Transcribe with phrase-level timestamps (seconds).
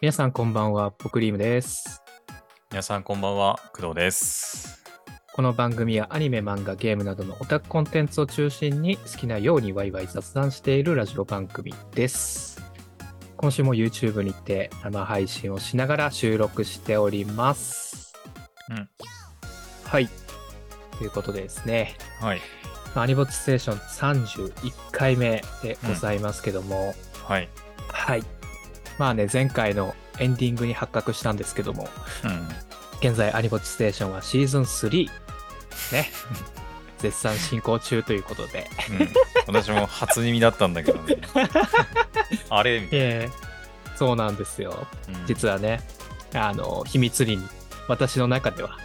[0.00, 2.04] 皆さんこんばんは、ポクリームです。
[2.70, 4.80] 皆さんこんばんは、工藤です。
[5.32, 12.62] この番組はアニメ、漫画、ゲームなどのオタクコンテンツを中心に好きなようにワイワイ雑談しているラジオ番組です。
[13.36, 18.12] 今週も YouTube にて生配信をしながら収録しております。
[18.70, 18.88] うん。
[19.82, 20.08] はい。
[20.96, 22.40] ということでですね、はい。
[22.94, 26.94] アニボッチステーション31回目でございますけども、
[27.24, 27.48] はい。
[27.88, 28.37] はい。
[28.98, 31.88] まあね、前回のエンディングに発覚したんですけども、
[32.24, 32.48] うん。
[33.00, 35.08] 現在アニボッチステーションはシーズン3
[35.92, 36.10] ね
[36.98, 39.08] 絶賛進行中ということでうん、
[39.46, 41.16] 私も初耳だったんだけどね。
[42.50, 43.48] あれみたいええ
[43.96, 45.20] そうなんですよな。
[45.20, 45.80] うん実はね
[46.34, 47.48] あの秘密裏に
[47.86, 48.76] 私の中では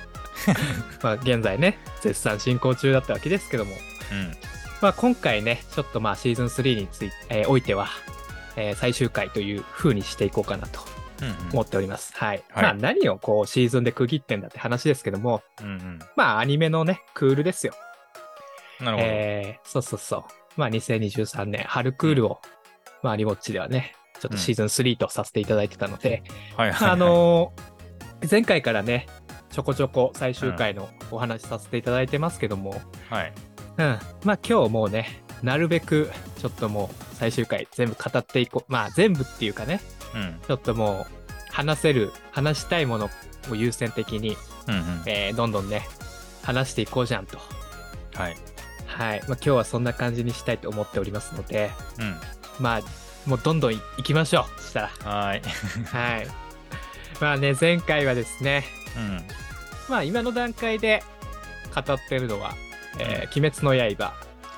[1.02, 3.72] まあ現在ね絶賛進行中だったわけですけども、
[4.12, 4.38] うん。
[4.80, 7.88] まあ、今回ねちょっとまあシーズン3について、えーおいては、
[8.56, 10.80] えー最終回という風にしていこうかなと
[11.22, 15.68] うん思っております、はい、はいまあ何をこうシーズンで区切ってんだって話ですけどもうん。
[15.68, 17.74] うんまあアニメのねクールですよ
[18.80, 18.86] うん。
[18.86, 19.10] なるほど。
[19.10, 20.24] えーそうそうそう。
[20.56, 22.40] まあ、2023年春クールを、
[23.02, 26.22] まあ、リモッチではね、ちょっとシーズン3とさせていただいてたので、
[26.56, 26.92] はいはいはい。
[26.92, 27.74] あのー
[28.30, 29.08] 前回からね、
[29.50, 32.76] ちょこちょこ最終回のお話しさせていただいてますけども、
[33.10, 33.34] はい。
[33.80, 38.72] うん、まあ今日もうね、なるべくちょっともう最終回全部語っていこう。
[38.72, 39.82] まあ全部っていうかね、
[40.16, 40.40] うん。
[40.48, 43.10] ちょっともう話せる、話したいもの
[43.52, 45.04] を優先的に、うんうん。
[45.06, 45.86] えーどんどんね、
[46.44, 47.38] 話していこうじゃんと。
[48.16, 48.36] はい。
[48.88, 49.20] はい。
[49.22, 52.16] まあ今日はそんな感じにしたいと思っておりますので、うん。
[52.60, 52.82] まあ、
[53.26, 54.62] もうどんどんい行きましょう。
[54.62, 54.88] そしたら。
[55.04, 55.42] はーい。
[55.86, 56.28] はい。
[57.20, 58.64] まあね、前回はですね、
[58.96, 59.22] うん。
[59.90, 61.04] まあ今の段階で
[61.76, 62.56] 語ってるのは、
[62.98, 64.14] えー鬼滅の刃、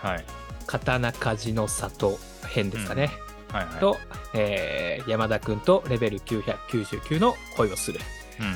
[0.07, 0.25] はい。
[0.67, 3.11] 刀鍛冶の里編ですかね。
[3.51, 3.79] はいはい。
[3.79, 3.97] と、
[4.33, 7.99] えー山田くんとレベル999の恋をする。
[8.39, 8.55] うん。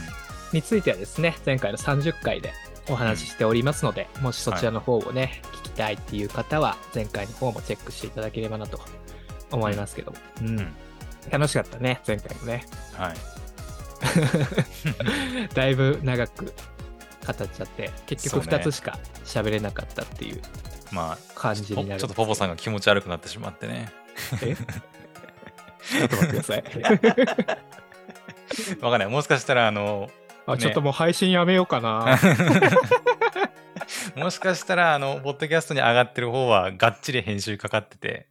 [0.52, 2.54] についてはですね、前回の30回で
[2.90, 8.80] お話ししておりますので、もしそちらの方をね、聞きたいっていう方は、前回の方もチェックしていただければなと
[9.52, 10.18] 思いますけども。
[10.42, 10.60] うん。
[10.60, 10.76] うん
[11.30, 12.66] 楽しかったね、前回もね。
[12.94, 13.16] はい。
[15.54, 16.54] だいぶ長く語っ
[17.36, 20.42] ちゃって、結局そうね2つしか喋れなかったっていう
[20.92, 22.02] ま感あ、ポじになる。
[22.02, 23.92] ちょっとポポさんが気持ち悪くなってしまってね。
[24.42, 24.56] え？
[25.82, 26.64] ちょっと待ってください。
[28.82, 29.10] わかんない。
[29.10, 30.10] もしかしたら、あの、
[30.46, 32.18] あ、ねちょっともう配信やめようかな。
[34.16, 38.28] もしかしたら、あの、ポッドキャストに上がってる方は、がっちり編集かかってて、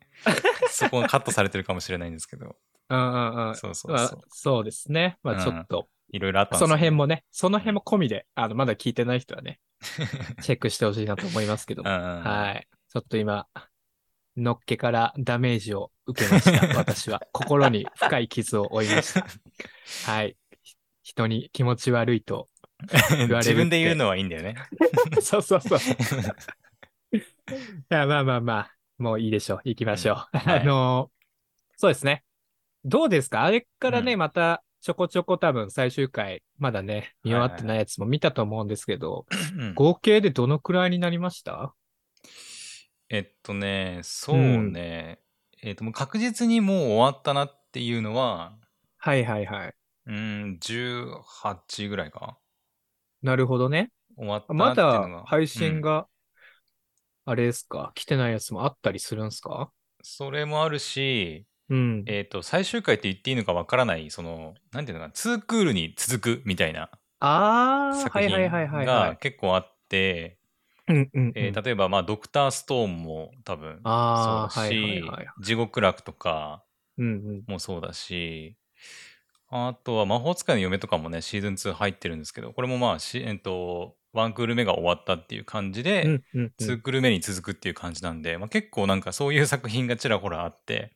[0.70, 2.56] そこがカットされてるかもしれないんですけど、
[2.90, 3.54] うんうんうん。
[3.54, 4.20] そうそうまあそう。
[4.28, 5.18] そうですね。
[5.22, 9.60] まあちょっと、いろいろあったそよの辺もね、その辺も込みで、あの、まだ聞いてない人はね、
[10.42, 12.66] チェックしてほしいなと思いますけどはい。
[12.90, 13.46] ちょっと今、
[14.36, 16.66] のっけからダメージを受けました。
[16.78, 17.22] 私は。
[17.32, 19.26] 心に深い傷を負いました。
[20.10, 20.36] はい。
[20.62, 22.48] ひ人に気持ち悪いと。
[22.92, 24.54] われる自分で言うのはいいんだよね。
[25.20, 25.78] そうそうそう。
[27.10, 27.20] い
[27.88, 29.60] や、まあまあまあ、もういいでしょう。
[29.64, 30.38] 行きましょう。
[30.38, 31.10] はいあの、
[31.76, 32.24] そうですね。
[32.84, 33.44] どうですか？
[33.44, 41.74] あれからね、うんまたちょこちょこ多分最終回、まだね、見終わってないやつも見たと思うんですけど、うん合計でどのくらいになりました？
[43.10, 45.18] えっとね、そうね、
[45.62, 48.56] えっと、もう確実にもう終わったなっていうのは、
[48.96, 49.74] はいはいはい。
[50.06, 52.38] うん、18ぐらいか。
[53.20, 53.90] なるほどね。
[54.16, 55.08] 終わったなまっていうのが。
[55.20, 56.06] だ配信うんが、
[57.26, 59.70] あれですか、来てないやつもあったりするんですか？
[60.00, 62.10] それもあるし、うん。
[62.10, 66.90] えっと、最終回って言っていいのかわからない、その、なんていうのかな、ツークールに続くみたいな
[67.20, 69.18] ああ、作はいはいはいはいは品がい。
[69.20, 70.38] 結構あって、
[70.88, 76.64] うんうんうんえー例えば、まあ、ドクターストーンも多分そうだし、はいはいはい地獄楽とか
[76.98, 77.44] うんうん。
[77.46, 78.58] もそうだし、
[79.50, 86.64] あとは魔法使いの嫁とかもね、シーズン2入ってるんですけど、これもまあ、しえっと、ワンクール目が終わったっていう感じで、うんうんうん。
[86.64, 90.92] ツークール目に続くっていう感じなんで、まあ、結構なんかそういう作品がちらほらあって、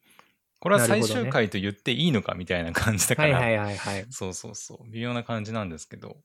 [0.63, 4.07] これは最終回と言っていいのかみたいな感じだから、はいはいはいはい。
[4.11, 6.19] そうそうそう、微妙な感じなんですけど、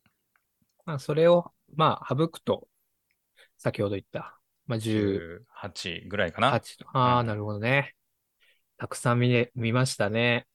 [0.86, 2.68] まあ、それを、まあ、省くと、
[3.57, 5.42] 先ほど言った、まあ、18
[6.00, 6.60] 18ぐらいかな。
[6.60, 6.68] と。
[6.94, 7.95] ああ、うんなるほどね。
[8.78, 10.45] たくさん見れ、見ましたね。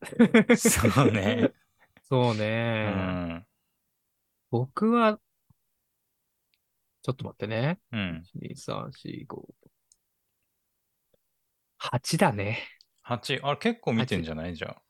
[0.57, 1.51] そうね。
[2.09, 2.85] そううね。
[2.85, 3.47] ん。
[4.51, 5.19] 僕は、
[7.03, 7.81] ちょっと待ってね。
[7.91, 8.23] うん。
[8.23, 9.49] 1、2、3、4、5。
[11.79, 12.69] 8だね。
[13.03, 14.57] 8、あれ結構見てんじゃない？
[14.57, 14.83] じゃあ。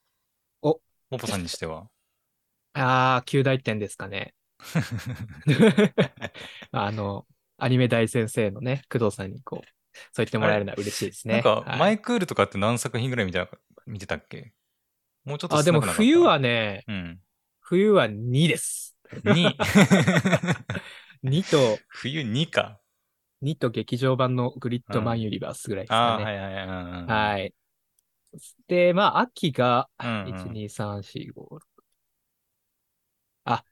[0.62, 0.80] お
[1.10, 1.88] ポポさんにしては。
[2.74, 4.34] ああ、9大点ですかね。
[6.72, 7.26] あの、
[7.58, 9.66] アニメ大先生のね、工藤さんにこう、
[10.12, 11.34] そう言ってもらえるのは嬉しいですね。
[11.34, 13.50] なんか、はいマイクールとかって何作品ぐらい見てた
[13.86, 14.52] 見てたっけ？
[15.24, 17.20] もうちょっとあ、でも冬はね、うん。
[17.60, 18.96] 冬は2です。
[19.24, 19.56] 2。
[21.22, 22.80] 2と、冬2か。
[23.42, 26.24] 2と劇場版のグリッドマンユニバースぐらいですかね。
[26.24, 26.66] はいはいはい。
[26.66, 27.54] うんうん、はい。
[28.68, 31.02] で、まあ、秋が、うんうん1、2、3、4、
[31.34, 31.84] 5、6。
[33.44, 33.64] あ、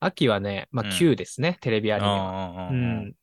[0.00, 2.16] 秋はね、まあうん9ですね、テレビアニメは。
[2.16, 3.14] ああ、ううんん。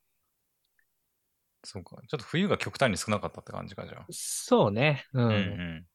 [1.64, 1.98] そうか。
[2.08, 4.08] ちょっと冬が極端に少なかったって感じか、じゃあ。
[4.12, 5.06] そうね。
[5.14, 5.22] う。
[5.22, 5.86] うんん。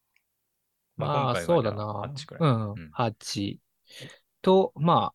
[0.96, 1.84] まあ、そうだな。
[1.86, 2.42] 8くらい。
[2.42, 2.90] うんうん。
[2.92, 3.60] 8。
[4.42, 5.14] と、ま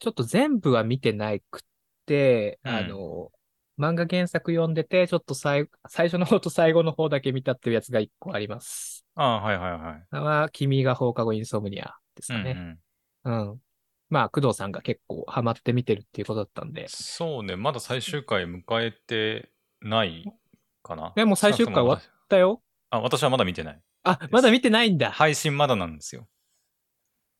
[0.00, 1.60] ちょっと全部は見てないくっ
[2.06, 3.32] て、うんあの、
[3.78, 9.04] 漫画原作読んでて、ちょっと最最初の方と最後の方だけ見たっていうやつが1個あります。
[9.14, 10.16] ああ、はいはいはい。
[10.16, 12.52] は、君が放課後インソムニアですうんうかね。
[12.54, 12.78] ん。
[13.24, 13.60] うん。
[14.10, 16.86] まあ、工藤さんが結構ハマって見てるっていうことだったんで。
[16.88, 20.24] そうね、まだ最終回迎えてない
[20.82, 21.12] かな。
[21.14, 22.62] でも最終回終わっ少なくともだよ。
[22.90, 23.80] 私あ、私はまだ見てない。
[24.04, 25.10] あ、まだ見てないんだ。
[25.10, 26.26] 配信まだなんですよ。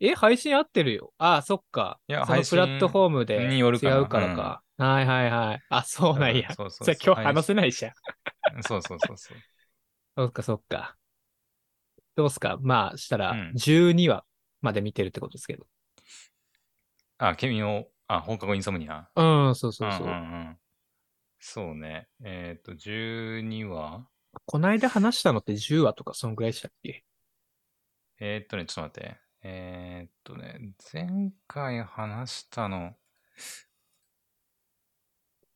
[0.00, 1.12] え、配信合ってるよ。
[1.18, 1.98] あ、そっか。
[2.06, 3.62] いやそのプラットフォームで違
[4.00, 4.62] うからか。
[4.76, 5.62] はいはいはい。
[5.70, 6.48] あ、そうなんや。
[6.50, 7.92] うんそうそうそうじゃあ今日話せないじゃん。
[8.62, 9.38] そうそうそうそう。
[10.16, 10.96] そっかそっか。
[12.14, 12.58] どうすか？
[12.60, 14.24] まあ、したらうん12話
[14.60, 15.66] まで見てるってことですけど。
[17.18, 19.08] あ、君の、あ、放課後インソムニア。
[19.16, 20.06] うん、そうそうそう。
[20.06, 20.18] んうんう
[20.50, 20.58] ん。
[21.40, 22.08] そうね。
[22.24, 24.06] えっ、と、12話？
[24.46, 27.04] こないだ話したのって10話とかそんぐらいでしたっけ？
[28.20, 29.27] えっ、とね、ちょっと待って。
[29.50, 30.60] えっ、とね、
[30.92, 32.92] 前回話したの、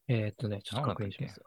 [0.09, 1.47] えーっとね、ちょっと確認しますよ。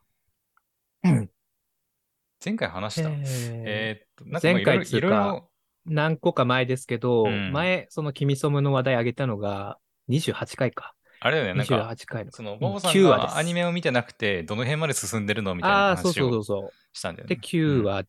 [2.43, 3.25] 前回話した、えー
[3.65, 5.49] えっ、と、なんかまあ前回っつうかいろいろ
[5.85, 10.93] 何個か前ですけど、うん前、その君ソムの話題上げたのが28回か。
[11.21, 12.31] あれだよね、なんか、28回の。
[12.31, 16.61] その、うんボボさん9話ですがアニメを見てなくて、どの辺まで進んでるのみたいなああー、そう話をそうそうそう。
[16.63, 17.39] で、したんだよね。
[17.41, 18.03] 9話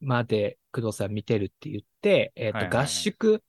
[0.00, 3.44] まで工藤さん見てるって言って、えっ、と、はいはいはい合宿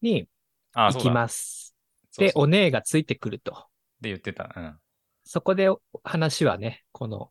[0.00, 0.28] に
[0.74, 1.10] 行き。
[1.10, 1.74] ます。
[2.10, 3.52] そうそうで、お姉がついてくると。
[4.00, 4.52] で言ってた。
[4.54, 4.78] うん。
[5.24, 5.68] そこで
[6.02, 7.30] 話はね、この、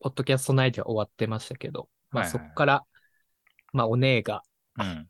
[0.00, 2.84] ポッドキャスト内では終わってましたけど、まあはいはいそこから、
[3.72, 4.42] まあお姉が
[4.78, 5.08] うん。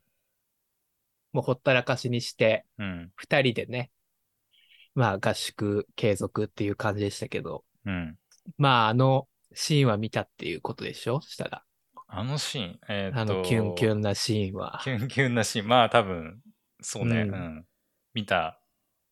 [1.33, 3.11] もうほったらかしにして、うん。
[3.15, 3.91] 二人でね、
[4.93, 8.15] まあ合宿継続っていう感じでしたけど、うん。
[8.57, 11.19] まああのシーンは見たっていうことでしょ？
[11.19, 11.64] したら。
[12.07, 14.79] あのシーン、えーっと、あのキュンキュンなシーンは。
[14.83, 15.67] キュンキュンなシーン。
[15.69, 16.41] まあ多分、
[16.81, 17.65] そうね、ううんん。
[18.13, 18.61] 見た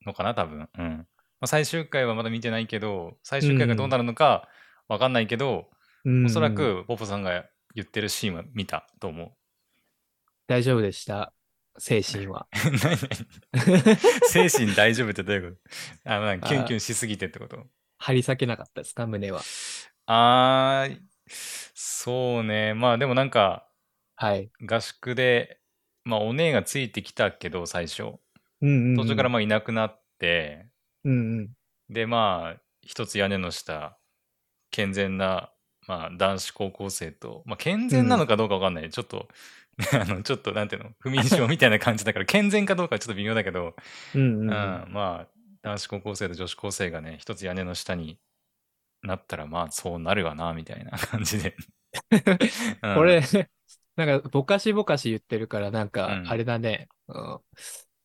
[0.06, 0.70] のかな、多分。
[0.78, 1.08] うん。
[1.40, 4.48] まあ、最終回はまだ見てないけど、最終回がどうなるのか
[4.88, 5.70] わかんないけど、
[6.06, 7.46] うんおそらくポポさんが
[7.76, 9.32] 言ってるシーンは見たと思う。
[10.48, 11.34] 大丈夫でした？
[11.78, 12.48] 精神は。
[14.28, 15.58] 精神大丈夫ってどういうこ
[16.04, 16.12] と？
[16.12, 17.66] あ、なんかキュンキュンしすぎてってこと？
[17.98, 19.08] 張り裂けなかったですか？
[19.08, 19.42] 胸は。
[20.06, 21.00] あー、
[21.74, 22.74] そうね。
[22.74, 23.68] まあでもなんか、
[24.16, 24.52] はい。
[24.62, 25.60] 合宿で、
[26.04, 28.04] まあお姉がついてきたけど、最初。
[28.62, 30.68] うんうんうん途中からまあいなくなって、
[31.04, 31.50] うんうん。
[31.90, 33.98] でまあ一つ屋根の下
[34.72, 35.52] 健全な、
[35.88, 39.28] まあ、男子高校生と、まあ、健全なのかどうかわかんない、ちょっと
[39.94, 43.76] あのちょっとなんていうの不眠症みたいな感じだから健全かどうかはちょっと微妙だけど、
[44.16, 44.50] うんうんうんうん。
[44.94, 45.28] まあ
[45.62, 48.18] 男子高校生と女子高生がね一つ屋根の下に
[49.04, 51.56] なったらまあそうなるわなみたいな感じで、
[52.82, 52.96] うん。
[52.96, 53.22] これ、
[53.96, 56.28] なんか、ぼかしぼかし言ってるから、なんかう、ん。
[56.30, 56.90] あれだね。
[57.08, 57.40] うん。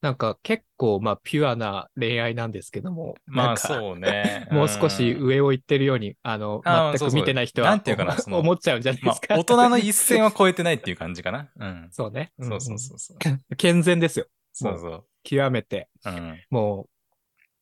[0.01, 4.47] なんか、結構、まあ、ピュアな恋愛なんですけども、まあそうね。
[4.53, 9.35] もう少しうん上を行ってるように、あの、全くあーそうそう見てない人は、なんていうかなその思っちゃうんじゃないでますか。
[9.35, 11.49] あ大人の一線は超えてないっていう感じかな。
[11.57, 11.89] うん。
[11.91, 12.33] そうね。
[12.39, 12.49] んん。
[12.49, 13.19] そうそうそうそう。
[13.57, 14.27] 健全ですよ。
[14.53, 15.05] そうそう。
[15.25, 16.41] 極めて、うん。
[16.51, 16.89] もう、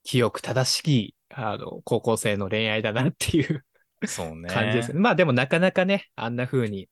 [0.05, 3.65] 清く正しき、あの、高校生の恋愛だなっていう
[4.07, 5.01] そうね感じですね。
[5.01, 6.89] まあでもなかなかね、あんな風に、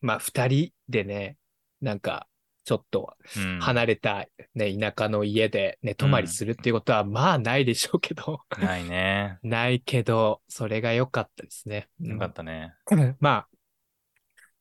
[0.00, 1.36] まあ二人でね、
[1.80, 2.26] なんか、
[2.64, 4.26] ちょっとうん離れた、
[4.56, 9.38] ね、田舎の家で寝泊まりするっていうことは、まあないでしょうけど、ないね。
[9.44, 11.88] ないけど、それが良かったですね。
[12.00, 12.74] うんよかったね。
[13.20, 13.48] まあ、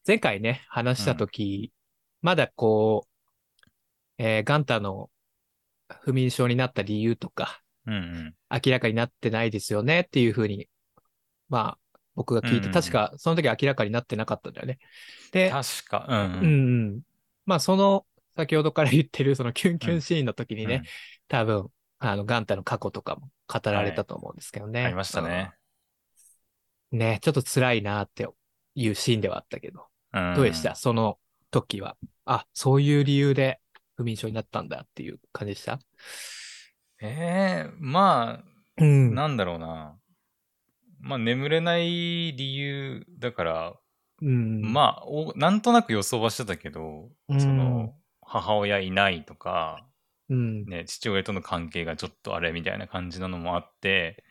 [0.05, 1.74] 前回ね、話したとき、
[2.22, 3.12] まだこう、
[4.20, 5.10] えーガンタの
[6.01, 7.62] 不眠症になった理由とか。
[7.86, 10.68] 明らかになってないですよねっていうふうに、
[11.50, 14.80] まあ、僕が聞いて、確かその時明らかになってなかったんだよね。
[15.32, 16.48] で、確か、うんうんう
[16.98, 17.01] ん。
[17.46, 20.84] まあ、その、先ほどから言ってる、そのキュンキュンシーンの時にね、
[21.27, 21.68] 多分、
[22.00, 24.82] あの、ガンタの過去とかも語られたと思うんですけどね。
[24.82, 25.54] うんありましたね。
[26.92, 27.00] うん。
[27.00, 28.27] ね、ちょっと辛いなって
[28.75, 30.75] いうシーンではあったけど、うんどうでした？
[30.75, 31.18] その
[31.51, 31.98] 時は。
[32.25, 33.60] あ、そういう理由で
[33.96, 35.80] 不眠症になったんだっていう感じでした？
[37.05, 38.43] ええまあ、
[38.77, 39.97] うんなんだろうな。
[41.00, 43.74] まあ、眠れない理由だから、
[44.21, 44.62] うん。
[44.62, 49.85] まあお、なんとなく予想はしてたけど、うんその、母親いないとか、
[50.29, 50.65] うん。
[50.65, 54.24] ね、父親との関係がちょっとあれみたいな感じなのもあって、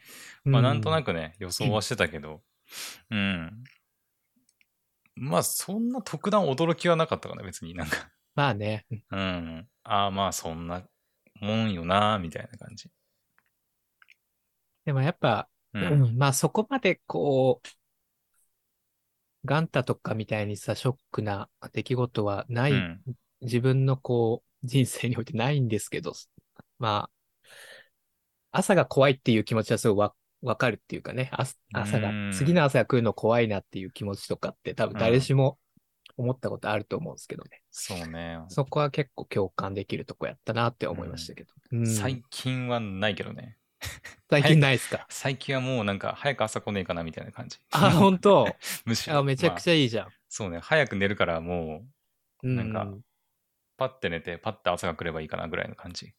[0.44, 2.42] まあなんとなくね、予想はしてたけど、
[3.10, 3.64] うん。
[5.14, 8.08] まあそんな特段驚きはなかったかな、別になんか。
[8.34, 8.86] まあね。
[8.90, 9.68] うん。
[9.84, 10.82] ああまあそんな
[11.40, 12.88] もんよな、みたいな感じ。
[14.84, 15.78] でもやっぱ、う。
[15.78, 17.68] うんんまあそこまでこう、
[19.44, 23.00] ガンタとかみたいにさ、ショックな出来事はない、うん。
[23.42, 26.14] 自分のこう、人生においてないんですけど、
[26.78, 27.48] まあ、
[28.52, 35.58] 朝が怖いっていう気持ちはすごいわ、わかるっていうかね、朝朝がうん、次の朝が来るの怖いなっていう気持ちとかって多分誰しも
[36.16, 37.62] 思ったことあると思うんですけどね。
[37.70, 38.38] そうね。
[38.48, 41.52] そこは結構共感できるとこやったなって思いましたけど。
[41.72, 43.58] うん最近はないけどね。
[44.30, 45.06] 最近ないですか？
[45.10, 47.58] 最近はもうなんか早く朝来ねえかなみたいな感じ。
[47.72, 48.46] あ、本当？
[48.86, 49.18] むしろ。
[49.18, 50.08] あ、めちゃくちまあゃいいじゃん。
[50.28, 50.58] そうね。
[50.60, 51.84] 早く寝るからも
[52.42, 52.94] う、うなんか
[53.76, 56.14] パッて寝て、パッて朝が来ればいいかなぐらいの感じ。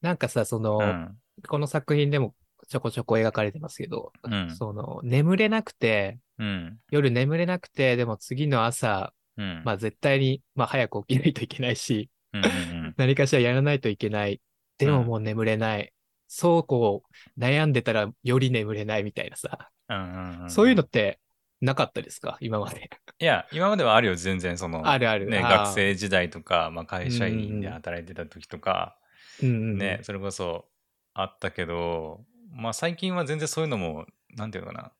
[0.00, 1.22] なんかさ、その、うん。
[1.48, 2.34] この作品でも
[2.68, 4.54] ちょこちょこ描かれてますけど、うん。
[4.54, 6.78] その、眠れなくて、うん。
[6.90, 9.62] 夜眠れなくて、でも次の朝、うん。
[9.64, 14.40] まあ絶対に、まあ早く起きないといけないし、うんうん 何かしらやらないといけない。
[14.78, 15.92] でももう眠れない。
[16.26, 17.04] そうこ
[17.36, 20.50] う、悩んでたらより眠れないみたいなさ、うんうんうん。
[20.50, 21.18] そういうのって
[21.60, 22.36] なかったですか？
[22.40, 22.90] 今まで。
[23.18, 24.58] いや、今まではあるよ、全然。
[24.58, 28.98] その、あるあるね、学生時代とか、まあ、会社員で働いてた時とか、
[29.42, 29.78] うんうん。
[29.78, 30.68] ね、それこそ
[31.14, 32.24] あったけど、
[32.58, 34.04] まあ、最近は全然そういうのも、
[34.36, 34.92] なんていうのか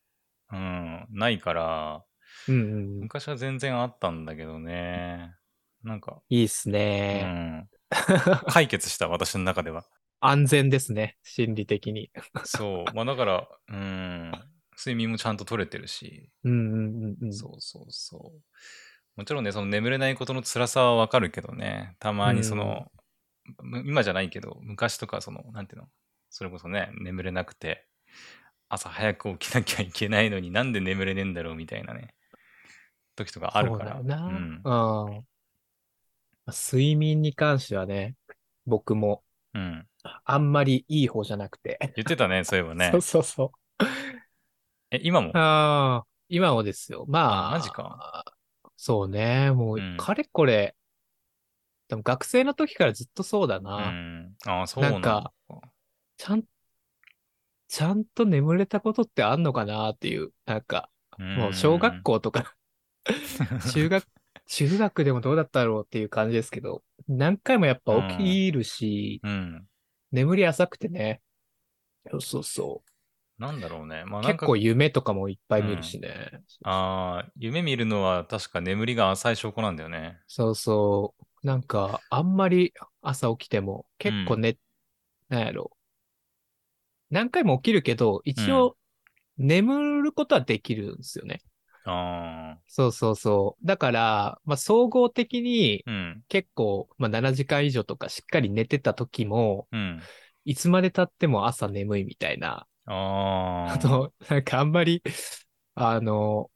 [0.53, 0.59] な、
[1.11, 2.05] うん、ないから、
[2.47, 3.01] うんうんうん。
[3.01, 5.35] 昔は全然あったんだけどね。
[5.83, 7.23] なんか、いいっすうね。
[7.23, 7.69] ん、
[8.47, 9.85] 解決した、私の中では。
[10.21, 11.17] 安全ですね。
[11.25, 12.11] 心理的に。
[12.45, 12.95] そう。
[12.95, 14.33] まあ、だから、うん、
[14.77, 17.33] 睡眠もちゃんと取れてるし、うんうんうんうん。
[17.33, 18.41] そうそうそう。
[19.17, 22.87] もちろんね、その眠れないことの辛さはわかるけどね、たまにその、
[23.63, 25.89] む今じゃないけど、昔とかその、なんていうの、
[26.31, 27.87] それこそね、眠れなくて、
[28.69, 32.15] 朝早く起きなきゃいけないのになんで眠れねえんだろうみたいなね、
[33.17, 33.97] 時とかあるから。
[33.97, 34.27] そうだよな。
[34.27, 35.27] うんうん。
[36.51, 38.15] 睡眠に関してはね、
[38.67, 39.23] 僕も
[39.55, 39.87] うん。
[40.25, 41.79] あんまりいい方じゃなくて。
[41.97, 43.01] 言ってたね、 そういえばねそう。
[43.03, 43.85] そうそう。
[44.91, 45.33] え、今も？
[45.35, 47.05] ああ、今もですよ。
[47.09, 48.25] まあ、あマジか。
[48.77, 49.51] そうね。
[49.51, 50.75] もううん、かれこれ、
[51.89, 53.79] でも学生の時からずっとそうだうな。
[53.79, 54.37] ん。
[54.47, 55.11] ああ、そうなんだ。
[55.11, 55.33] なんか
[56.19, 56.45] ちゃん、
[57.69, 60.91] ちゃんと眠れたことってあんのかなっていう、なんか、
[61.35, 62.55] もう小学校とか、
[63.73, 64.05] 中学、
[64.47, 69.69] 中学でもどうだったろうっていう感じですけど、何回もやっぱ起きるし、うん。
[70.13, 71.21] 眠り浅くてね。
[72.11, 72.83] そうそうそ
[73.39, 74.05] なんだろうね。
[74.05, 76.43] まあ結構夢とかもいっぱい見るしね。
[76.65, 80.19] ああ、夢見るのは確か眠りが浅い証拠なんだよね。
[80.27, 81.47] そうそう。
[81.47, 84.59] なんか、あんまり朝起きても結構ね、
[85.31, 85.78] なんやろ。
[87.11, 88.77] 何回も起きるけど、一応、
[89.39, 91.41] 眠ることはできるんですよね。
[91.85, 93.67] あそうそうそう。
[93.67, 100.01] だから、まあ、総合的にあ、うん、結構、まあ、7時間以上とかしっかり寝てた時も、うん。
[100.45, 105.03] いつまで経っても朝眠いみたいな、あ ああ、と、なんかあんまり、
[105.75, 106.51] あの、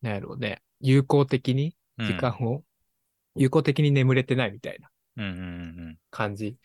[0.00, 1.76] なんやろうね、有効的に？
[1.98, 2.06] うん。
[2.06, 2.64] 時間を、
[3.36, 5.34] 有効的に眠れてないみたいなうんうんう
[5.90, 5.98] ん。
[6.10, 6.56] 感じ。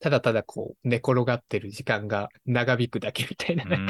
[0.00, 3.86] ただただこう、寝転がってる時間が長引くだけみたいな、うん。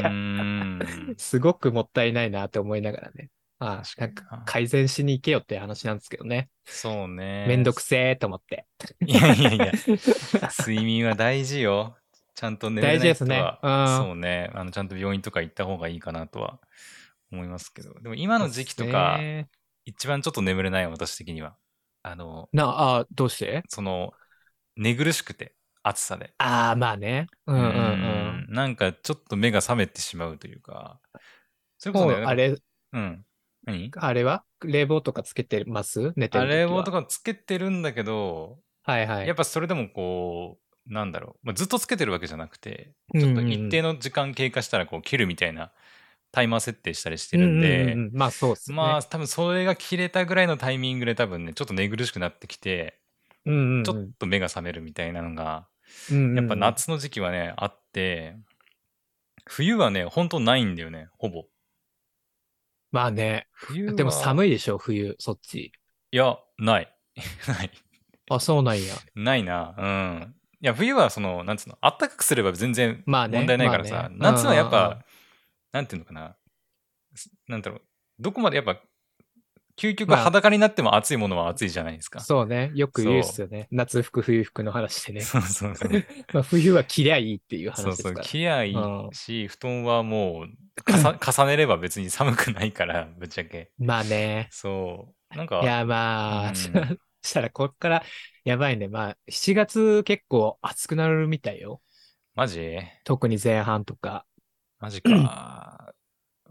[0.78, 0.86] なんか、
[1.18, 3.30] すごくもったいないなって思いながらね。
[3.58, 6.48] ああ、なん確か改善しに行けよって話なんですけどね。
[6.64, 7.46] そうね。
[7.48, 8.66] めんどくせーと思って。
[9.06, 9.72] いやいやいや、
[10.60, 11.96] 睡眠は大事よ。
[12.34, 14.50] ちゃんと寝れない人は大事ですねうんそうね。
[14.54, 16.60] あの、ちゃんと病院とか行った方がいいかなとは
[17.32, 17.94] 思いますけど。
[18.00, 19.48] でも今の時期とか、ね
[19.88, 21.56] 一番ちょっと眠れない私的には。
[22.02, 23.62] あの、な、ああ、どうして？
[23.68, 24.12] その、
[24.76, 25.54] 寝苦しくて、
[25.88, 26.32] 暑さで。
[26.38, 27.28] ああ、まあね。
[27.46, 27.70] うんうんうん。
[27.70, 31.00] うんなんかちょっと目が覚めてしまうというか。
[31.78, 32.56] それこも、そうね、あれ、
[32.92, 33.24] うん。
[33.66, 33.90] 何？
[33.96, 34.44] あれは？
[34.64, 36.12] 冷房とかつけてます？
[36.16, 36.50] 寝てある。
[36.50, 39.26] 冷房とかつけてるんだけど、はいはい。
[39.26, 45.72] やっぱそれでもこう、なんだろう、まあ、ずっとつけてるわけじゃなくて、ちょっと一定の時間経過したらこう切るみたいな
[46.30, 48.76] タイマー設定したりしてるんうで、ううんうんまあそうっすね。
[48.76, 53.00] まあ多分それが切れたぐらいのタイミングで多分ね、ちょっと寝苦しくなってきて、
[53.44, 55.66] うんうんうん、ちょっと目が覚めるみたいなのが、
[56.10, 58.36] うんうんうんやっぱ夏の時期はね、あって、
[59.46, 61.44] 冬はね、ほんとないんだよね、ほぼ。
[62.92, 63.46] まあね。
[63.52, 64.12] 冬はでもい。
[64.12, 65.72] 寒いでしょ、冬、そっち。
[66.12, 66.92] いや、ない。
[67.48, 67.70] ない。
[68.30, 68.94] あ、そうなんや。
[69.14, 69.74] ないな。
[69.78, 70.34] うん。
[70.60, 75.04] いや、冬はその、なんつうの、あったかくすれば全然まあね問題ないからさ、まあね夏はやっぱ、
[75.72, 76.36] なんていうのかな、
[77.14, 77.82] すなんだろう、
[78.20, 78.80] どこまでやっぱ、
[79.78, 82.20] 究極まあ裸になっても暑いものは暑いじゃないですか。
[82.20, 82.72] そうね。
[82.74, 83.68] よく言うっすよね。
[83.70, 85.20] 夏服、冬服の話でね。
[85.22, 85.90] そうそうそう。
[86.32, 87.92] まあ、冬は着りゃいいっていうそうそう。
[87.92, 88.24] 話ですから。
[88.24, 90.48] 着りゃいいうんし、布団はもう
[90.86, 93.70] 重ねれば別に寒くないから、ぶっちゃけ。
[93.78, 94.48] まあね。
[94.50, 95.36] そう。
[95.36, 98.04] なんか、いや、まあ、うんしたらこっから
[98.44, 98.88] やばいね。
[98.88, 101.82] まあ、7月結構暑くなるみたいよ。
[102.34, 102.78] マジ？
[103.04, 104.24] 特に前半とか。
[104.78, 105.85] マジか。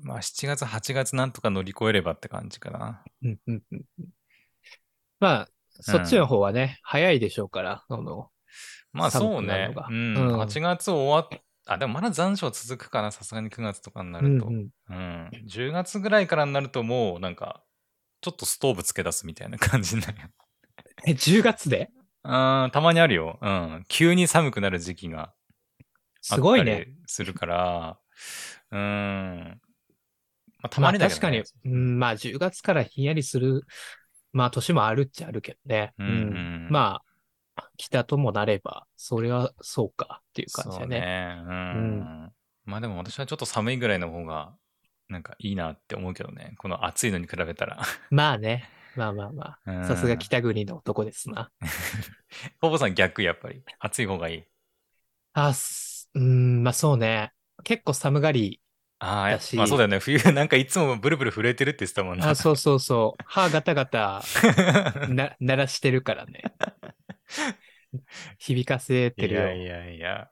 [0.05, 3.03] まあ、7月、8月なんとか乗り越えればって感じかな。
[3.23, 4.05] うんうんうんうん
[5.19, 8.29] まあ、そっちの方はね、早いでしょうから、あの、
[8.93, 9.73] まあ寒そうね。
[9.89, 10.15] うん。
[10.15, 14.45] うん8月終わっあ、でもまだ残暑続くかな、さすがに9月とかになると。
[14.45, 17.63] ううんんうん10月ぐらいからになるともうなんか、
[18.21, 20.27] ちょっとストーブつけ出すみたいな感じになるよ。
[21.07, 21.89] え、10月で？
[22.23, 23.39] うん、たまにあるよ。
[23.41, 23.85] うん。
[23.87, 25.33] 急に寒くなる時期が
[26.29, 26.85] あすごいね。
[26.85, 27.99] りするから、
[28.71, 29.61] うん。
[30.61, 31.41] まあ、たまあまにだけど、ね。
[31.41, 33.63] 確かに、うん、まあ10月からひんやりする、
[34.33, 35.93] まあ年もあるっちゃあるけどね。
[35.97, 37.01] うんうんま
[37.55, 40.99] あ、北ともなれば、それはそうかっていう感じそうだね。
[40.99, 41.43] ね。
[41.45, 42.31] うん。
[42.65, 44.53] まあでも私はちょっと寒いぐらいの方が、
[45.07, 46.55] なんかいいなって思うけどね。
[46.57, 47.79] この暑いのに比べたら。
[48.09, 48.69] まあね。
[48.95, 49.59] まあまあまあ。
[49.65, 51.51] うんさすが北国の男ですな。
[52.59, 53.61] ポポさん逆やっぱり。
[53.79, 54.43] 暑い方がいい。
[55.33, 57.33] あ、すうん、まあそうね。
[57.63, 58.61] 結構寒がり。
[58.99, 59.99] あまあそうだよね。
[59.99, 62.29] 冬なんかいつもブルブル震えてるって言ってたもんな。
[62.29, 63.23] あ、そうそうそう。
[63.25, 64.23] 歯ガタガタ
[65.09, 66.43] な鳴らしてるからね。
[68.39, 69.41] 響かせてるよ。
[69.41, 70.29] いやいやいや。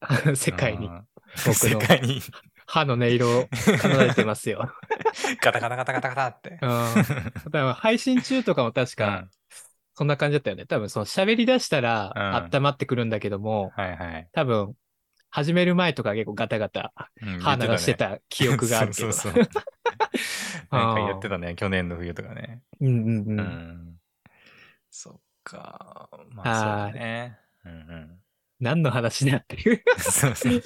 [0.34, 0.90] 世界にう。
[0.90, 1.06] ん
[1.46, 2.20] 僕の世界に
[2.66, 4.72] 歯の音色を奏でてますよ。
[5.42, 6.50] ガタガタガタガタガタって。
[6.50, 6.60] うん。
[6.60, 9.30] 多分配信中とかも確かうん、
[9.94, 10.66] そんな感じだったよね。
[10.66, 14.28] 多分その喋り出したらうん温まってくるんだけども、はいはい。
[14.32, 14.74] 多分
[15.30, 16.92] 始める前とか結構ガタガタ
[17.22, 19.12] うん歯鳴らしてた記憶があるけど。
[19.12, 19.50] そうそうそう。
[20.70, 22.62] なんか言ってたね、去年の冬とかね。
[22.80, 23.24] うんうんう。
[23.28, 24.00] うんん。
[24.90, 26.08] そっか。
[26.30, 27.38] まあそうだね。
[27.64, 28.20] うんうん。
[28.60, 29.82] 何の話だっていう。
[29.98, 30.62] そうそう。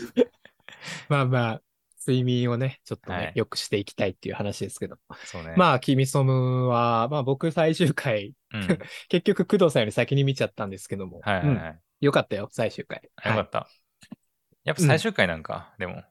[1.09, 1.63] まあまあ、
[2.07, 4.97] 睡眠をね、ちょっとね、はい良くしていきたいっていう話ですけど。
[5.25, 5.55] そうね。
[5.57, 8.67] まあ、キミソムは、まあ僕最終回、うん。
[8.67, 11.19] はい結局工藤さんより先に見ちゃったんですけども。
[11.19, 11.81] うんはいはい。
[12.01, 13.01] よかったよ、最終回。
[13.05, 13.69] よかはいった。
[14.71, 16.03] やっぱ最終回なんか、でも。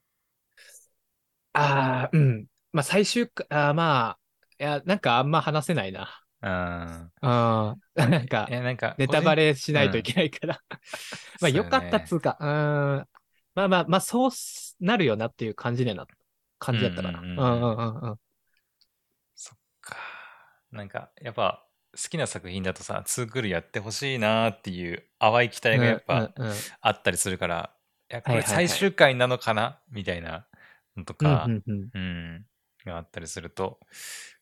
[1.53, 2.47] ああ、うん。
[2.71, 4.19] まあ最終回、あーまあ、
[4.59, 6.23] いや、なんかあんま話せないな。
[6.41, 7.11] うん。
[7.21, 9.35] ああ、 なんかい、や、なんか、ネタバレ。
[9.35, 10.61] レしないといけないから。
[11.39, 13.09] まあ、よかったっつうか、うーん。
[13.55, 16.07] まあまあ、まあ、そうすなるよなっていう感じでな、
[16.59, 17.27] 感じだったかな。
[17.35, 18.19] ううんんうんうんうん。
[19.35, 19.97] そっか。
[20.71, 26.31] なんか、やっぱ、好きな作品だとさ、ツークールやってほしいなっていう淡い期待がやっぱ
[26.81, 27.78] あったりするから、い
[28.09, 29.79] や、これ最終回なのかな？
[29.89, 30.47] みたいな
[30.97, 32.45] のとか、うんうん
[32.85, 33.79] があったりすると、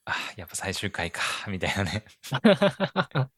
[0.05, 2.05] あ、やっぱ最終回か、みたいなね。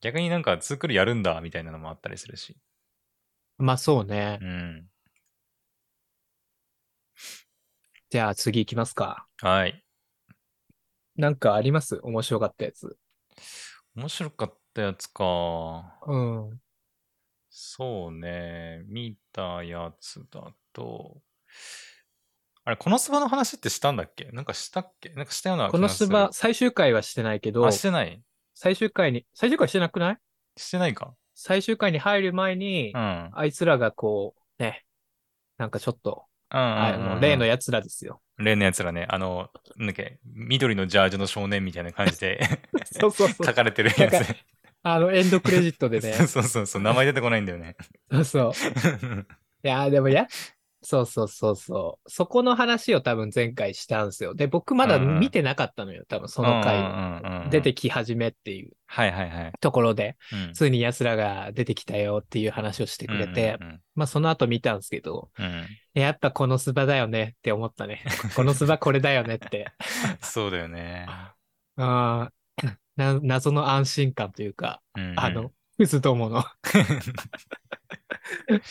[0.00, 2.56] 逆になんかツークールやるんだ、みたいなのもあったりするし。
[3.58, 4.44] まあそうねう。
[4.44, 4.88] ん。
[8.10, 9.26] じゃあ次行きますか。
[9.40, 9.84] はい。
[11.16, 12.00] なんかあります？
[12.02, 12.96] 面白かったやつ。
[13.94, 16.00] 面白かったやつか。
[16.06, 16.60] うん。
[17.56, 18.82] そうね。
[18.88, 21.22] 見たやつだと。
[22.64, 24.24] あれ、このスバの話ってしたんだっけ？
[24.32, 25.10] なんかしたっけ？
[25.10, 28.20] なんかしたような気このスバ、最終回はしてないけどあ、、してない
[28.54, 30.16] 最終回に、最終回してなくない？
[30.56, 31.14] してないか。
[31.36, 33.00] 最終回に入る前にう、ん。
[33.00, 34.84] うんあいつらがこう、ね、
[35.56, 38.20] なんかちょっと、うんうんうんあの、例のやつらですよ。
[38.38, 39.06] 例のやつらね。
[39.10, 42.40] あの、なんだっけ、緑のジャージの少年みたいな感じで
[42.84, 43.54] そうそうそう 書。
[43.54, 44.26] かれてるやつ。
[44.84, 46.12] あの、エンドクレジットでね。
[46.28, 47.74] そうそうそう、名前出てこないんだよね。
[48.12, 48.52] そうそう。
[49.64, 50.28] いやー、でもや、
[50.82, 52.10] そうそうそうそう。
[52.10, 54.34] そこの話を多分前回したんですよ。
[54.34, 56.04] で、僕まだ見てなかったのよ。
[56.06, 59.52] 多分その回出てき始めっていうはいはいはい。
[59.60, 65.30] ところで、うんついに奴らが出てきたよっていう話をしてくれて、うんまあその後見たんですけど、
[65.94, 68.04] やっぱこのスバだよねって思ったね。
[68.36, 69.72] このスバこれだよねって。
[70.20, 71.06] そうだよね。
[71.76, 72.43] あー
[72.96, 76.44] な謎の安心感というか、うんうんあの、クズどもの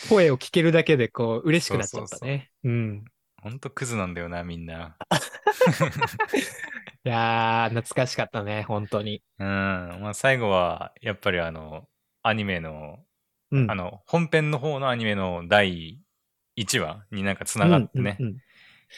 [0.08, 2.50] 声を聞けるだけでこう嬉しくなっちゃったね。
[2.64, 3.04] うん。
[3.42, 4.96] ほんとクズなんだよな、みんな。
[7.04, 9.22] いやー、懐かしかったね、本当に。
[9.38, 9.46] うん。
[9.46, 11.86] まあ最後は、やっぱりあの、
[12.22, 13.04] アニメの、
[13.50, 13.70] うん。
[13.70, 16.00] あの、本編の方のアニメの第
[16.56, 18.38] 1話になんか繋がってね、うんうんうん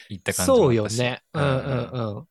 [0.09, 1.23] いった感じもそうよね。
[1.33, 2.27] うんうんうん。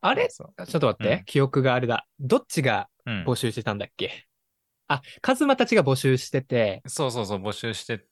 [0.00, 0.28] あれ？
[0.28, 1.24] ちょっと待って、うん。
[1.24, 2.06] 記憶があれだ。
[2.20, 3.24] どっちがうん。
[3.24, 4.26] 募集してたんだっけ？
[4.88, 8.04] あ、カズマたちが募集してて、そうそうそう、募集してて、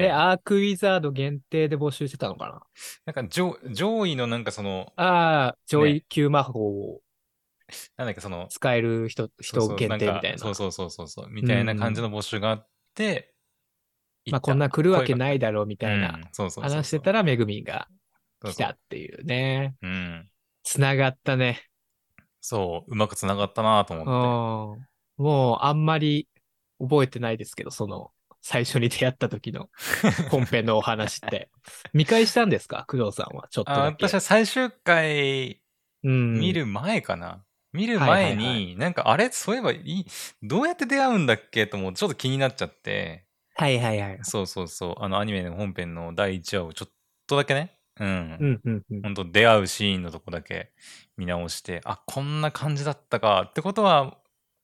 [0.00, 2.62] で、アークウィザード限定で募集してたのか
[3.06, 3.12] な？
[3.12, 7.00] んか上上位のなんかその、なああ、上位級魔法を。
[7.96, 10.38] なんだっけその、使える人、人限定みたいな。
[10.38, 13.34] そうそうそうそうそう、みたいな感じの募集があって、
[14.30, 16.76] まあ、こんな来るわけいないだろうみみたいなそうそうそうそう。
[16.76, 17.88] 話してたら、めぐみんが
[18.44, 19.74] 来たっていうね。
[19.82, 20.28] うん。
[20.72, 21.62] つながったね。
[22.40, 24.00] そう、うまくつながったなとうん。
[24.02, 24.82] 思って。
[25.18, 26.28] もう、あんまり
[26.80, 29.68] 覚えてないですけど、その、最初に出会った時の
[30.30, 31.50] 本編のお話って。
[31.92, 32.84] 見返したんですか？
[32.88, 34.06] 工藤さんは、ちょっとあだけ。
[34.08, 35.60] 私は最終回
[36.02, 37.44] うん、見る前かな。
[37.72, 39.30] 見るはいはいはい前に、なんかあれ？
[39.30, 40.06] そういえばいい、
[40.42, 41.66] どうやって出会うんだっけ？
[41.68, 44.18] と思ってちょっと気になっちゃって、はいはいはい。
[44.22, 46.92] そうそうそう、あのアニメの本編の第1話をちょっ
[47.28, 48.08] とだけね、うん。
[48.40, 49.02] うんうんうん。
[49.02, 50.72] 本当出会うシーンのとこだけ
[51.16, 54.18] 見直して、あ、こんな感じだったかってことは、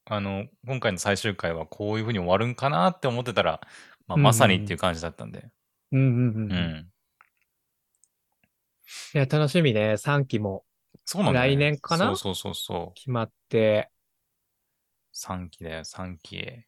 [0.07, 3.61] あの、今回の最終回はこういう風に終わるんかなって思ってたら、
[4.07, 5.51] まあ、うんうんまさにっていう感じだったんで。
[5.93, 6.51] うんうんうんううん。
[6.53, 6.93] ん。
[9.15, 9.99] いや、楽しみね。
[9.99, 10.65] 3期も
[11.05, 11.49] そうなんだ、ね。
[11.49, 12.07] 来年かな？
[12.07, 12.95] そうそうそうそう。
[12.95, 13.91] 決まって、
[15.13, 16.65] 3期だよ、3期。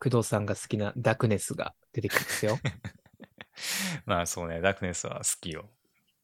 [0.00, 2.58] 工藤さんが好きなダクネスが出てきますよ。
[4.06, 5.68] まあそうね、ダークネスは好きよ。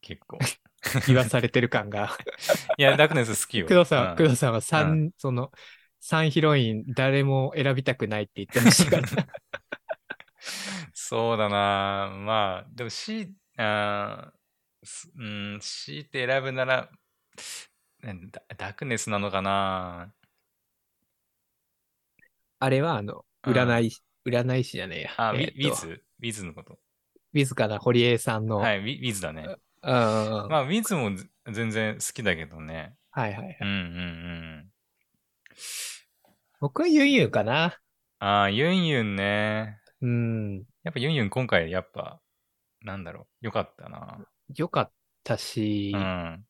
[0.01, 0.39] 結構。
[1.07, 2.17] 言わされてる感が。
[2.77, 3.67] いや、ダークネス好きよ。
[3.67, 5.51] 工藤さん、う工藤さんは3、その、
[5.99, 9.27] 3ヒロイン誰も選びたくないって言ってましたから。
[10.93, 14.33] そうだなまあ、でもし、あ
[15.17, 16.89] うん、強いて選ぶなら、
[18.03, 20.13] ねダダークネスなのかな
[22.59, 25.11] あれは、あの、うん占い師、占い師じゃねえや。
[25.17, 26.03] あ、ウえーっウィズ？
[26.19, 26.79] ウィズのこと。
[27.33, 28.57] ウィズかな、堀江さんの。
[28.57, 29.57] はい、ウィズだね。
[29.81, 32.95] うんまあ、ウィズもず全然好きだけどね。
[33.11, 33.57] はいはいはい。
[33.61, 33.79] うんうんう
[34.61, 34.65] ん。
[36.61, 37.77] 僕はユンユンかな。
[38.19, 39.77] ああ、ユンユンね。
[40.01, 40.63] うん。
[40.83, 42.21] やっぱユンユン今回やっぱ、
[42.81, 44.19] なんだろう、よかったな。
[44.55, 44.91] よかっ
[45.23, 46.45] たし、うん。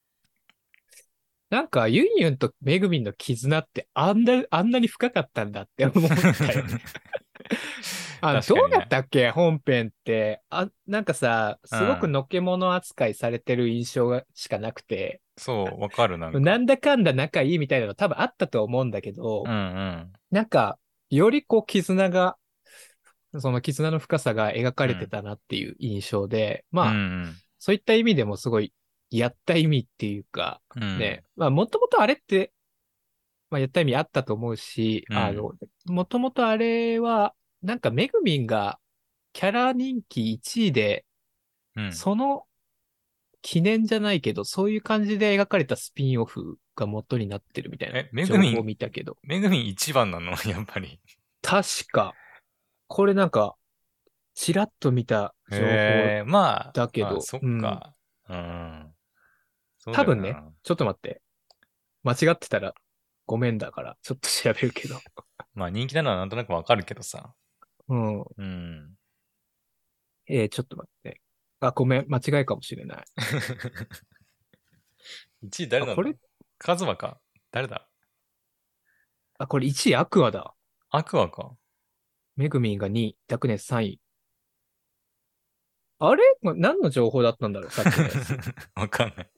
[1.50, 6.82] なんかユンユンとメグミンの絆ってあんな、あんなに深かったんだって思ったよね。
[8.26, 9.32] あどうやったっけ？
[9.32, 10.42] 本編って。
[10.50, 16.40] あ、なんかさ、すごくのけもの扱いされてる印象がしかなくて、そう、わかるなんか。
[16.40, 20.14] なんだかんだ仲いいみたいなの多分あったと思うんだけど、うんうん。
[20.32, 20.78] なんか、
[21.10, 22.38] よりこう絆が、
[23.40, 28.74] その絆の深さが描かれてたなっていう印象で、まあ、うんそういった意味でもすごい、
[29.10, 31.00] やった意味っていうか、うん、うん。
[31.00, 32.52] ね、まあ、もともとあれって、
[33.50, 35.52] まあ、やった意味あったと思うし、うんあの、
[35.86, 38.78] もともとあれは、なんかめぐみんが
[39.32, 41.06] キャラ人気1位で、
[41.76, 42.44] うん、その
[43.42, 50.32] 記念じゃないけど、そういう感じで描かれたスピンオフが元になってるみたいなえめぐみん見たけど、めぐみん一番なの？
[50.46, 51.00] やっぱり。
[51.42, 52.14] 確か、
[52.88, 53.56] これなんか、
[54.34, 55.68] ちらっと見た情報、だ
[56.88, 57.08] けど。
[57.08, 57.96] まあそっか。
[58.30, 58.94] うん。
[59.78, 60.14] そうだよな。
[60.14, 61.22] 多分ね、ちょっと待って、
[62.04, 62.74] 間違ってたら
[63.26, 64.96] ごめんだから、ちょっと調べるけど、
[65.54, 67.34] まあ人気なのはなんとなくわかるけどさ。
[67.94, 68.24] うん。
[68.38, 68.96] うん。
[70.26, 71.22] えー、ちょっと待って。
[71.60, 73.06] あ、ごめん、間違いかもしれない。
[75.46, 75.94] 1位誰なんだ？
[75.94, 76.16] あこれ？
[76.58, 77.20] カズマか？
[77.52, 77.88] 誰だ？
[79.38, 80.54] あ、これ1位アクアだ。
[80.90, 81.52] アクアか
[82.36, 84.00] メグミンが2位、ダクネス3位。
[86.00, 86.24] あれ？
[86.42, 87.72] 何の情報だったんだろう？
[87.72, 88.38] さっきのやつ。
[88.76, 89.32] わかんない。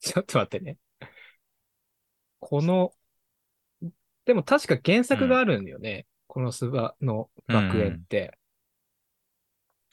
[0.00, 0.78] ちょっと待ってね。
[2.38, 2.92] この、
[4.24, 6.06] でも確か原作があるんだよね。
[6.36, 8.36] このスバの学園って。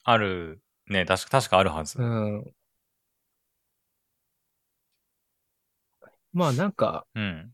[0.03, 1.97] ある、ね、確か、確かあるはず。
[1.97, 2.53] うん。
[6.33, 7.53] まあなんか、うん。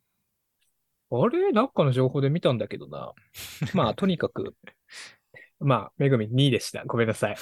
[1.11, 1.51] あれ？
[1.51, 3.13] なんかの情報で見たんだけどな。
[3.75, 4.55] まあ とにかく、
[5.59, 6.83] まあ、めぐみん2位でした。
[6.85, 7.37] ごめんなさい。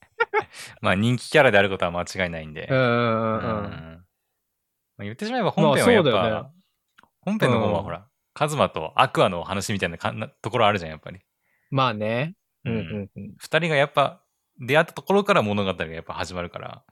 [0.82, 2.68] まあ人気キャラであることは間違いないんで。
[2.70, 3.40] うんうん。
[4.98, 6.50] まあ、言ってしまえば本編はやっぱ、まあそうだよね
[7.22, 11.20] 本編の方うんはほら、カズマとアクアの話みたいなかんなところあるじゃん、やっぱり。
[11.70, 12.34] まあね。
[12.64, 13.34] ううんんうんうん。
[13.38, 14.22] 二人がやっぱ
[14.58, 16.82] 出会ったところから物語がやっぱ始まるから。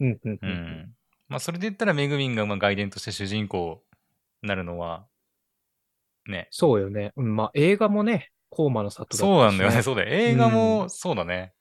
[0.00, 0.94] うんうんううんん。
[1.28, 3.82] まあそれで言ったらメグミンがまあ外伝として主人公
[4.42, 5.06] になるのは、
[6.26, 6.48] ね。
[6.50, 7.12] そうよね。
[7.16, 10.08] うん、まあ映画もね、コーマの里だったしそうなんだよね、そうだよ。
[10.10, 11.52] 映画もそうだね。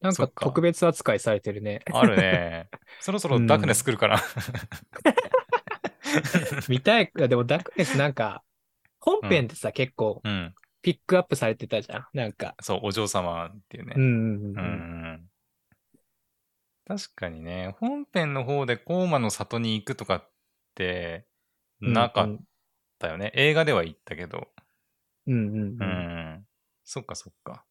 [0.00, 1.80] なんかそっか特別扱いされてるね。
[1.92, 2.68] あるね。
[3.00, 4.20] そろそろダークネス来るから。
[6.68, 7.10] 見たい。
[7.14, 8.42] でもダークネスなんか、
[9.00, 10.54] 本編ってさ、結構うん。
[10.82, 12.06] ピックアップされてたじゃん。
[12.12, 12.54] なんか。
[12.60, 13.94] そう、お嬢様っていうね。
[13.96, 14.66] うんうんうんううん。
[15.14, 15.30] ん
[16.86, 20.30] 確かにね、本編の方でコーマの里に行くとかっ
[20.74, 21.26] て
[21.80, 22.38] なかっ
[22.98, 23.32] たよね。
[23.34, 24.48] 映画では行ったけど。
[25.26, 25.88] うんうんううん。
[26.40, 26.46] ん。
[26.84, 27.64] そっかそっか。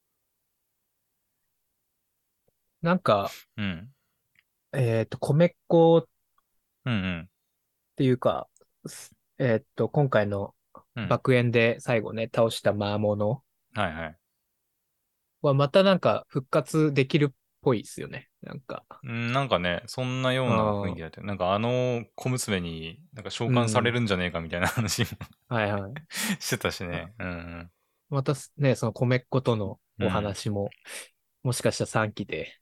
[2.82, 3.94] なんか、うん。
[4.74, 6.06] えっと、米っ子っ
[6.86, 7.30] うんうん。
[7.96, 8.48] ていうか、
[8.86, 10.56] すえっと、今回の
[10.96, 14.16] うん爆炎で最後ね、倒した魔物はいはい。
[15.42, 18.30] はまたなんか復活できるっぽいですよね。
[18.42, 18.86] なんか。
[19.04, 21.28] うんなんかね、そんなような雰囲気だったよ。
[21.28, 25.08] なんかあの小娘になんか召喚されるんじゃねえかみたいな話も
[25.50, 25.94] はいはい。
[26.40, 27.14] してたしね。
[27.20, 27.72] うんうん。
[28.10, 30.70] またね、その米っ子とのお話も、
[31.42, 32.60] もしかしたら3期で、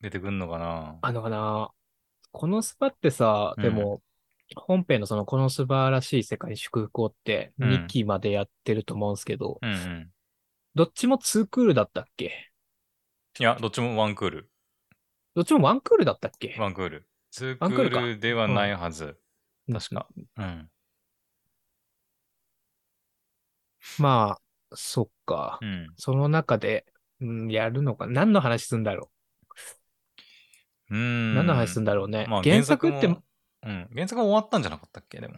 [0.00, 0.98] 出てくんのかな？
[1.00, 1.70] あのかな、
[2.30, 4.02] このスパってさ、うんでも、
[4.56, 10.10] 本編のそのこの素晴らしい世界に祝福をってうん2期までやってると思うんですけど、うんうん。
[10.74, 12.50] どっちも2クールだったっけ？
[13.40, 14.50] いや、どっちもワンクール。
[15.34, 16.56] どっちも1クールだったっけ？
[16.58, 17.08] ワンクール。
[17.30, 19.04] ツークールではないはず。
[19.04, 20.08] うん確か。
[20.38, 20.70] うん。
[23.98, 24.40] まあ、
[24.74, 25.66] そっかう。
[25.66, 25.88] ん。
[25.96, 26.86] その中で、
[27.20, 28.06] うん、やるのか。
[28.06, 29.10] 何の話すんだろ
[30.90, 30.94] う？
[30.94, 30.98] ーう。
[30.98, 31.34] ん。
[31.34, 32.26] 何の話すんだろうね。
[32.30, 33.22] まあ原作っても
[33.64, 33.88] うん。
[33.92, 35.20] 原作は終わったんじゃなかったっけ？
[35.20, 35.34] でも。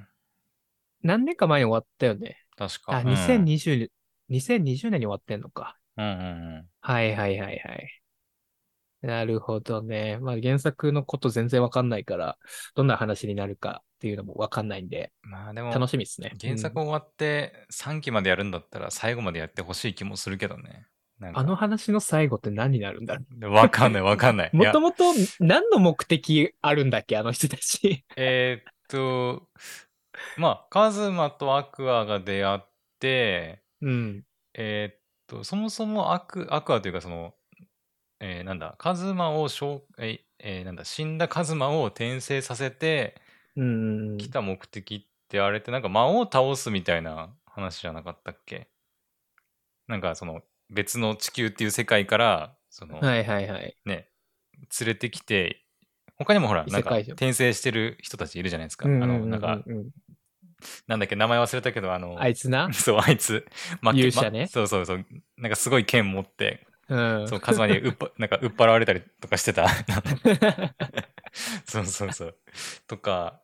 [1.03, 2.39] 何年か前に終わったよね。
[2.57, 2.97] 確か。
[2.97, 3.91] あ、うん2020、
[4.29, 5.77] 2020年に終わってんのか。
[5.97, 6.15] うんうんう
[6.61, 6.69] ん。
[6.81, 8.01] はいはいはいはい。
[9.03, 10.19] なるほどね。
[10.19, 12.37] まあ原作のこと全然わかんないから、
[12.75, 16.31] どんな話になるかっていうのもわかんないんで、まあでも、楽しみですね。
[16.33, 20.87] うん原作終わって3期までやるんだったら最後までやってほしい気もするけどね。
[21.21, 24.51] なんかあの話の最後って何になるんだろでわかんないわかんない。
[24.53, 24.57] う。
[24.57, 28.05] いやもともと何の目的あるんだっけあの人たち。
[28.17, 29.49] えーっと、
[30.39, 32.61] まあ、カズマとアクアが出会っ
[32.99, 34.25] て、うん。
[34.55, 37.35] えーっと、そもそもアクアクアというか、その、
[38.21, 43.21] えーなんだ、カズマをしょう、えーえーなんだ、死んだカズマを転生させて、
[43.57, 44.19] うん。
[44.19, 48.69] 来た目的ってあれってなんか魔王を倒すみたいな話じゃなかったっけ？
[49.87, 53.77] なんかその別の地球っていう世界からそのはいはいはい。
[53.85, 54.09] ね
[54.81, 55.65] 連れてきて
[56.17, 58.87] 他にもほらなんか転生してる人たちいるじゃないですか。
[58.87, 59.59] あのなんか
[60.87, 62.71] なんだっけ名前忘れたけどあの あいつな？
[62.75, 63.47] そうあいつ、
[63.81, 65.07] ま勇者ねまそうそうそう
[65.39, 67.29] なんかすごい剣持ってうん。
[67.29, 69.69] そうカズマにうっぱ なんかうっ払われたりとかしてた。
[71.65, 72.37] そうそうそう。
[72.87, 73.41] とか、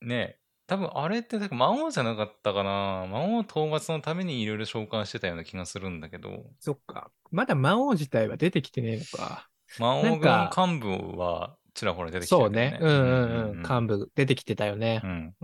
[0.00, 0.38] ね、
[0.72, 3.06] 多分あれってなんか魔王じゃなかったかな。
[3.06, 7.10] 魔王討伐のためにいろいろ召喚してたような気がするんだけど、そっか。
[7.30, 9.50] まだ魔王自体は出てきてねえのか。
[9.78, 12.78] 魔王軍幹部はちらほら出てきてるそうね。
[12.80, 13.58] うんうんうん。
[13.58, 15.06] 幹部出てきてたよねう。
[15.06, 15.34] ん。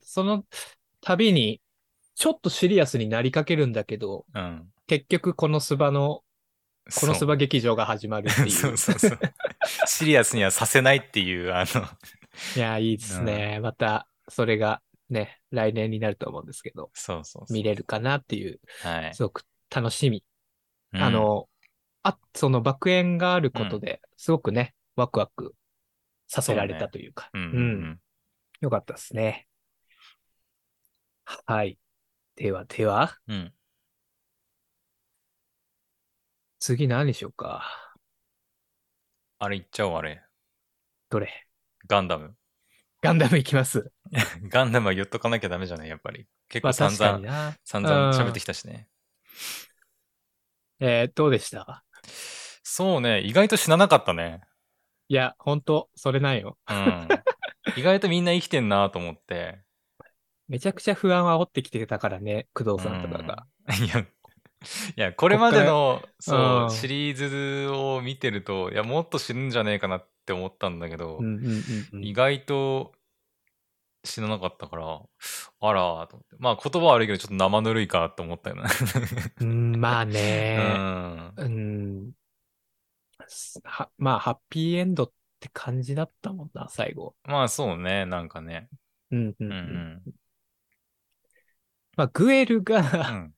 [0.00, 0.44] その
[1.00, 1.60] 度に、
[2.16, 4.66] ちょっとシリアスになりかけるんだけど、うん。
[4.88, 6.22] 結局このスバの、
[7.00, 8.50] このスバ劇場が始まるっていう。
[8.50, 9.18] そうそうそう。
[9.86, 11.86] シリアスにはさせないっていう、あの、
[12.56, 13.60] いや、いいですね。
[13.60, 17.52] また、それがね、来年になると思うんですけど、そうそうそう。
[17.52, 19.14] 見れるかなっていう、はい。
[19.14, 20.24] すごく楽しみ。
[20.94, 21.48] うんあ、の、
[22.02, 25.54] あ、その爆炎があることで、すごくね、ワクワク
[26.28, 28.00] させられたというか、うんうんううんん。
[28.60, 29.46] よかったですね。
[31.24, 31.78] はい。
[32.36, 33.52] では、では、うん。
[36.58, 37.94] 次何にしようか。
[39.38, 40.22] あれ言っちゃおう、あれ。
[41.10, 41.28] どれ？
[41.86, 42.36] ガンダム。
[43.02, 43.90] ガンダムいきます。
[44.48, 46.26] ガンダムは言っとかなきゃダメじゃない、やっぱり。
[46.48, 47.56] 結まあ構散々、な。
[47.64, 48.88] 散々喋ってきたしね。
[50.78, 51.84] えー、どうでした？
[52.62, 54.40] そうね、意外と死ななかったね。
[55.08, 56.56] いや、ほんと、それなんよ。
[56.70, 57.08] うん。
[57.76, 59.60] 意外とみんな生きてんなと思って。
[60.48, 63.46] めちゃくちゃ不安を煽ってきてたからね、工藤さんとかが。
[63.68, 63.84] うん。
[63.84, 64.06] いや、
[64.96, 72.92] いや、これまでの、そうう、んシリーズを見てると、いや、もっと死ぬんじゃねえかなって思ったんだけど、うんうんうんうん意外と
[74.04, 74.84] 死ななかったから、
[75.60, 76.36] あらーと思って。
[76.38, 78.64] まあ言葉悪いけど、ちょっと生ぬるいかと思ったよな。
[79.40, 80.58] うん、まあうね。
[80.58, 81.34] ん。
[81.36, 82.12] うん。
[83.64, 87.14] は、まあ、ハッピーエンドって感じだったもんな、最後。
[87.24, 88.68] まあそうね、なんかね。
[89.10, 90.02] うん、うん、ううんん。
[90.06, 90.12] うん。
[91.96, 93.34] まあ、グエルうがん。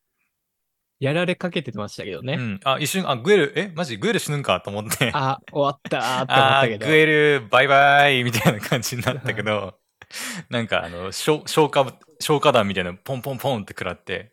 [1.04, 2.34] やられかけてましたけどね。
[2.34, 2.60] うん。
[2.64, 5.10] あ、一瞬、あ、グエル、え、マジグエル死ぬんかと思って。
[5.12, 6.86] あ、終わった ーって思っあたけど。
[6.86, 7.06] ーグエ
[7.40, 9.78] ル、バイバイみたいな感じになったけど、
[10.48, 11.84] なんかあの、消消火、
[12.20, 14.32] 消火弾みたいなのポンポンポンって食らって、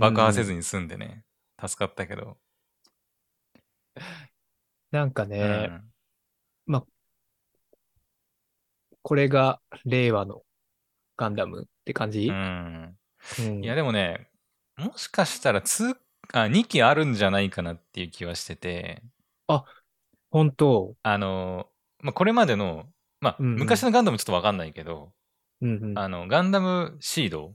[0.00, 0.58] 爆破せずに。
[0.58, 1.22] に済んでね、
[1.64, 2.36] 助かったけど。
[3.96, 4.00] う
[4.90, 5.92] なんかね、ん。
[9.02, 10.42] これが令和の
[11.16, 12.28] ガンダムって感じ？
[12.28, 12.96] うん。
[13.38, 14.31] うんいや、でもね、
[14.84, 15.94] もしかしたら2、
[16.32, 19.02] あ、2期あるんじゃないかなっていう気はしてて、
[20.30, 21.68] 本当あの、
[22.00, 22.86] まあ、これまでの、
[23.20, 25.12] まあ、うんうん昔のガンダムちょっとわかんないけど、
[25.60, 25.98] うんうん。
[25.98, 27.54] あの、ガンダムシード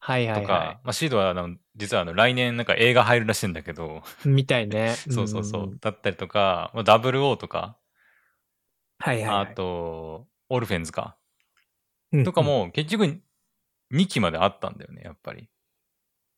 [0.00, 4.94] はいはとか、いはまあ、シードはあの実はあの来年なんか映画入るらしいんだけど、みたいね。
[5.10, 7.78] そうそうそう、だったりとか、まあ、WO とか、
[8.98, 9.46] はいはい、はい。
[9.50, 11.16] あと、オルフェンズか。
[12.12, 13.20] うんとか、も結局
[13.90, 15.48] 2期まであったんだよね、やっぱり。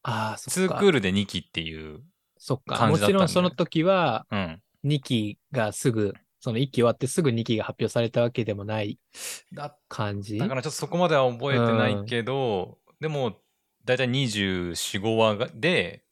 [0.09, 0.79] ああ、そ2っか。
[0.79, 2.01] クールで2期っていう。
[2.39, 2.77] そっか。
[2.77, 4.63] 感じだったんだよもちろんその時は、うん。
[4.85, 9.01] 2期がすぐ、その1期終わってすぐ2期が発表されたわけでもない
[9.53, 10.39] だ感じ？
[10.39, 13.41] だからちょっとそこまでは覚えてないけど、でも、
[13.85, 16.05] だいたい24、5話がで、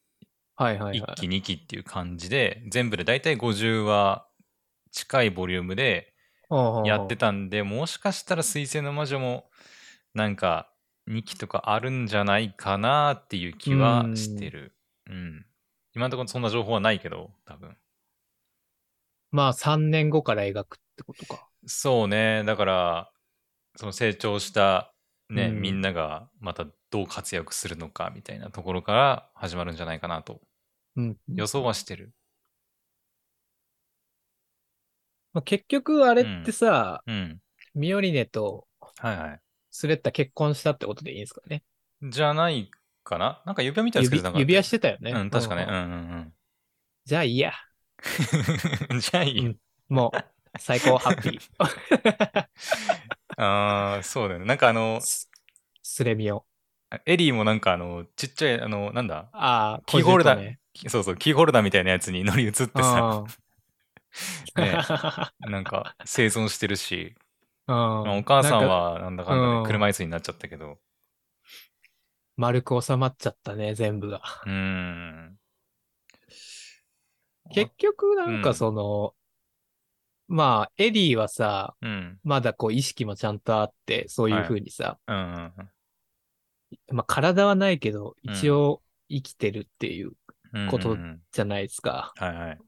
[0.56, 1.12] はいはいはい。
[1.12, 4.26] 1期、2期っていう感じで、全部でだいたい50話
[4.90, 6.14] 近いボリュームで
[6.84, 7.26] やってた。
[7.28, 9.50] たんで、もしかしたら水星の魔女も、
[10.14, 10.70] なんか、
[11.06, 14.72] 2期とかあるんじゃないかなっていう気はしてる。
[15.08, 15.46] うん。
[15.94, 17.76] 今のところそんな情報はないけど、多分。
[19.30, 21.48] まあ3年後から描くってことか。
[21.66, 22.44] そうね。
[22.44, 23.10] だから、
[23.76, 24.92] その成長した
[25.30, 30.40] ね、うんみんながまたどう活躍するのかみたいなところから始まるんじゃないかなと
[30.96, 31.16] うん。
[31.34, 32.12] 予想はしてる。
[35.32, 37.40] まあ、結局あれってさ、うん。
[37.74, 39.43] ミオリネとはいはい。
[39.76, 41.64] スレッタ結婚したってことでいいんですかね。
[42.00, 42.70] じゃない
[43.02, 43.42] かな？
[43.44, 45.10] なんか指輪みたいな指つけてなかった指輪してたよね。
[45.10, 45.66] うん、確かね。
[45.68, 45.80] ううんんう
[46.20, 46.32] ん
[47.04, 47.52] じゃあいいや。
[48.88, 49.00] うん。
[49.00, 49.40] じゃあいい。
[49.46, 49.56] うん
[49.88, 51.40] もう、最高ハッピー。
[53.36, 54.46] ああ、そうだよね。
[54.46, 55.28] なんかあの、ス
[55.82, 56.46] スレミオ。
[57.04, 59.28] エリーもなんかあの、ちっちゃい、あの、なんだ？
[59.32, 60.60] ああ、キーホルダーね。
[60.72, 63.24] きそうそう、キーホルダーみたいなやつに乗り移ってさ、
[64.56, 64.78] うんね、
[65.40, 67.23] なんか生存してるし、うん
[67.66, 70.78] まあお母さんはなんだかんだうんで車椅子になっちゃったけど、
[72.36, 74.22] 丸く収まっちゃったね、全部が。
[74.46, 75.38] うーん。
[77.52, 79.14] 結局なんかうんその、
[80.26, 82.18] まあ、エリーはさ、うん。
[82.24, 85.68] まだこう意識もちゃんとあって、そういう風にさ、うんうんうん
[86.90, 90.12] まあ体はないけど、うん一応生きてるっていう
[90.52, 90.68] うん。
[90.68, 92.12] ことうんうんじゃないですか。
[92.16, 92.58] はいはい。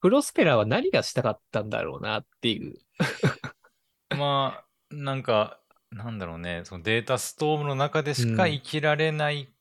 [0.00, 2.74] プロスペラは何がしたかったんだろうなっていう。
[4.10, 9.52] まあ、なんか、なんだろうね、そのデータストームの中でしか生きられない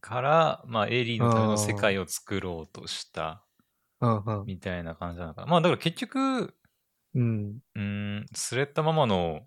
[0.00, 3.44] から、まあ、エリーのための世界を作ろうとした
[4.00, 4.46] うんうん。
[4.46, 5.46] みたいな感じなのかな。
[5.46, 6.54] まあ、だから結局、
[7.14, 7.58] うん。
[7.74, 9.42] うーん、スレッタママの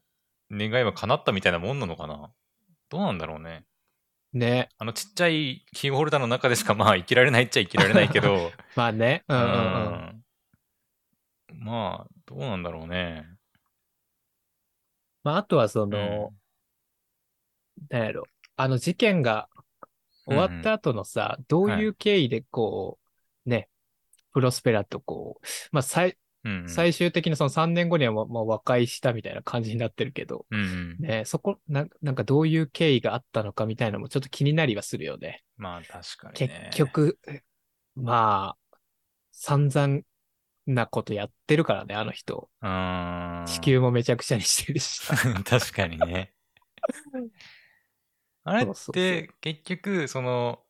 [0.52, 2.32] 願いは叶ったみたいなもんなのかな。
[2.90, 3.66] どうなんだろうね。
[4.34, 4.70] ね。
[4.78, 9.24] あのちっちゃいキーホルダーの中でしかまあ生きられないっちゃ生きられないけど、 まあね。
[9.28, 9.54] うんうんうん。
[9.54, 10.26] うん
[11.58, 13.26] まあ、どうなんだろうね。
[15.26, 16.34] まあ、あとはそうんの、
[17.90, 18.24] なんやろ。
[18.56, 19.50] あの事件が
[20.26, 23.00] 終わった後のさ、どういう経緯でこ
[23.46, 23.68] う、ね、
[24.34, 35.44] プロスペラとこう、まあ、最、うんうん、最終的にその3年後にはもうもう和解したみたいな感じになってるけど、うんうん、ね、そこ、ななんかどういう経緯があったのかみたいなのもちょっと気になりはするよね。
[35.58, 36.70] まあ確かに結ね。
[36.76, 37.18] 局、
[37.96, 38.78] まあ、
[39.32, 40.02] 散々
[40.68, 42.50] なことやってるからね、あの人。
[42.62, 43.46] うーん。
[43.46, 45.02] 地球もめちゃくちゃにしてるし。
[45.46, 46.34] 確かにね。
[48.44, 50.64] あれっそうそうそうて結局、その、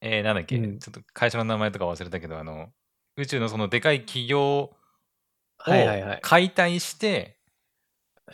[0.00, 2.72] えーなんだっけ、うんちょっと会社の名前とか忘れたけど、あの、
[3.16, 4.76] 宇宙のそのでかい企業を
[5.58, 6.20] はいはいはい。
[6.22, 7.38] 解体して、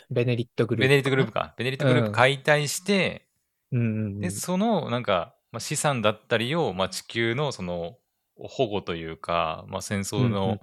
[0.09, 0.87] ベネリットグループ。
[0.87, 1.53] ベネリットグループか。
[1.57, 3.27] ベネリットグループ解体して、
[3.71, 4.21] うんうんうん。
[4.21, 7.99] で、その、なんか、まあ、資産だったりを、まあ、地球のその、
[8.39, 10.59] 保護というか、まあ、戦争の、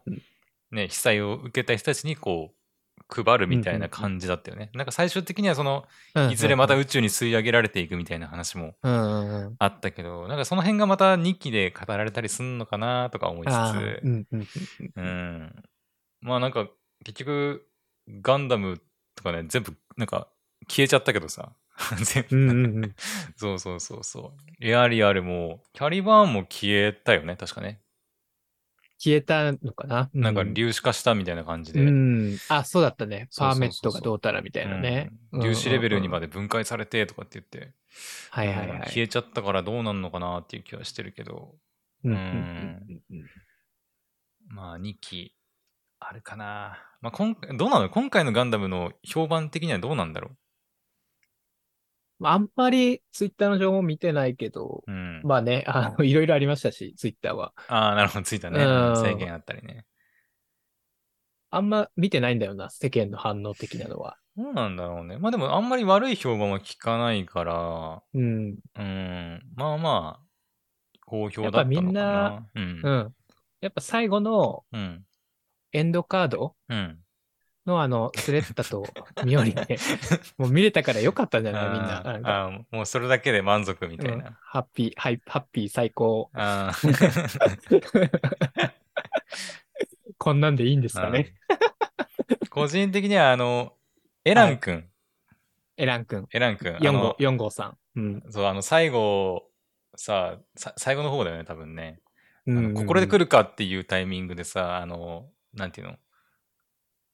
[0.70, 2.54] ね、被災を受けた人たちにこう、
[3.08, 4.70] 配るみたいな感じだったよね。
[4.74, 5.84] なんか最終的にはその、
[6.14, 8.74] うんいずれまた宇宙に吸い上げられていくみたいな話も。
[8.82, 13.54] あったけど、なんかその辺がまた日記で語られたりすんのかなとか思いつつ
[14.96, 15.64] うん。
[16.22, 16.68] まあなんか、
[17.04, 17.68] 結局、
[18.08, 18.80] ガンダム
[19.14, 20.28] とかね、全部、なんか、
[20.68, 21.52] 消えちゃったけどさ。
[22.04, 22.94] 全部うんうんうんうん。
[23.36, 24.64] そうそうそうそう。
[24.64, 27.80] エアリアルも、キャリバーンも消えたよね、確かね。
[28.98, 30.08] 消えたのかな？
[30.14, 31.80] うなんか粒子化したみたいな感じで。
[31.82, 32.36] うん。
[32.48, 33.28] あ、そうだったね。
[33.36, 35.10] パーメットがどうたらみたいなね。
[35.32, 36.28] うん粒子レベルにまで。
[36.28, 37.72] で分解されてとかって言って、
[38.30, 38.68] はいはいはい。
[38.68, 41.56] うん消えちゃったからどうなんのかなっていう気はしてるけど、
[42.04, 43.26] うんうんうんうん
[44.48, 45.34] まあ2期
[45.98, 46.78] あるかな。
[47.00, 47.90] まあ今回、どうなの？
[47.90, 50.34] 今回のガンダムの評判的にはどうなんだろま
[52.22, 54.90] ああんまりツイッターの情報見てないけど、う。
[54.90, 55.22] うん。
[55.24, 57.52] まあね、あの、いろいろありましたし、ツイッターは。
[57.68, 58.62] ああ、なるほど、ついたね。
[58.64, 59.84] うん制限あったりね。
[61.50, 64.16] あんま見てないんだよな、世間の反応的なのは。
[64.36, 65.18] どうなんだろうね。
[65.18, 68.56] まあでもあんまり悪い評判は聞かないから、うん。
[68.76, 70.26] うん、まあまあ、
[71.06, 72.10] 好評だったのかな。
[72.10, 72.90] やっぱみんなうんう。
[72.90, 73.14] ん。
[73.60, 75.04] やっぱ最後のうん。
[75.72, 77.03] エンドカードうん。
[77.66, 78.84] のあの、スレッタと
[79.24, 79.66] ミオリネ、
[80.36, 81.68] もう見れたからよかったんじゃない？
[81.70, 82.02] みんな。
[82.02, 84.38] なんかあーもうそれだけで満足みたいうんな。
[84.42, 86.30] ハッピー、ハイハッピー最高。
[90.18, 91.34] こんなんでいいんですかね？
[92.50, 93.74] 個人的には、あの、
[94.24, 94.88] エラン君、
[95.76, 96.28] エラン君。
[96.32, 97.78] エラン君、あ4号の、、4号さん。
[97.96, 98.22] うん。
[98.30, 99.50] そう、あの、最後、
[99.96, 102.00] さ、さ最後の方だよね、多分ね。
[102.46, 103.18] うんここで来る。
[103.20, 105.96] るかっていうタイミングでさ、あの、なんていうの？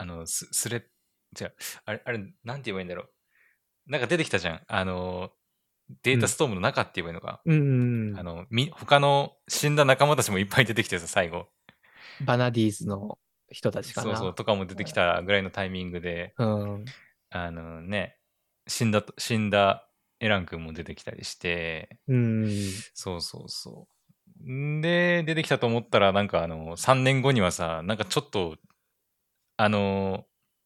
[0.01, 0.83] あの、す、すれ、
[1.35, 1.53] じゃあ、
[1.85, 3.11] あれ、あれ、なんて言えばいいんだろう。
[3.87, 4.63] なんか出てきたじゃん。
[4.67, 5.31] あの、
[6.03, 7.43] データストームの中って言えばいいのか。
[7.45, 8.15] うん。
[8.19, 11.49] あの、み、他の死んだ仲間たちもいっぱい出てきてさ、最後。
[12.23, 13.19] バナディーズの
[13.51, 14.05] 人たちかな。
[14.05, 16.85] そうそう、とかも出てきたぐらいのタイミングで、うん。
[17.29, 18.17] あのね、
[18.67, 19.87] 死んだと、死んだ
[20.19, 22.47] エラン君も出てきたりして、うん。
[22.95, 24.51] そうそうそう。
[24.51, 28.57] んで、出てきたと思ったら、なんかあの、3年後にはさ、なんかちょっと、
[29.63, 30.25] あの、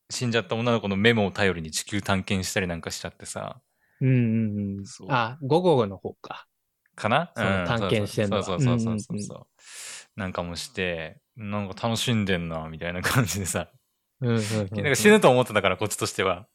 [0.09, 3.61] 死んじゃった女の子のメモを頼りに地球探検したりなんかしちゃってさ、
[4.01, 5.09] うんうんうんそう。
[5.11, 6.47] あ、5号の方か。
[6.95, 7.33] かな？
[7.35, 10.21] その探検してんのはそうそうそうそううんうんうんそう。
[10.21, 13.69] なんかもして、なんか楽しんでんな、みたいな感じでさ。
[14.21, 16.47] うんうんうんうんなんか死ぬと思ってたから、こっちとしては。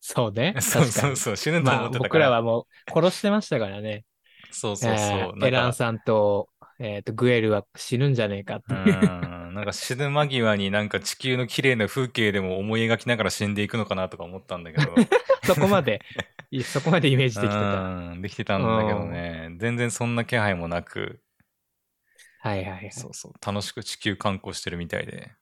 [0.00, 0.54] そうね。
[0.60, 0.84] そう。
[0.84, 2.08] そうそう、死ぬとまあ思ってたから。
[2.08, 4.04] 僕らはもう殺してましたからね。
[4.50, 5.08] そうそうそう。
[5.16, 9.39] えーエランさんと、えっと、グエルは死ぬんじゃねえかってういう。
[9.50, 14.94] ん、なんか死ぬ間際になんか地球の綺麗な風景でも思い描きながら死んでいくのかなとか思ったんだけど。
[15.44, 16.00] そこまで、
[16.50, 17.80] いそこまでイメージできてた。
[17.80, 19.54] うん、できてたんだけどね。
[19.58, 21.20] 全然そんな気配もなく、
[22.40, 22.90] はいはいはい。
[22.90, 25.32] そうそう、楽しく地球観光してるみたいで。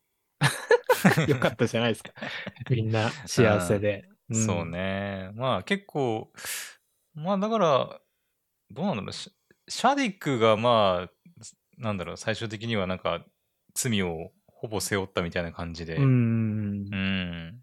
[1.28, 2.12] よかったじゃないですか。
[2.70, 4.08] みんな幸せで。
[4.32, 4.66] んそう。
[4.66, 5.30] ね。
[5.34, 6.32] まあ結構、
[7.14, 8.00] まあだから、
[8.70, 9.12] どうなんだろう。
[9.12, 11.10] シャディックがまあ、
[11.76, 13.24] なんだろう、最終的にはなんか
[13.78, 16.04] 罪をほぼ背負ったみたいな感じで、うん。
[16.04, 17.62] うん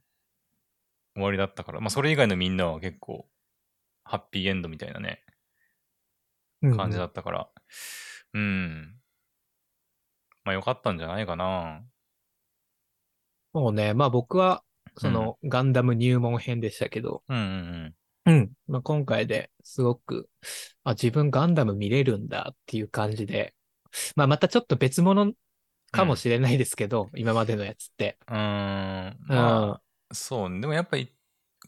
[1.14, 3.28] 終わりだったから、まあそれ以外のみんなは結構、
[4.04, 5.24] ハッピーエンドみたいなね、
[6.62, 7.50] うん感じだったから、
[8.34, 8.96] うん。
[10.46, 11.84] まあよかったんじゃないかな。
[13.54, 14.64] もうね、まあ僕は、
[14.98, 18.34] その、ガンダム入門編でしたけど、うんうん。
[18.34, 18.52] うん。
[18.68, 20.30] まあ、今回ですごく、
[20.84, 23.54] あ、自分ガンダム見れるんだっていう感じで、
[24.16, 25.34] まあまたちょっと別物
[25.96, 28.18] かもしれないですけど、今までのやつって。
[28.28, 28.38] うん。
[28.38, 29.18] うーん。
[29.30, 30.62] うんまあ、そう。
[30.62, 31.12] でもやっぱり、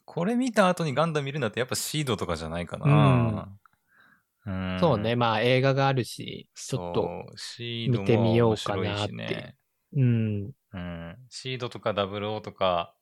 [0.06, 3.50] これ見た後にガンダム見るんだってやっぱシードとかじゃないかな。
[4.46, 4.80] うん。
[4.80, 7.26] そうね、まあ映画があるし、ちょっと、
[7.90, 9.56] 見てみようかなってね。
[9.94, 10.52] うん。
[10.74, 11.18] うん。
[11.30, 12.96] シードとか00とか、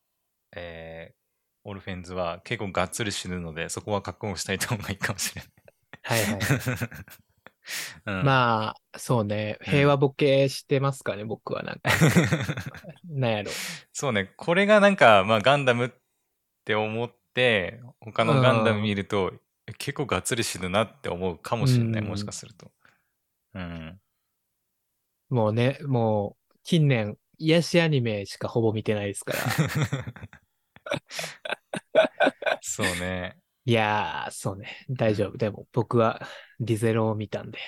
[0.56, 5.52] えー、オルフェンズは結構がっつり死ぬので、そこは覚悟したい方がいいかもしれない。
[6.04, 6.42] はいはい。
[8.06, 11.90] うん、まあ、そうね、平和ボケしてますかね、僕はなんか。
[13.06, 13.52] なんやろ。
[13.92, 15.90] そうね、これがなんか、まあ、ガンダムっ
[16.64, 19.34] て思って、他のガンダム見ると、
[19.78, 22.72] 結構がっつり死ぬなって思うかもしれない、うんもしかすると。
[23.56, 24.00] うん。
[25.30, 29.40] もうね、もう、近年、癒しアニメしかほぼ見てないですから。
[32.62, 33.38] そうね。
[33.66, 35.38] いやー、そうね、大丈夫。
[35.38, 36.22] でも、僕は
[36.60, 37.60] ディゼロを見たんで、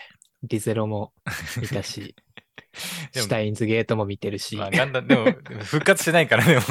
[0.43, 1.13] ディゼロも
[1.59, 2.15] 見たし、
[3.13, 4.55] でもシュタインズゲートも見てるし。
[4.55, 5.31] まあ、ガンダム、でも、
[5.63, 6.61] 復活してないから、でも。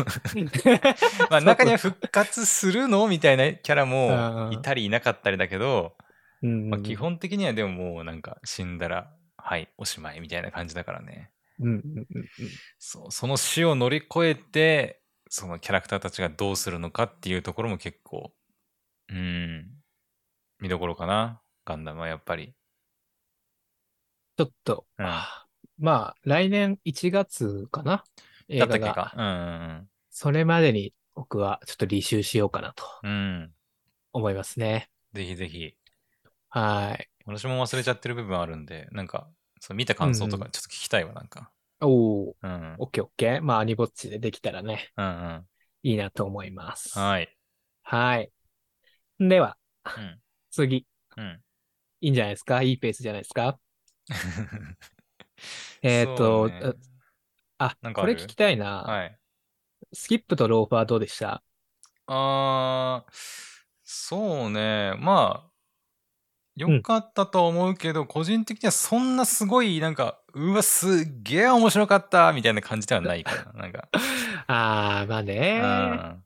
[1.30, 5.96] まあ、中には復活するのみたいなキャラもいたりいなかったりだけど、
[6.42, 11.30] うんまあ、基本的にはでももうなんか死んだら、はい、おしまいみたいな感じだからね。
[11.58, 12.28] うんうんうんうん
[12.78, 18.32] そうその死を乗り越えて、そのキャラクターたちがどうするのかっていうところも結構、
[19.08, 19.68] うん、
[20.60, 21.40] 見どころかな？
[21.64, 22.54] ガンダムはやっぱり。
[24.36, 25.46] ちょっと、うんあ
[25.78, 28.04] まあ、来年1月かな？
[28.48, 28.92] 映だった画が。
[28.92, 29.14] っけか？
[29.16, 33.16] うんそれまでに僕はちょっと履修しようかなとうんうん。
[33.16, 33.50] うん。
[34.12, 34.88] 思いますね。
[35.12, 35.74] ぜひぜひ。
[36.48, 37.08] はい。
[37.26, 39.28] 私も忘れちゃってる部分あるんで、なんか、
[39.60, 41.50] そう見た感想とうんうかちょっと聞きたいわ、なんか。
[41.80, 42.50] おー、うん。
[42.50, 43.40] うんオッケーオッケー。
[43.42, 45.44] まあ、アニボッチでできたらね、うん。
[45.82, 46.98] いいなと思います。
[46.98, 47.36] はい。
[47.82, 48.30] はい。
[49.18, 49.56] では、
[49.96, 50.20] うん。
[50.50, 50.86] 次、
[51.16, 51.40] うん。
[52.00, 52.62] いいんじゃないですか？
[52.62, 53.58] いいペースじゃないですか？
[55.82, 56.74] えっ、と、そうね
[57.58, 58.12] あなん、かある？
[58.14, 58.82] これ聞きたいな。
[58.82, 59.18] はい。
[59.92, 61.42] スキップとローファーどうでした？
[62.06, 63.12] あー、
[63.84, 64.94] そうね。
[64.98, 65.50] まあ、
[66.56, 73.62] よかったと思うけど、個人的にはそんなすごい、なんか、うわ、すっげえ面白かったみたいな感じではないかな。
[73.62, 73.88] なんか。
[74.46, 76.25] あー、まあね。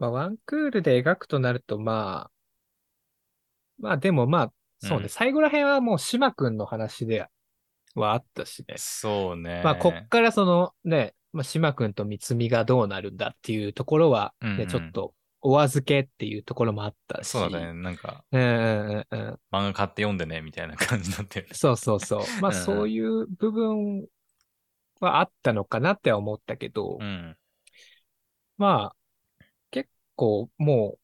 [0.00, 2.30] うんまあ、ワンクールで描くとなると、まあ、
[3.78, 7.28] まあでもまあ、そうね、うん最後ら辺はもう島くんの話で
[7.94, 8.74] はあったしね。
[8.76, 9.62] そうね。
[9.64, 15.14] まあ、こっからそのね、まあ、島くんと三つみがどうなるんだっていうところは、ね、うんうんちょっと
[15.46, 17.28] お預けっていうところもあったし。
[17.28, 17.74] そうだね。
[17.74, 19.38] なんか、うんうんうんうん。
[19.52, 21.48] 漫画買って読んでね、みたいな感じになってる。
[21.52, 22.20] そうそうそう。
[22.40, 24.06] まあうんうんそういう部分
[25.00, 27.36] はあったのかなっては思ったけど、うん。
[28.56, 29.03] まあ結
[30.16, 30.98] 構も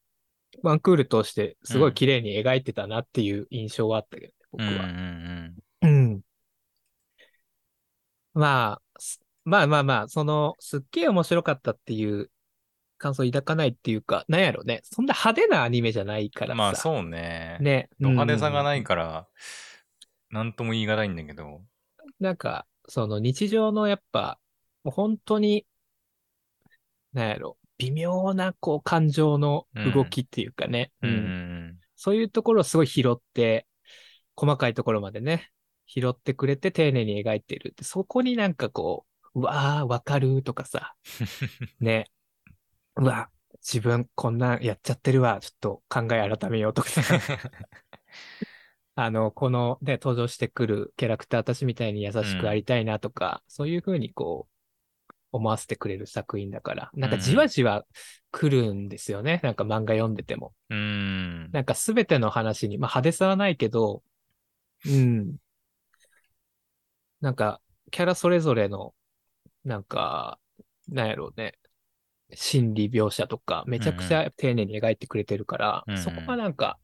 [0.62, 4.86] うワンクール通してすごい綺麗に描いてたなっていう印象はあったけどね、僕うんうんうは。
[4.86, 5.54] ん。
[5.82, 6.20] うん。
[8.34, 12.30] まあ、すまあまあまあ、その、すっげえ面白かったっていう
[12.98, 14.82] 感想抱かないっていうか、なんやろね。
[14.84, 16.54] そんな派手なアニメじゃないからさ。
[16.54, 17.58] まあそうね。
[17.60, 17.88] ね。
[17.98, 19.26] ド派手さがうんないから、
[20.30, 21.62] なんとも言い難いんだけど。
[22.20, 24.38] なんか、その日常のやっぱ、
[24.84, 25.66] もう本当に、
[27.12, 30.92] なんやろ、微妙なこう感情の動きっていうかね。
[31.02, 31.10] うん。
[31.10, 31.20] ううん。
[31.68, 33.66] んそういうところをすごい拾って、
[34.36, 35.50] 細かいところまでね、
[35.86, 39.04] 拾ってくれて丁寧に描いてるって、そこになんかこ
[39.34, 40.94] う、うわー、わかるとかさ、
[41.80, 42.06] ね、
[42.96, 47.02] うわ、自分こんなんやっちゃってるわ、ちょっと考え改めようとかさ、
[48.94, 54.59] あの、このね、登場してくるキャラクターたちみたいに優しくありたいなとか、そういうふうにこう、
[55.32, 57.84] 思わせてくれる作品だから、なんかじわじわ
[58.32, 59.40] 来るんですよね。
[59.42, 60.54] なんか漫画読んでても。
[60.68, 60.78] うん。
[60.78, 60.80] う
[61.48, 61.50] ん。
[61.52, 64.02] なんかすべての話に、まあ派手さはないけど、
[64.86, 65.36] うん。
[67.20, 67.60] なんか、
[67.90, 68.94] キャラそれぞれの、
[69.64, 70.38] なんか、
[70.88, 71.58] なんやろうね、
[72.34, 76.78] 心理描写とか、めちゃくちゃ丁寧に描いてくれてるから、うんうんそこがなんか、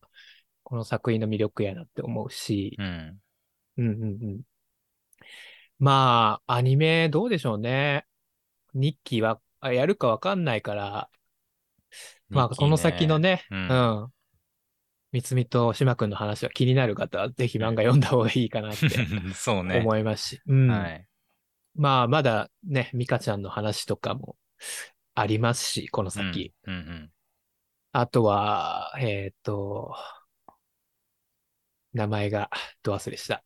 [0.63, 3.21] この作品の魅力やなって思うしう、ん。
[3.79, 4.07] うんうんう
[4.39, 4.41] ん。
[5.79, 8.07] まあ、アニメどうでしょうね。
[8.77, 11.09] 日記は、あやるかわかんないから、
[12.29, 14.13] まあ、日記この先のね、ううんん。
[15.13, 18.89] 三つみと島くんの話は気になる方は、ぜひ漫画読んだ方がいいかなって
[19.35, 19.79] そうね。
[19.79, 20.43] 思いますし。
[20.47, 20.71] うん。
[20.71, 21.07] はい。
[21.75, 24.37] まあ、まだね、ミカちゃんの話とかも
[25.15, 26.53] ありますし、この先。
[26.65, 27.11] うんうん
[27.93, 29.95] あとは、えっ、と、
[31.95, 32.51] 名前が
[32.83, 33.43] ど忘れした。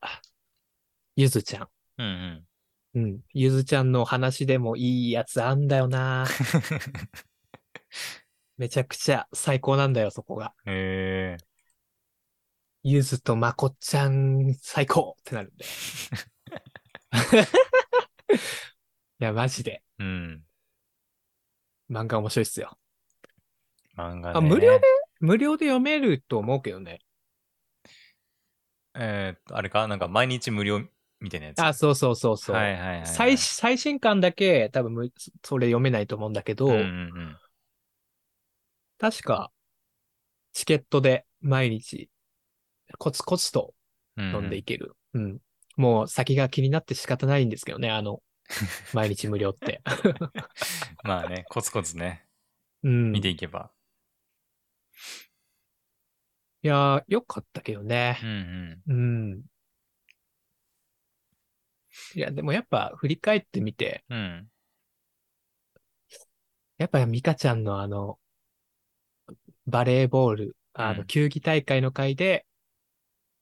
[1.15, 1.69] ゆずちゃん。
[1.99, 2.07] うん。
[2.07, 2.50] うん
[2.95, 3.05] うん。
[3.05, 3.21] うん。
[3.33, 6.27] ゆずちゃんの話でもいいやつあんだよな。
[8.57, 10.55] めちゃくちゃ最高なんだよ、そこが。
[10.67, 11.45] へえ。
[12.83, 15.65] ゆずとまこっちゃん最高ってなるんで。
[19.21, 19.83] いや、マジで。
[19.99, 20.43] うん。
[21.91, 22.79] 漫画面白いっすよ。
[23.97, 24.39] 漫画ね。
[24.39, 24.85] あ無料で
[25.21, 27.01] 無料で読めると思うけどね。
[28.95, 29.89] えーっと、あれか？
[29.89, 30.83] なんか毎日無料
[31.21, 31.61] みたいなやつ。
[31.61, 32.57] あ、そうそうそうそう。
[32.57, 33.07] はいはいはいはい。
[33.07, 35.13] 最最新刊だけ多分む
[35.45, 37.37] それ読めないと思うんだけど、うんうんうん。
[38.99, 39.51] 確か
[40.53, 42.11] チケットで毎日
[42.99, 43.75] コツコツと
[44.17, 44.97] うんでいける。
[45.15, 45.39] うん。
[45.77, 48.21] もう先が気になって仕方ないんですけどね、あの、
[48.93, 49.81] 毎日無料って。
[51.05, 52.27] まあね、コツコツね、
[52.83, 53.13] うん。
[53.13, 53.71] 見ていけば。
[56.63, 58.27] いやー、よかったけどねう。
[58.27, 59.43] んうん。
[62.15, 64.19] いや、でもやっぱ振り返ってみて、うん。
[64.19, 64.51] うん。
[66.79, 68.19] やっぱミカちゃんのあの、
[69.67, 72.47] バレーボール、あの、うん球技大会の会で、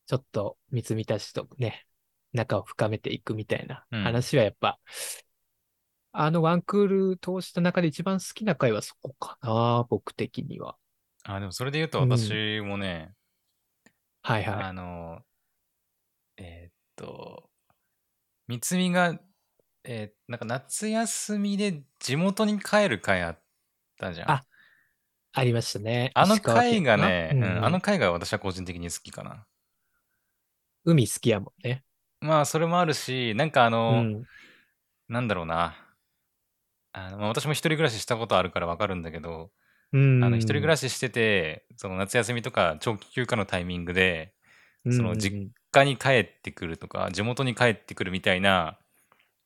[0.07, 1.85] ちょっと三つみたちとね、
[2.33, 4.79] 仲を深めていくみたいなうん話はやっぱ、
[6.11, 10.75] あのワンクール通した中で一番好きな回はそこかな、僕的には。
[11.23, 13.13] あ、でもそれで言うとうん私もね、
[14.21, 14.63] はいはい。
[14.63, 15.23] あの、
[16.37, 17.48] えーっと、
[18.49, 19.19] 三つみが、
[19.83, 23.39] えーなんか夏休みで地元に帰る会あっ
[23.99, 24.31] たじゃん。
[24.31, 24.43] あ
[25.33, 26.11] ありましたね。
[26.15, 29.45] あの石川県回がね、うんうんあの回が私は個人的に好きかな。
[30.83, 31.83] 海好きやもんね。
[32.21, 34.23] まあ、それもあるし、なんかあうの、ん。
[35.07, 35.75] なんだろうな。
[36.91, 39.51] あのまあ、私も一人暮らししたことあるからわかるんだけど、
[39.93, 40.23] うん。
[40.23, 44.33] あの一人暮らししてて、その夏休みとか長期休暇のタイミングで、
[44.89, 48.79] その実うん家に帰ってくるとか、地元に帰ってくるみたいな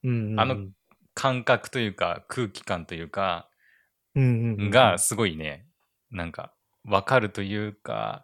[0.03, 0.67] うんうん、あの
[1.15, 3.49] 感覚というか、空気感というか、
[4.15, 5.65] うんうんうん、がすごいね、
[6.11, 6.53] なんか、
[6.86, 8.23] わかるというか、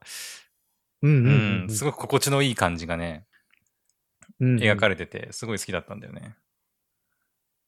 [1.01, 3.25] うんすごく心地のいい感じがね、
[4.41, 6.35] うんうん描かれてて、すごい好きだったんだよね。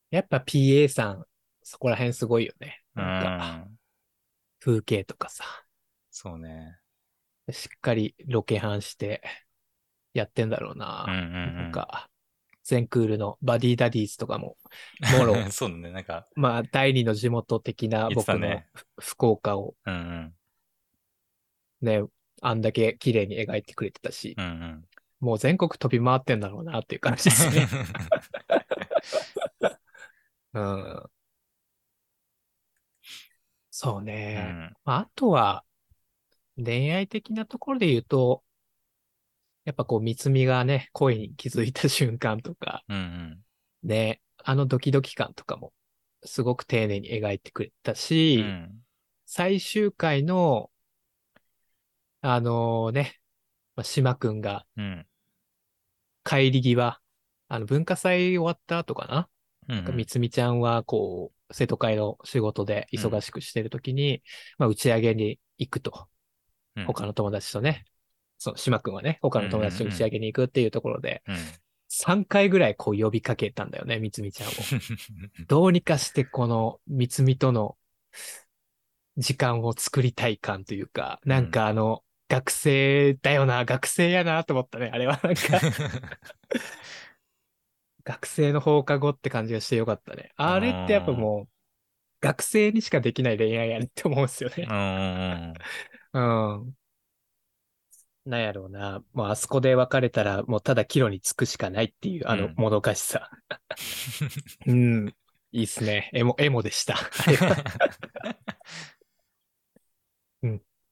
[0.09, 1.25] やっぱ PA さん、
[1.63, 2.81] そこら辺すごいよね。
[2.95, 3.77] うなんか、ん。
[4.59, 5.45] 風景とかさ、
[6.09, 6.77] そうね。
[7.51, 9.21] しっかりロケハンして
[10.13, 11.05] やってんだろうな。
[11.07, 12.09] うんうんうんなんか、
[12.63, 14.57] 全クールのバディダディーズとかも、
[15.17, 20.33] もろ、 そうだね、なんか、まあ、第二の地元的な僕のたねふ福岡をうんうん。
[21.81, 22.03] ね、
[22.41, 24.85] あんだけ綺麗に描いてくれてたし、うんうん。
[25.19, 27.67] もう全国飛び回ってんだろうなっていう感じですね。
[30.53, 31.03] うん。
[33.71, 34.41] そううね。
[34.41, 34.73] ん。
[34.83, 35.63] まあ、あとは、
[36.57, 38.43] 恋愛的なところで言うと、
[39.63, 43.39] やっぱこう、三つみがね、恋に気づいた瞬間とか、うんうん。
[43.83, 45.73] ね、あのドキドキ感とかも、
[46.23, 48.71] すごく丁寧に描いてくれたうし、ん。
[49.25, 50.71] 最終回の、
[52.21, 53.19] あのね、
[53.75, 55.07] まあ、島くんがうん。
[56.23, 56.99] 帰り際、
[57.47, 59.27] あの、文化祭終わった後かな？
[59.69, 64.23] うんなんかみつみちゃんは、こう、生徒会の仕事で忙しくしてるときに、
[64.57, 66.07] まあ、打ち上げに行くと。
[66.75, 67.85] うん他の友達とね。
[68.41, 71.35] そう、島くんはね、他の友達と打ち上げに行くっていうところで、うん。
[71.89, 74.51] 3回ぐらいこう呼びかけたんだよね、みつみちゃんを。
[75.47, 77.77] どうにかしてこのみつみとの
[79.17, 84.89] 時間を作りたい感というか、なんかあの、学生だよな、学生やなと思ったね。
[84.91, 85.61] あれはなんか、
[88.03, 90.31] 学生の放課後って感じがしてよかったね。
[90.35, 91.47] あれってやっぱもう、
[92.21, 94.65] 学生にしかできない恋愛やねって思うんですよね。
[96.13, 96.73] うん。
[98.25, 99.03] なんやろうな。
[99.13, 103.29] もうあそこで別れたら、もうただ帰路に着くしかないっていう、あのうんもどかしさ。
[104.67, 105.15] うん。
[105.51, 106.09] いいっすね。
[106.13, 106.95] エモ、エモでした。
[106.95, 107.55] あれは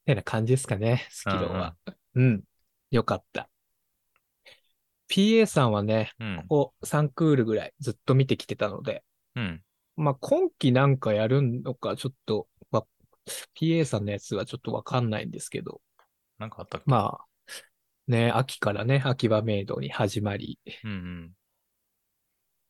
[0.10, 1.76] てな感じですかね、スキロは。
[2.16, 2.44] うん。
[2.90, 3.50] よかった。
[5.08, 6.46] PA さんはね、うん。
[6.48, 9.04] ここ3クールぐらいずっと見てきてたので、
[9.36, 9.62] うん。
[9.96, 12.86] まあ今期なんかやるのかちょっと、まあ、
[13.56, 15.82] PA さんのやつはちょっとわかんないんですけど、
[16.40, 16.90] なんかあったっけ？
[16.90, 17.26] まあ、
[18.08, 21.32] ね、秋からね、秋葉メイドに始まり、うんうん。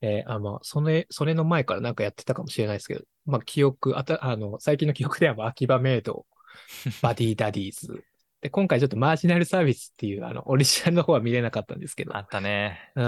[0.01, 6.25] えーあ、まあ、それ、それの前からなんかやってたかもしれないですけど、まあ、記憶、あた、あの、最近の記憶では、まあ秋葉メイド、
[7.01, 8.03] バディダディーズ。
[8.41, 12.91] で、今回ちょっとマージナルサービスっていう、あの、オリジナルの方は見れなかったんですけど、あったね。
[12.95, 13.03] うん。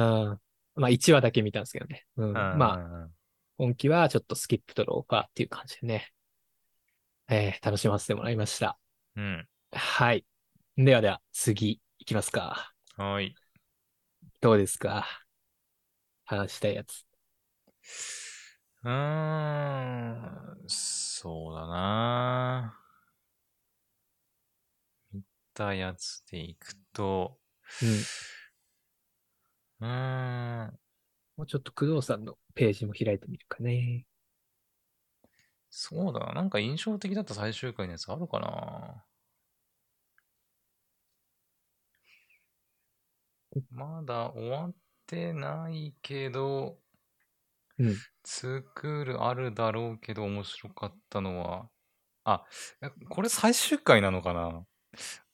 [0.76, 2.06] まあ、1話だけ見たんですけどね。
[2.18, 2.30] うん。
[2.30, 3.10] うんまあ、あ。
[3.58, 6.12] 今期はちょっとスキップとローファーっていう感じでね、
[7.30, 8.78] えー楽しませてもらいました。
[9.16, 9.48] うん。
[9.72, 10.26] はい。
[10.78, 12.74] ではでは、次、いきますか。
[12.96, 13.36] はい。
[14.40, 15.06] どうですか？
[16.26, 17.06] 話したいやつ。
[18.84, 20.64] うーん。
[20.68, 22.78] そうだな。
[25.14, 25.22] 見
[25.54, 27.38] たやつでいくと、
[29.82, 29.88] うん。
[29.88, 30.80] うーん。
[31.38, 34.06] もうちょっと工藤さんのページも開いてみるかね。
[35.70, 36.34] そうだな。
[36.34, 39.04] なんか印象的だった最終回のやつあるかな？
[43.72, 44.76] まだ終わっ
[45.08, 46.78] てないけど、
[47.78, 47.96] うん。
[48.24, 51.70] ツークールあるだろうけど面白かったのは、
[52.24, 52.46] あ、
[53.10, 54.64] これ最終回なのかな？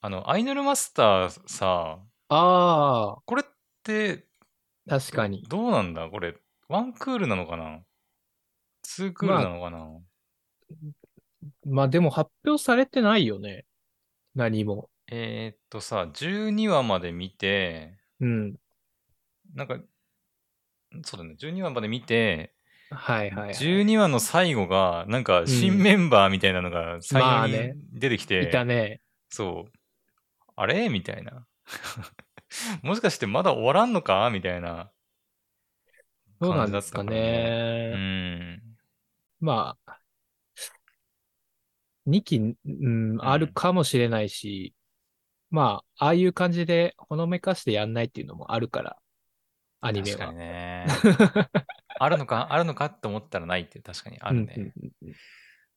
[0.00, 1.98] あの、アイヌルマスターさ、
[2.30, 3.44] あこれっ
[3.82, 4.26] て、
[4.88, 5.42] あ、確かに。
[5.48, 6.08] どうなんだ？
[6.08, 6.34] これ、
[6.68, 7.80] ワンクールなのかな？
[8.82, 9.86] ツークールなのかな、
[11.66, 13.66] まあでも発表されてないよね。
[14.34, 14.88] 何も。
[15.10, 18.54] えー、っとさ、12話まで見て、うん。
[19.54, 19.78] なんか、
[21.04, 22.54] そうだね、12話まで見て、
[22.90, 23.54] はいはい、はい。
[23.54, 29.00] 12話の最後が、なんかん新メンバーみたいなのがま最あ後にね出てきて、いたね。
[29.28, 29.72] そう。
[30.56, 30.88] あれ？
[30.88, 31.46] みたいな。
[32.82, 34.30] もしかしてまだ終わらんのか？
[34.30, 34.90] みたいな。
[36.40, 37.92] どうなんですかね。
[37.94, 38.62] うん。
[39.40, 40.00] まあ、
[42.06, 44.74] 2期、うん、あるかもしれないし、
[45.50, 48.96] まあ、ああいう感じでほのめかしてやんないっていうのもあるから、
[49.80, 50.18] アニメは。
[50.18, 50.86] 確かにね。
[52.00, 54.54] あるのか、あるのかって思ったらないって確かにあるね。
[54.56, 55.14] うんうんうん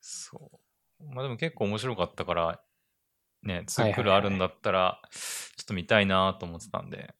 [0.01, 0.51] そ
[0.99, 1.13] う。
[1.13, 2.63] まあでも結構面白かったから、
[3.43, 7.13] ね、ツークルあるんだったら、ちょっと見たいなと思ってたんで。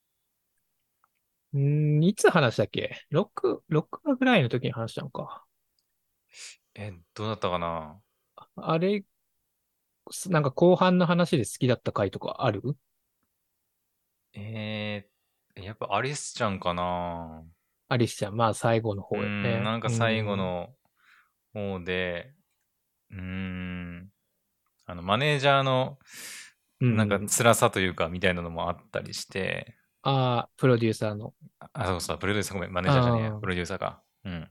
[1.53, 1.99] うん。
[1.99, 5.45] んいつ話したっけ ?6、6話ぐらいの時に話したのか。
[6.75, 8.01] え、どうだったかな？
[8.55, 9.05] あれ、す
[10.29, 12.61] なんか後半の話で好きだった回とかある？
[14.33, 17.43] えー、やっぱアリスちゃんかな
[17.89, 19.59] アリスちゃん、まあ最後の方ようね。
[19.59, 20.73] ん、なんか最後の
[21.53, 22.33] 方で、
[23.11, 24.09] うーん、
[24.85, 25.99] あの、マネージャーの、
[26.79, 31.33] うん、なんか辛さというか、みたいなのもあったりして、ああ、プロデューサーの。
[31.73, 34.01] あ、そうそう、プロデューサーごめん、マネージャーじゃねえやあープロデューサーか。
[34.25, 34.49] うん。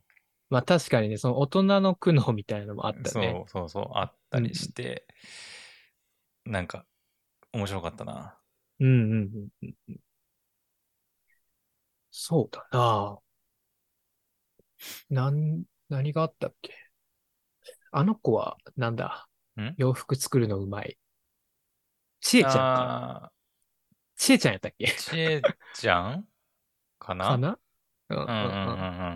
[0.49, 3.45] まあ確かにね、その大人の苦悩みたいなのもあったそうね。
[3.49, 5.07] そうそう、あったりして、
[6.45, 6.87] なんか、
[7.53, 8.39] 面白かったな。
[8.81, 10.01] うんうんうんうんうん。
[12.11, 13.19] そうだな。
[15.11, 16.75] なん、何があったっけ？
[17.93, 19.29] あの子は、なんだ？
[19.61, 19.75] ん？
[19.77, 20.99] 洋服作るのうまい。
[22.21, 23.25] ちえちゃんか。
[23.27, 23.33] あ
[24.17, 24.87] ちえちゃんやったっけ？
[24.87, 25.43] ーちえ
[25.75, 26.29] ちゃん？
[26.99, 27.25] かな？
[27.29, 27.59] かな？
[28.11, 28.35] うんうんうんう。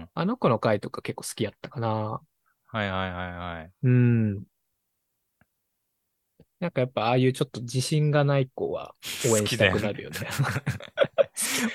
[0.02, 0.10] ん。
[0.14, 2.20] あの子の回とか結構好きやったかな。
[2.66, 3.72] はいはいはいはい。
[3.82, 4.44] うん。
[6.64, 8.94] なんかやっぱああいうちょっと自信がない子は
[9.30, 10.16] 応援したくなるよね。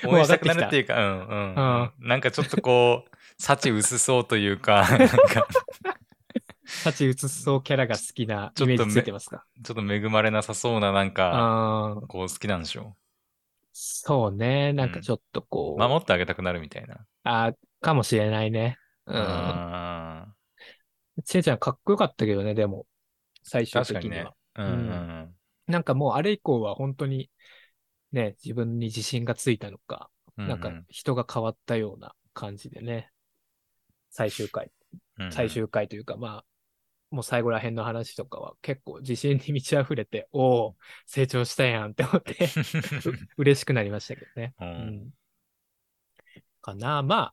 [0.04, 2.08] 応援したくなるっていうか、うんうん、うん。
[2.08, 3.10] なんかちょっとこう、
[3.40, 5.46] 幸薄そうというか、なんか
[6.84, 9.44] 立ち写そうキャラが好きなイメージついてますか？
[9.62, 12.96] ちょっと恵まれなさそうな、なんか、こう好きなんでしょ
[13.72, 14.72] そうね。
[14.72, 17.06] なんかちょっとこう、守ってあげたくなるみたいな。
[17.22, 18.76] あかもしれないね。
[19.06, 19.16] うん。
[19.16, 20.26] あ
[21.24, 22.86] ちえちゃんかっこよかったけどね、でも、
[23.44, 24.34] 最ー終確かにね的には。。
[24.64, 25.34] うんうん
[25.66, 27.30] なんかもうあれ以降は本当に、
[28.10, 30.48] ね、自分に自信がついたのか、うん。
[30.48, 33.10] なんか人が変わったような感じでね、
[34.10, 34.72] 最終回、
[35.18, 36.44] うんうん、最終回というか、まあ、
[37.10, 42.34] もう最後ら辺の話とかは結構自信に満ち溢れて、おお、成長したやんって思って
[43.36, 44.54] う嬉しくなりましたけどね。
[44.60, 44.70] ううん
[45.06, 45.10] ん。
[46.60, 47.02] かな。
[47.02, 47.32] ま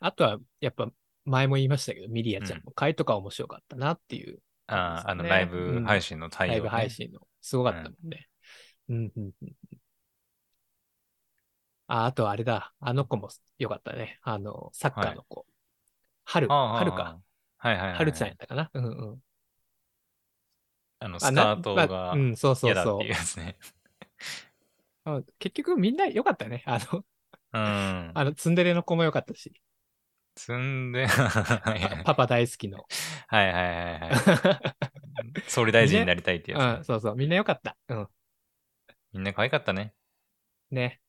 [0.00, 0.90] あ、あとはやっぱ
[1.24, 4.38] 前も言いましたけど、ミリアちゃんの回とか面白かったなっていう、
[4.68, 7.20] あーあの、ねライブ配信の対応、ねライブ配信の。
[7.40, 8.28] すごかったもんね。
[8.88, 9.50] うん、うん、うん。
[11.88, 12.72] あ、あとあれだ。
[12.80, 14.18] あの子もよかったね。
[14.22, 15.46] あの、サッカーの子。
[16.24, 17.20] 春、ああ春か。。
[17.58, 17.96] はいはいはい。
[17.98, 18.70] 春ちゃんやったかな？
[18.74, 19.18] うんうん。
[20.98, 23.10] あの、あスカートなまあがうん、そうそうそう嫌だっていう。
[23.10, 23.56] やつね。
[25.04, 26.64] あ結局みんな良かったね。
[26.66, 27.04] あの、
[27.52, 28.10] うん。
[28.14, 29.52] あの、ツンデレの子も良かったし。
[30.36, 32.84] 積んで、はいはいパパ大好きの。
[33.26, 34.60] はいはいは
[35.44, 35.48] い。
[35.48, 37.16] 総理大臣になりたいってうやつね、ん、そうそう。
[37.16, 37.76] みんな良かった。
[37.88, 38.08] うん。
[39.14, 39.94] みんな可愛かったね。
[40.70, 41.00] ね。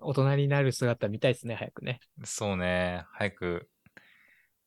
[0.00, 2.00] 大人になる姿見たいですね、早くね。
[2.24, 3.04] そうね。
[3.12, 3.70] 早く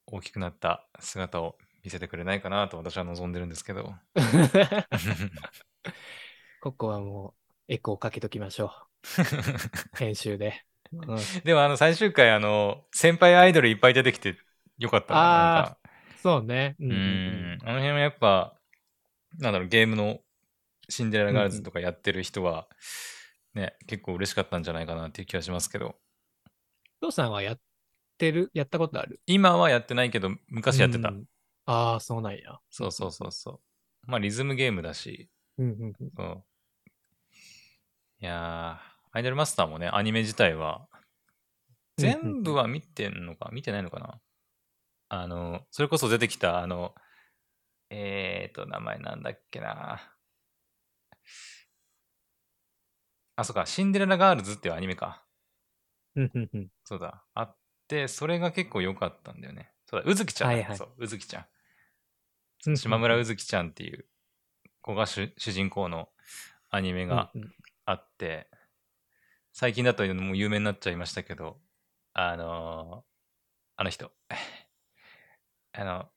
[0.05, 3.93] 大きくなった姿を見せてくれないかなと私は望んでるんですけど。
[6.61, 7.35] ここはも
[7.67, 8.71] う、エコーかけときましょう。
[9.97, 10.65] 編集で。
[10.93, 14.37] うん、でもあの最終回、あの、先輩アイドルいっぱい出てきて
[14.77, 15.59] よかったな。
[15.59, 15.77] あか
[16.21, 16.75] そうね。
[16.79, 17.59] ううんん。
[17.63, 18.55] あの辺はやっぱ、
[19.39, 20.19] なんだろう、ゲームの
[20.89, 22.67] シンデレラガールズとかやってる人は、
[23.53, 25.95] ね、結構嬉しかったんじゃないかなっていう気がしますけど。
[27.01, 27.59] 父さんはやっ
[28.17, 28.51] てる？
[28.53, 29.19] やったことある？
[29.25, 31.09] 今はやってないけど、昔やってた。
[31.09, 31.25] うん
[31.65, 32.59] ああ、そうなんや。
[32.69, 33.59] そうそうそうそう。
[34.05, 36.11] まあ、リズムゲームだし、うんうんうん。
[36.13, 36.43] そう。
[38.19, 40.87] いやー、アイドルマスターもね、アニメ自体は、
[41.97, 44.19] 全部は見てんのか、見てないのかな？
[45.09, 46.95] あの、それこそ出てきた、あの、
[47.91, 50.01] えーと、名前なんだっけな。
[53.35, 55.23] あ、そうか、シンデレラガールズっていうアニメか。
[56.15, 56.67] うんうんうん。
[56.83, 57.23] そうだ。
[57.35, 57.57] あっ
[57.87, 59.71] て、それが結構良かったんだよね。
[59.85, 60.55] そうだ、うずきちゃんだ。
[60.55, 61.45] はいはいそう、うずきちゃん。
[62.65, 64.07] うん島村うずきちゃんっていう
[64.81, 66.09] 子が主主人公の
[66.69, 67.53] アニメがうんうん
[67.85, 68.47] あって、
[69.53, 71.57] 最近だともう有名になっちゃいましたけど、
[72.13, 73.13] あのー
[73.75, 74.11] あの人、
[75.73, 76.09] あの、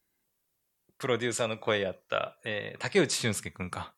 [0.98, 3.94] プロデューサーの声やった、えー竹内俊介くんか。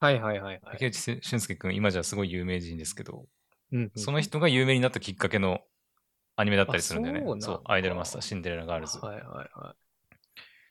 [0.00, 0.78] はいはいはいはい。
[0.78, 3.26] 竹内俊介くん、今じゃすごい有名人ですけど、
[3.72, 5.60] うんうんその人が有名になったきっかけの
[6.36, 7.20] アニメだったりするんだよね。
[7.22, 8.98] あそうそうだアイドルマスター、シンデレラガールズ。
[8.98, 9.24] はいはい
[9.58, 9.76] は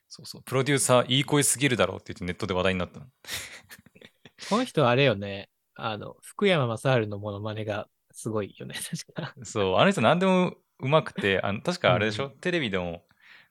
[0.08, 0.42] そうそう。
[0.42, 3.06] プロデューサー、いい声すぎるだろうって言ってネットで話題になったの。
[3.06, 3.08] い。
[4.48, 5.50] この人あれよね。
[5.74, 8.74] あの、福山雅治のモノマネがすごいよね。
[9.06, 9.34] 確か。
[9.44, 13.06] そう、あの人何でもうまくて、あの確かあれでしょ、うテレビでも、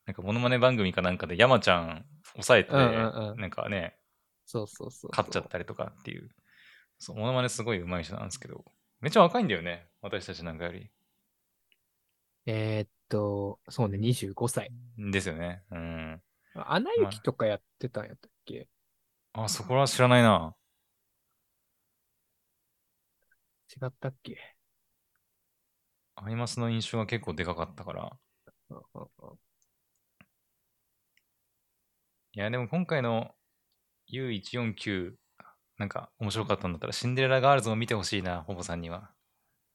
[0.05, 3.97] なんかモノマネ番組かなんかで山ちゃん抑えて、うんうんうんなんかね、
[4.45, 5.11] そうそうそう。
[5.11, 6.30] 勝っちゃったりとかっていう。
[6.97, 8.65] そう、モノマネすごい上手い人なんですけど、
[8.99, 9.88] めっちゃ若いんだよね。
[10.01, 10.91] 私たちなんかより。
[12.45, 14.72] えーっと、そうね、25歳。
[14.97, 15.63] ですよね。
[15.72, 16.22] うん。
[16.53, 18.67] アナ雪とかやってたんやったっけ、
[19.34, 20.55] あ、そこは知らないな。
[23.72, 24.38] 違ったっけ？
[26.15, 28.11] アイマスの印象が結構でかかったから。
[32.34, 33.32] いや、でも今回の
[34.07, 35.17] U149、
[35.78, 39.11] なんか面白かったんだったら、シンデレラガールズを見てほしいな、ほぼさんには。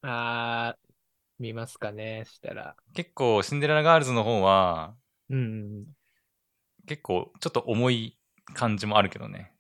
[0.03, 0.94] あー、
[1.38, 2.76] 見ますかね、したら。
[2.94, 4.97] 結構、シンデレラガールズの方は、
[5.28, 5.86] うん。
[6.86, 8.18] 結構、ちょっと重い
[8.55, 9.55] 感じもあるけどね。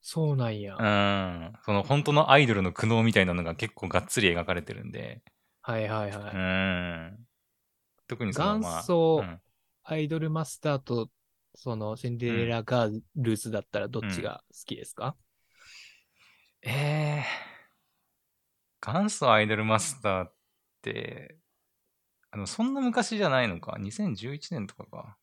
[0.00, 0.76] あ、そうなんや。
[0.76, 1.52] うん。
[1.64, 5.22] その本当のアイドルの苦悩みたいなのが結構がっつり描かれてるんで。
[5.62, 6.34] はいはいはい。
[6.34, 7.26] うん。
[8.06, 9.40] 特にその、まあ、元祖うん
[9.90, 11.08] アイドルマスターと、
[11.54, 15.16] そのシンデレラガールズだったらどっちが好きですか、
[16.60, 20.34] えー、元祖アイドルマスターっ
[20.82, 21.38] て、
[22.30, 25.16] あの、そんな昔じゃないのか ?2011 年とかか。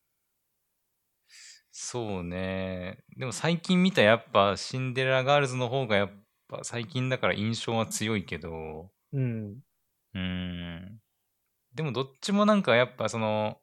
[1.78, 3.04] そうね。
[3.16, 6.10] でも最近見たやっぱシンデレラガールズの方がやっ
[6.48, 9.62] ぱ最近だから印象は強いけど、うん。
[10.14, 11.00] うーん。
[11.74, 13.60] でもどっちもなんかやっぱその、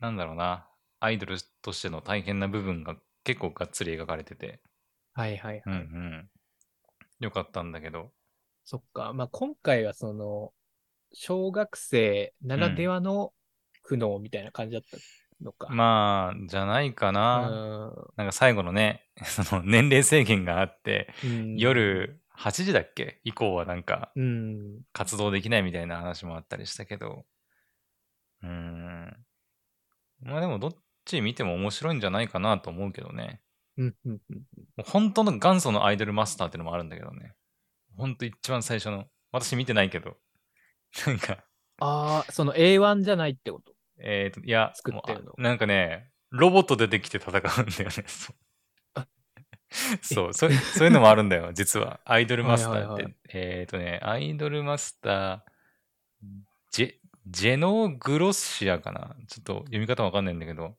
[0.00, 0.68] なんだろうな、
[1.00, 4.60] アイドルとしての大変な部分が結構がっつり描かれてて、
[5.14, 5.84] はいはいうんうはい。
[5.84, 6.30] ん。
[7.20, 8.12] よかったんだけど、
[8.64, 9.12] そっか。
[9.12, 10.52] まあ、今回はその、
[11.12, 13.34] 小学生ならではの
[13.82, 14.98] 苦悩みたいな感じだった
[15.40, 15.68] のか。
[15.70, 17.48] まあ、じゃないかうな。
[17.48, 21.56] んなんか最後のね、 その年齢制限があって、うん。
[21.56, 23.20] 夜8時だっけ？
[23.24, 24.82] 以降はなんかうん。
[24.92, 27.24] 活動できないみたいな話もあったりしたけど、
[28.42, 29.16] うーん。
[30.20, 33.40] まあでもどっち見ても面白いんじゃないかなと思うけどね。
[33.76, 33.86] も
[34.78, 37.34] う本当の元祖のアイドルマスターってのもあるんだけどね。
[37.96, 39.06] 本当一番最初の。
[39.32, 40.16] 私見てないけど。
[41.06, 41.44] なんか、
[41.80, 43.73] ああ、その A1 じゃないってこと？
[44.06, 45.32] えっ、と、いや、作ってるの？
[45.38, 48.04] なんかね、ロボット出てきて戦うんだよね。
[50.02, 52.00] そうあ そういうのもあるんだよ、 実は。
[52.04, 52.82] アイドルマスターって。
[52.82, 56.26] はいはいはえっ、とね、アイドルマスター、
[56.70, 56.94] ジェ、
[57.26, 59.16] ジェノグロッシアかな？
[59.26, 60.76] ちょっと読み方わかんないんだけど。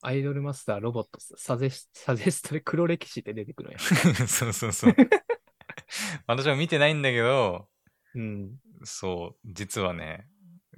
[0.00, 3.78] アイドルマスターロボットサゼスサジェストで黒歴史って出てくるんや。
[3.80, 4.94] そうそうそう。
[6.26, 7.68] 私は見てないんだけど、
[8.14, 8.52] うん。
[8.84, 10.28] そう、実はね、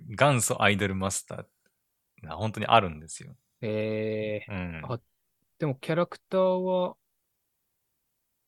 [0.08, 3.34] 元祖アイドルマスターが本当にあるんですよ。
[3.62, 4.82] えー、うん。
[4.84, 5.00] あ
[5.58, 6.96] でもキャラクターは、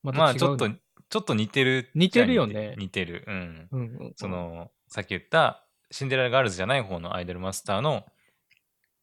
[0.03, 3.25] ままあちょっと、ちょっと似てる似てるよね似てる。
[3.27, 3.69] うん。
[3.71, 8.05] うんうんうん、その、さっき言ったシンデレラガールズじゃない方のアイドルマスターの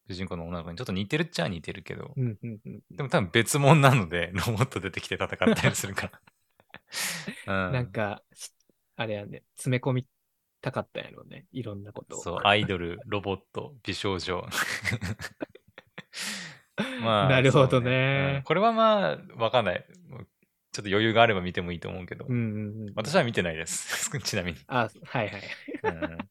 [0.10, 6.10] 主人公の女の子にちょっと似てるっちゃ似てるけど、うんうんうん、でも多分別物なので、 ロボット出てきて戦ったりするか
[7.46, 7.68] ら。
[7.68, 8.52] うん、なんか、し
[8.96, 10.08] あれやね、詰め込み
[10.62, 11.46] たかったんやろうね。
[11.52, 12.22] いろんなことを。
[12.24, 14.46] そう、アイドル、ロボット、美少女。
[17.02, 19.86] まなるほどそうねうんこれはまあ、わかんない。
[20.72, 22.94] ちょっと余裕があれば見てもいいと思うけど、うんうんうん。
[22.96, 24.10] 私は見てないです。
[24.22, 24.60] ちなみに。
[24.68, 25.42] あ、はいはい。
[25.84, 26.30] うん。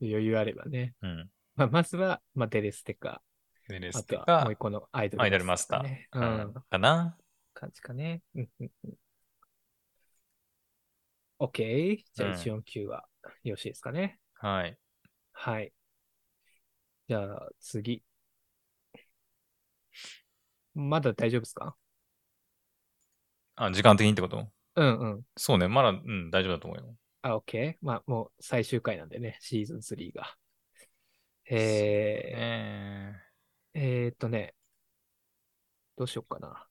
[0.00, 0.94] 余裕あればね。
[1.02, 1.30] うん。
[1.56, 3.22] まあ、まずは、まあ、デレステか、
[3.68, 5.82] で、レあステとはもうか一、個のアイドルアイドルマスター。
[5.82, 6.08] ね。
[6.12, 6.54] ううんん。
[6.70, 7.16] かな。
[7.54, 8.22] 感じかね。
[8.34, 8.94] うんうんうん。
[11.40, 12.04] OK。
[12.14, 13.08] じゃあ、うん149は
[13.44, 14.20] よろしいですかね。
[14.34, 14.76] はい。
[15.32, 15.72] はい。
[17.08, 18.04] じゃあ、次。
[20.74, 21.74] まだ大丈夫ですか？
[23.56, 24.48] あ、時間的にってこと？
[24.76, 25.22] うんうん。
[25.36, 25.66] そうね。
[25.66, 26.94] まだ、うん、大丈夫だと思うよ。
[27.22, 27.76] あ、OK。
[27.80, 30.36] まあ、もう最終回なんでね、シーズン3が。
[31.46, 34.54] ええー、えーっとね、
[35.96, 36.68] どうしようかな。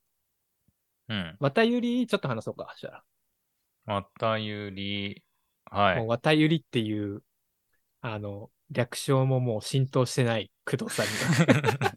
[1.09, 1.38] ー、うん。
[1.39, 3.03] 綿ゆり、ちょっと話そうか、じゃま
[4.17, 5.23] たゆり、
[5.65, 5.95] はあ。
[5.95, 6.07] もうい。
[6.09, 7.23] 綿ゆりっていう、
[8.01, 11.95] あの、略称ももう浸透してない工藤さんには。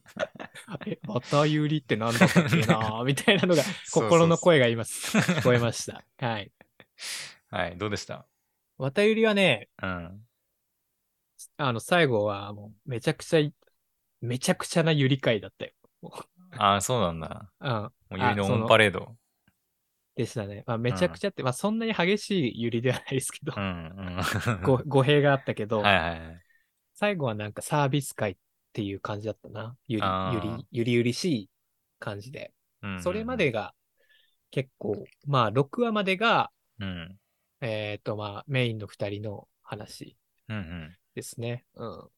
[0.86, 3.62] え、綿ゆりってなんだったっけな みたいなのが、
[3.93, 6.03] 心の声が今聞こえました。
[6.18, 6.51] はい。
[7.51, 8.26] はい、どうでした？
[8.78, 10.26] 綿ゆりはね、うん。
[11.59, 13.55] あの、最後はもうめちゃくちゃい、
[14.20, 15.72] めちゃくちゃなゆり会だったよ。
[16.57, 17.53] ああ、そうなんだ。
[17.61, 17.70] うん。
[17.70, 19.16] もうゆりのオンパレード。
[20.15, 20.65] でしたね。
[20.67, 24.21] まあ、めちゃくちゃって、まあ、そんなに激しいゆりではないですけどう、ん、うん。
[24.65, 26.43] ご語弊があったけど、はいはいはい。
[26.95, 28.37] 最後はなんかサービス会っ
[28.73, 29.77] ていう感じだったな。
[29.89, 31.51] ゆりゆり、ゆりゆりしい
[31.99, 32.53] 感じで。
[32.83, 33.75] うんうんそれまで、が
[34.51, 37.19] 結構、まあ、6話までが、うん。
[37.61, 40.17] えっ、と、まあ、メインの2人の話
[40.49, 40.97] うんうん。
[41.15, 41.65] ですね。
[41.75, 42.09] うん。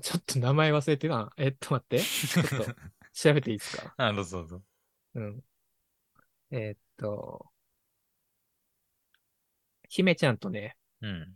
[0.00, 1.32] ちょっと名前忘れてな。
[1.36, 1.98] えっと、待って。
[1.98, 2.74] ちょっと
[3.12, 3.94] 調べていいですか？
[3.98, 4.62] あ、どうぞどうぞ。
[5.14, 5.44] うん。
[6.52, 7.46] えっと、
[9.88, 11.34] 姫ちゃんとね、うん。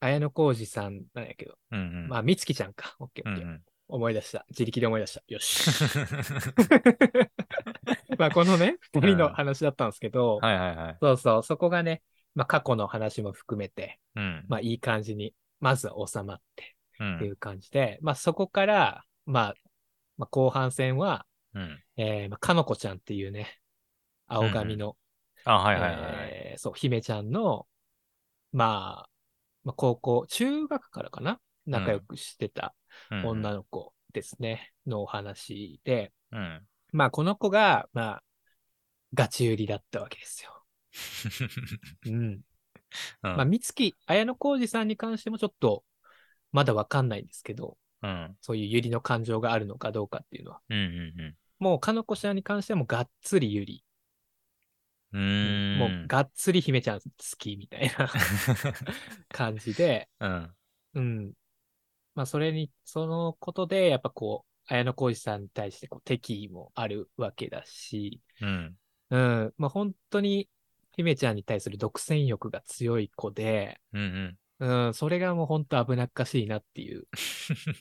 [0.00, 2.08] 綾小路さんなんやけど、うんうん。
[2.08, 2.96] まあ、みつきちゃんか。
[2.98, 3.44] オッケーオッケー。
[3.44, 3.62] うんうん。
[3.86, 4.46] 思い出した。
[4.48, 5.22] 自力で思い出した。
[5.28, 5.70] よし。
[8.18, 10.96] まあ、このね、二人の話だったんですけど、はいはいはい。
[11.00, 12.02] そうそう、そこがね、
[12.34, 14.44] まあ、過去の話も含めて、うん。
[14.48, 19.54] まあ、いい感じに、まずは収まってうんっていう感じで、まあ、そこから、まあ、
[20.16, 21.82] まあ、後半戦は、うん。
[21.96, 23.58] えー、まあ、かのこちゃんっていうね、
[24.26, 24.96] 青髪の、
[25.44, 26.00] あ、はいはいはい。
[26.30, 27.66] えーそう、姫ちゃんの、
[28.52, 29.10] まあ、
[29.64, 31.40] まあ、高校、中学からかな？
[31.66, 32.74] 仲良くしてた
[33.10, 36.66] うん女の子ですね、のお話で、うん。
[36.92, 38.22] まあ、この子が、まあ、
[39.14, 40.64] ガチ売りだったわけですよ。
[42.06, 42.14] うん。
[42.14, 42.40] うん
[43.22, 45.84] まあ、三月、綾小路さんに関してもちょっと、
[46.52, 48.36] まだわかんないんですけど、うん。
[48.40, 50.60] そういうゆりの感情があるのかどうかっていうのは。
[50.68, 50.80] うんう
[51.28, 53.84] んもう、かのこちゃんに関してはもうがっつりゆり。
[55.12, 55.78] うん。
[55.78, 57.06] もう、がっつり姫ちゃん好
[57.38, 58.10] きみたいな
[59.30, 60.54] 感じで、うん。
[60.94, 61.32] うん。
[62.14, 68.76] まあ、それに、そのことで、やっぱこう、綾小路さんに対してこう敵意もあるわけだし、うん。
[69.10, 69.54] うん。
[69.56, 70.48] まあ、本当に、
[70.96, 74.38] 姫ちゃんに対する独占欲が強い子で、うんうん。
[74.86, 77.06] うん、それがもう本当危なっかしいなっていう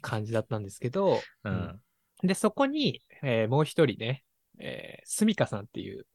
[0.02, 1.82] 感じだったんですけど、う うんん。
[2.24, 4.24] で、そこに、えーもう一人ね、
[4.60, 6.06] えー、スミカさんっていう、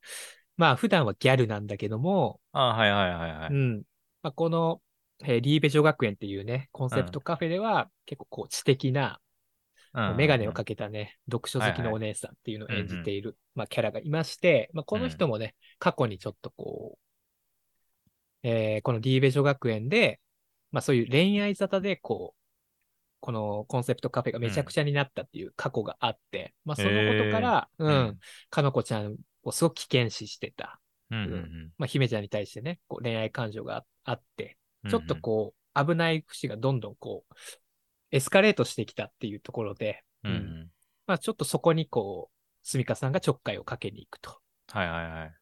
[0.57, 3.49] まあ普段はギャルなんだけども、あはいはいはいはい。
[3.53, 3.83] うん。
[4.23, 4.81] まあ、この、
[5.25, 9.21] えーリーベ女学園っていうね、コンセプトカフェでは、結構こう知的な、
[9.95, 16.99] うんメガネをかけたね、読書好きのお姉さんっていうのを演じている、まあ、キャラがいまして、まあ、この人もね、過去にちょっとこ
[18.45, 20.21] う、えーこのリーベ女学園で、
[20.71, 22.38] まあそういう恋愛沙汰で、こう、
[23.21, 28.19] このコンセプトカフェがめちゃくちゃになったっていう過去があって、まあそのことから、ううんん、
[28.51, 30.81] かのこちゃんをすごく危険視してた。
[31.11, 34.91] うんうんうんまあ姫ちゃんに対してね、こう恋愛感情がああって、うん。
[34.91, 37.35] ちょっとこう、危ない節がどんどんこう、
[38.11, 40.31] エスカレートしてきたっていうところで、うん。
[40.31, 40.71] うんうん。
[41.07, 44.39] まあちょっとそこにこう、スミカさんがちょっかいをかけに行くと。
[44.71, 45.33] はいはいはい。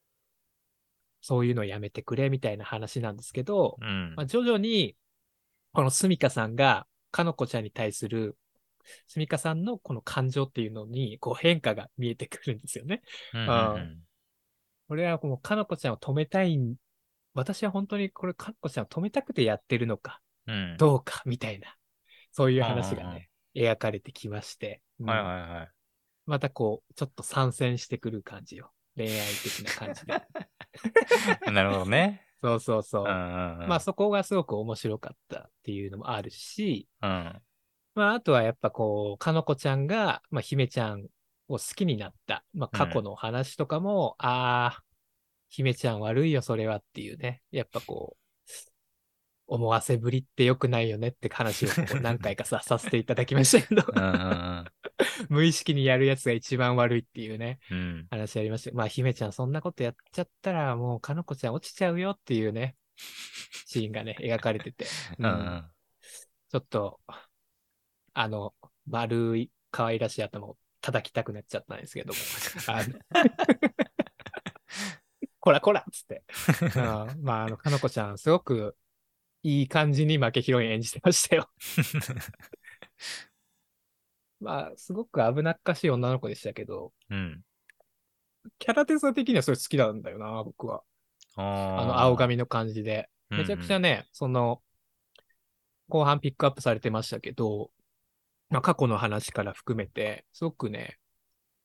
[1.20, 4.26] そういうのをやめてくれみたいな話なんですけど、うんまあ、。
[4.26, 4.96] 徐々に、
[5.72, 6.86] このスミカさんが、
[7.16, 8.36] かのこちゃんに対する、
[9.08, 13.00] スミカさんのこの感情っていうのに、こう変化が見えてくるんですよね。
[13.32, 14.02] うんうんあうん
[14.88, 16.76] これはもうかのこちゃんを止めたいん、
[17.34, 20.76] 私は本当にこれかのこちゃんを止めたくてやってるのか、うん。
[20.78, 21.74] どうか、みたいな、
[22.30, 25.68] そういう話がね、描かれてきまして、うんはいはいはい。
[26.26, 28.70] またこう、ちょっと参戦してくる感じよ。
[28.96, 30.22] 恋愛的な感じで。
[31.50, 32.25] なるほどね。
[32.42, 33.04] そうそうそう。
[33.04, 33.68] うんうんうん。
[33.68, 37.42] まあそこがすごく面白かったっていうのもあるし、うん。
[37.94, 41.06] まああとはやっぱこう、かのこちゃんが、まあ姫ちゃん
[41.48, 44.82] を好きになった、まあ過去の話とかも、ああ、
[45.48, 48.20] 姫ちゃん悪いよそれはっていうね、やっぱこう、
[49.48, 51.68] 思わせぶりって良くないよねって話を
[52.02, 54.64] 何回かさ、させていただきましたけど、うんうん
[55.28, 57.78] 無意識にやるやつが一番悪いっていうね、うん。
[57.78, 58.06] うん。
[58.10, 58.74] 話ありました。
[58.74, 62.76] まあ姫ちゃんそんなことやっちゃったらもうかのこちゃん落ちちゃうよっていうね、
[63.66, 64.86] シーンがね、描かれてて。
[65.18, 65.70] うんうん。
[66.48, 67.00] ちょっと、
[68.14, 68.54] あの、
[68.86, 72.18] 丸い可愛らしい頭を叩きたくなっちゃったんですけども。
[75.40, 76.24] こらこらっつって。
[76.76, 76.82] うん
[77.22, 78.76] まあ、あの、かのこちゃん、すごく
[79.42, 81.50] いい感じに負けヒロイン演じてましたよ。
[84.40, 87.42] まあ、すごく危なっかしい女の子でしたけど、うん。
[88.58, 90.82] キャラデザ的にはそれ好きなんだよな、僕は。
[91.36, 93.08] ああの、青髪の感じで。
[93.30, 93.88] めちゃくちゃね。
[93.88, 94.62] ね、その、
[95.88, 97.70] 後半ピックアップされてましたけど、
[98.50, 100.98] まあ、過去の話から含めて、すごくね、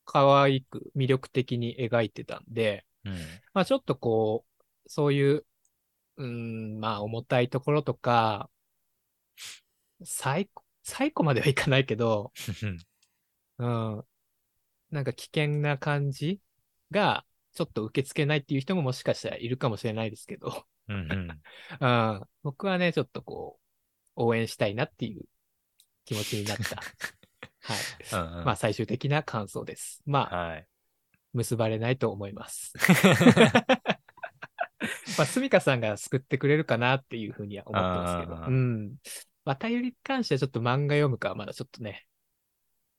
[0.06, 3.14] 可愛く魅力的に描いてたんで、うん。
[3.54, 5.46] まあちょっとこう、そういう、
[6.18, 8.50] うーん、まあ重たいところとか、
[10.04, 12.32] 最高、最高まではいかないけど、
[13.58, 14.04] うん、
[14.92, 16.40] なんか危険な感じ
[16.92, 21.42] が、ちょっと受け付けないっていう人ももしかしたらいるかもしれないですけど、うん
[22.44, 23.60] 僕はね、ちょっとこ
[24.16, 25.26] う、応援したいなっていう
[26.06, 26.82] 気持ちになった。
[27.64, 27.78] はい。
[28.14, 30.02] うんうんまあ、最終的な感想です。
[30.06, 30.68] まあ、はい。
[31.34, 32.74] 結ばれないと思います。
[35.18, 38.36] まあ、スミカさんが救ってくれるかなっていうふうには思ってますけど。
[38.48, 38.96] うん。
[39.46, 42.06] またゆりに関してはちょっと漫画読むかはまだちょっとね、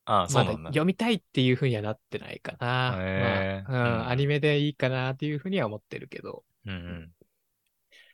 [0.05, 0.69] ああ、そうなんだ。
[0.69, 2.95] 読みたいっていうふうにはなってないかな。
[2.99, 7.11] へーまあ、うんうんアニメでいいかなっていうふうには思ってるけど、うん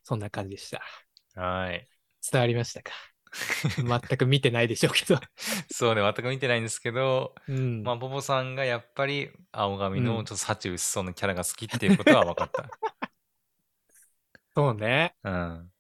[0.04, 0.82] そんな感じでした。
[1.36, 1.44] うん。
[1.44, 1.88] はい。
[2.32, 2.92] 伝わりましたか？
[3.78, 5.20] 全く見てないでしょうけど。
[5.72, 7.84] そうね、全く見てないんですけど、うん。
[7.84, 12.52] まあ、ボボさんがやっぱり青髪うんのちょっと幸薄そうなキャラが好きっていうことは分かっ
[14.56, 15.16] そうね。
[15.24, 15.32] た。
[15.32, 15.72] うん。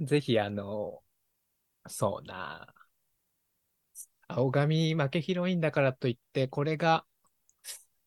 [0.00, 1.02] ぜひ、あの、
[1.88, 2.72] そうな。
[4.28, 7.04] 青髪負けヒロインだからといって、これが、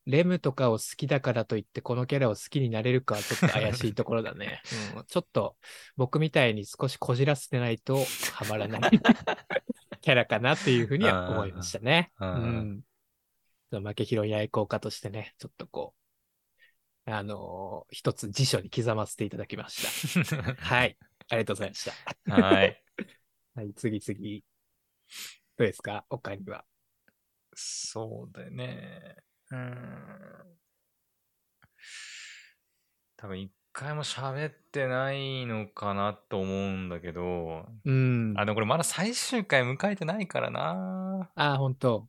[0.06, 4.60] レムとかを好きだからといって、このキャラを好きになれるかはちょっと怪しいところだね。
[4.96, 5.56] うん、ちょっと、
[5.96, 8.90] 僕みたいに少しこじらせてないとハマらない
[10.00, 12.12] キャラかなっていうふうには思いましたね。
[12.18, 12.84] ううん
[13.78, 13.82] ん。
[13.82, 15.94] 負けヒロイン愛好家としてね、ちょっとこ
[17.06, 20.54] う、あのー一つ辞書に刻ませていただきました。
[20.58, 20.96] はい。
[21.28, 21.90] ありがとうございまし
[22.26, 22.34] た。
[22.34, 22.82] はい。
[23.54, 24.44] はい、次次。
[25.56, 26.04] どうですか？
[26.08, 26.64] 他には。
[27.54, 29.16] そうだよね。
[29.50, 30.58] うーん。
[33.16, 38.34] 多分一回も喋ってないのかなと思うんだけど、うん。
[38.36, 41.30] あ、でもこれまだ最終回迎えてないからな。
[41.34, 42.08] あ、本当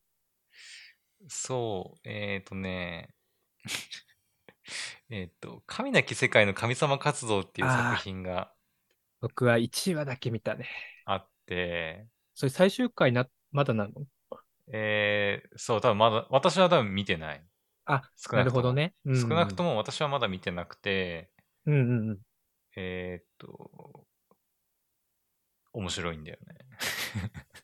[1.27, 3.15] そう、えっ、ー、とね、
[5.09, 8.53] えっと、神なき世界の神様活動っていう作品が
[9.19, 10.67] 僕は1話だけ見たね。
[12.33, 13.91] それ最終回な、まだなの？
[14.73, 17.43] えー、そう、多分まだ、私は多分見てない。
[17.85, 18.93] あ、少ななるほどね。
[19.05, 21.29] うん少なくとも私はまだ見てなくて、
[21.65, 22.19] うんうんうん。
[22.75, 24.05] えーっと、
[25.73, 26.55] 面白いんだよね。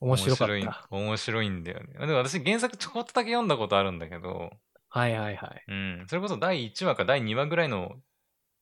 [0.00, 0.86] 面白かった。
[0.90, 1.86] 面白いんだよね。
[1.98, 4.50] でも私原作ちょこっとだけ読んだことあるんだけど、
[4.88, 5.64] はいはいはい。
[5.68, 7.96] うん、それこそ第1話か第2話ぐらいの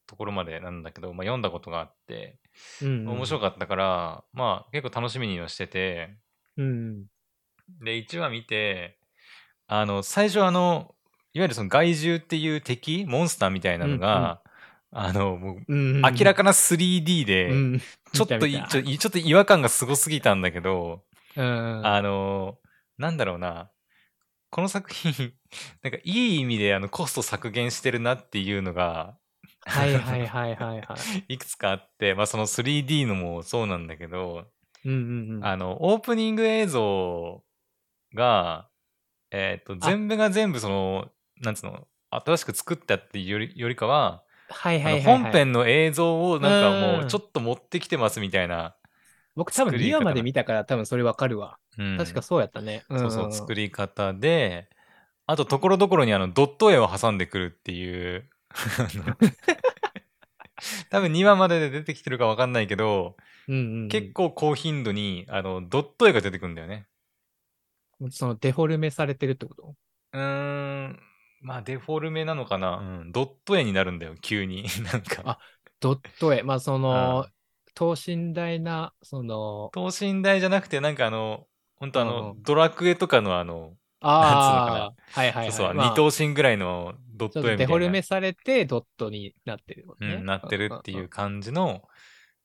[0.07, 2.39] ところまでなんだけど、まあ、読んだことがあって、
[2.83, 6.17] うん、面白かったから、まあ結構楽しみにはしてて、
[6.57, 7.05] うん。
[7.83, 8.99] で、1話見て、
[9.67, 10.95] あの、最初あの、
[11.33, 14.43] いわゆるその害獣っていう敵、モンスターみたいなのが、
[14.91, 16.03] あの、もううん。
[16.03, 17.83] 明らかな 3D で、うん。
[18.13, 18.39] ちょっとちょ
[18.69, 21.03] ちょっと違和感がすごすぎたんだけど、
[21.37, 21.87] うん。
[21.87, 22.59] あの、
[22.97, 23.71] なんだろうな、
[24.51, 25.33] この作品、
[25.83, 29.19] なんかいい意味であのコスト削減してるなっていうのが、
[29.67, 30.97] はいはいはいはいは
[31.29, 31.33] い。
[31.35, 34.47] いくつかあって、まあその 3D のもそうなんだけど、
[34.85, 35.45] うんうんうん。
[35.45, 37.43] あの、オープニング映像
[38.15, 38.69] が、
[39.31, 41.11] えっ、と、全部が全部その、
[41.41, 48.77] なんつうの、新しく作ったっていうよりよりかは、はいはいはい、本編の映像をなんかもううんちょっと持ってきてますみたいな、
[49.35, 51.59] 僕多分2作り方話まで見たから多分それわかるわ。
[51.79, 52.85] うん確かそうやったね。
[52.89, 54.69] そうそう、ん作り方で、
[55.27, 58.29] あと、ところどころにあの、ドット絵を挟んでくるっていう、
[60.91, 63.17] 多分2話までで出てきてるかわかんないけど、
[63.49, 66.87] うんうんうん、結構高頻度に、あの、ドット絵が出てくるんだよね。
[68.11, 69.75] そのデフォルメされてるってこと？
[70.13, 70.99] うーん、
[71.41, 72.79] まあ、デフォルメなのかな。
[72.79, 74.65] うん、ドット絵になるんだよ、急に。
[74.93, 75.39] なんかあ。
[75.81, 76.43] ドット絵。
[76.43, 77.27] まあその、
[77.75, 81.47] 等身大な、その、等身大じゃなくて、なんかあの、
[81.77, 83.75] 本当あの、ドラクエとかのあの、
[84.07, 85.53] ああ、はいはいはい。
[85.53, 85.89] そうそう、まあ。
[85.91, 87.57] 二等身ぐらいのドット絵みたいな。
[87.59, 90.15] デフォルメされてドットになってる、ね。
[90.15, 91.83] うん、なってるっていんんう感じの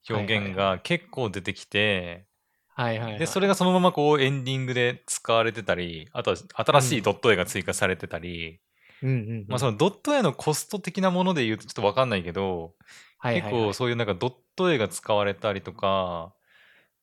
[0.09, 2.25] 表現が結構出てきて、
[2.73, 3.19] はいはい、はい。
[3.19, 8.61] で、それがそのままこうエンディングで使われてたり、あとは新しいドット絵が追加されてたり、
[9.01, 9.09] うん。
[9.09, 12.75] うんうん、まあそのドット絵のコスト的なもので言うとちょっとわかんないけど、
[13.17, 16.33] はいはいはい、結構そういうなんかドット絵が使われたりとか、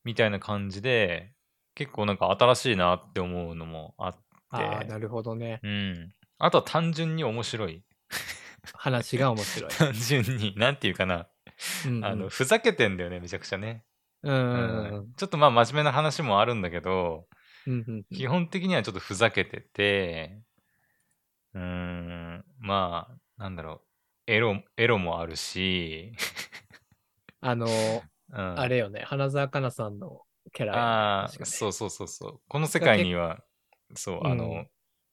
[0.05, 1.33] みたいな感じで、
[1.75, 5.61] 結構なんか新しいなって思うのもあって、ああ、なるほどね。
[5.62, 6.12] うん。
[6.38, 7.82] あとは単純に面白い。
[8.74, 9.70] 話が面白い。
[9.76, 11.28] 単純に、なんていうかな。
[11.86, 13.84] うんうんあの、ふざけてんだよね、めちゃくちゃね。
[14.22, 17.28] うんうんうんちょっとまあ真面目な話もあるんだけど、
[17.66, 20.40] うんうんうん基本的にはちょっとふざけてて、
[21.55, 23.82] うーん、まあ、なんだろ
[24.26, 26.12] う、エロ、エロもあるし、
[27.40, 27.66] あの、
[28.28, 30.22] うん、あれよね、花澤香菜さんの
[30.53, 32.40] キャラやね、ああ、そうそうそうそう。
[32.49, 33.42] この世界には、
[33.97, 34.68] そう、あの、うん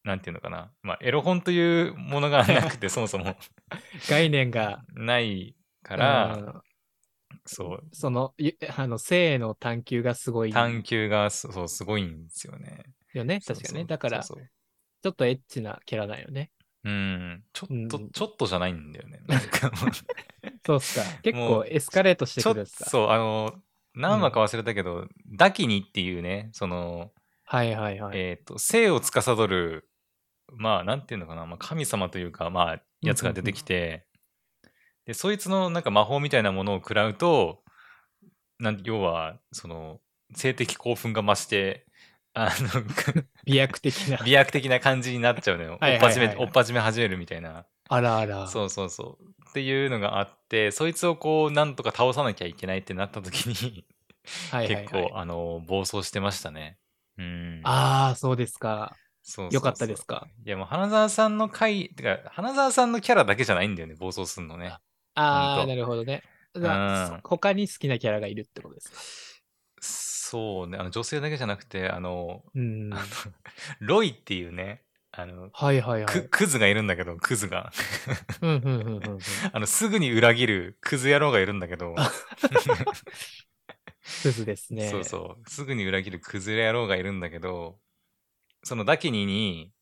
[0.05, 0.69] なんていうのかな。
[0.81, 3.37] まあ、エロ本というものがなくて、 そもそも
[4.09, 6.61] 概念が、ないかうら、ん
[7.45, 12.83] そう、その、ゆあの、性の探求がすごい探求がそそうすごいんですよね。
[13.13, 13.85] よね、確かね。
[13.85, 16.51] だから、ちそうそうょっとエッチなキャラだよね。
[16.83, 19.21] うん、ちょっと、うんちょっとじゃないんだよね。
[19.27, 19.91] なんかもう
[20.65, 21.05] そうっすか。
[21.21, 22.89] 結構エスカレートしてくるっすか？
[22.89, 23.53] そう、あの、
[23.95, 27.11] 何話か忘れたけど、ダキニっていうね、その、
[27.53, 28.17] はいはいはい。
[28.17, 29.87] えっ、と、生を司る、
[30.47, 34.07] まあ、なんていうのかな、まあ、神様というか、まあ、やつが出てきて、
[35.05, 37.61] で、そいつのなんか魔法みたいなものを食らうと、
[38.57, 39.99] なん要は、その、
[40.33, 41.85] 性的興奮が増して、
[42.33, 42.83] あの、
[43.45, 44.17] 美薬的な。
[44.25, 45.77] 美薬的な感じになっちゃうのよ。
[45.79, 47.67] はいはいはいはい追っ始め、追っ始め始めるみたいな。
[47.87, 48.47] あらあら。
[48.47, 49.49] そうそうそう。
[49.49, 53.85] っていうのがあって、そいつをこう、なんとか倒さなきゃいけないってなった時に、
[54.49, 56.79] はいはいはい結構、あの、暴走してましたね。
[57.23, 57.61] うん。
[57.63, 58.95] ああ、そうですか。
[59.21, 60.27] そうよかったですか？
[60.45, 64.75] いやもう花澤さんの回、てか、花澤さんのキャラだけじゃないんだよね、暴走するのね。
[65.15, 66.23] ああ、なるほどね。
[67.23, 68.97] 他に好きなキャラがいるってことですか？
[69.79, 72.93] そうね、あの女性だけじゃなくて、あの、うん。
[72.93, 73.03] あの
[73.79, 76.05] ロイっていうね、あの、はいはいはい。
[76.05, 77.71] くクズがいるんだけど、クズが。
[79.51, 81.95] あの、すぐに裏切るクズ野郎がいるんだけど、
[84.21, 84.89] クズですね。
[84.89, 87.79] そうそう、すぐに裏切るクズ野郎がいるんだけど、
[88.63, 89.73] そのダキニに、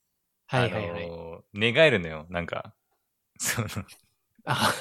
[0.48, 1.06] はいはいはい。
[1.06, 2.76] あの、寝返るのよ、なんか。
[3.40, 3.68] その
[4.46, 4.74] あ、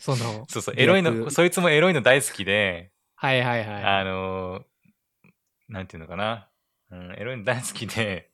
[0.00, 3.84] その、そうそう、エロいの、そいつもエロいの大好きで、はいはいはい。
[3.84, 4.64] あのー
[5.68, 6.48] なんていうのかな、
[6.90, 8.30] うん、エロいの大好きで、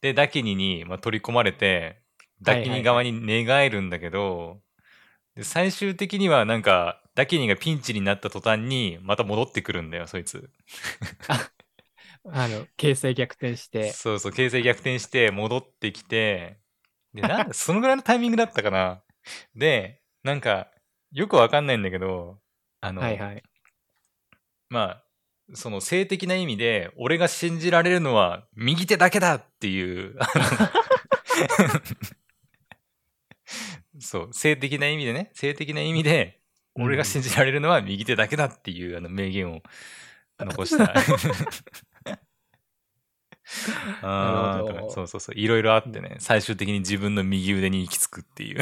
[0.00, 2.02] で、ダキニに、まあ、取り込まれて、
[2.42, 4.60] ダキニ側に寝返るんだけど、
[5.36, 10.50] で最終的にはなんか、ダキニがピンチになった途端に、また戻ってくるんだよ、そいつ。
[12.30, 13.90] あの、形勢逆転して。
[13.90, 16.58] そうそう、形勢逆転して、戻ってきて、
[17.14, 19.02] で、なんだ、 そのぐらいのタイミングだったかな。
[19.54, 20.70] で、なんか、
[21.10, 22.38] よくわかんないんだけど、
[22.82, 23.42] あの、はいはい。
[24.68, 25.04] まあ、
[25.54, 30.18] その性的な意味で、俺が信じられるのは右手だけだっていう、
[34.00, 36.42] そう、性的な意味でね、性的な意味で、
[36.78, 39.62] 俺が信じられるのは右手だけだっていうあの名言を
[40.38, 40.92] 残した。
[44.02, 45.38] あなるほどーとかそうそうそう。
[45.38, 48.60] いろいろあってね、最終的に自分の右腕に行き着くっていう、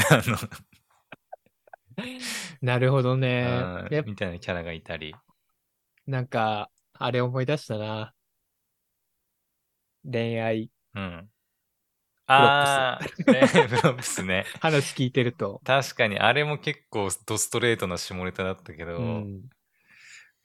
[2.61, 3.49] なるほどね。
[4.07, 5.15] みたいなキャラがいたり。
[6.07, 8.15] なんか、あれ思い出したな。
[10.05, 11.31] 恋愛うん。
[12.27, 14.47] あー、ね、フロップスね。
[14.61, 15.61] 話聞いてると。
[15.65, 19.51] 確かに、あれも結構ドストレートな下ネタだったけど、ううん。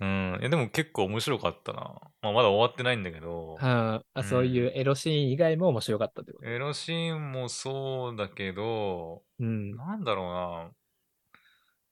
[0.01, 0.39] ん。
[0.39, 1.99] いやでも結構面白かったな。
[2.21, 6.45] まあ、まだ終わってないんだけど、はあ、そういうエロシーン以外も面白かったってこと？
[6.45, 9.71] エロシーンもそうだけど、うん。
[9.75, 10.71] なんだろうな。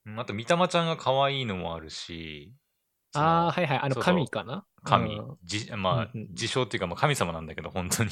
[0.06, 2.54] うんあと、三玉ちゃんが可愛いのもあるし、
[3.14, 3.80] ああ、はいはい。
[3.80, 4.66] あの、神かな？
[4.84, 8.12] 神うん、じまあ、うんうん自称っていうか、まあ、神様なんだけど、本当に。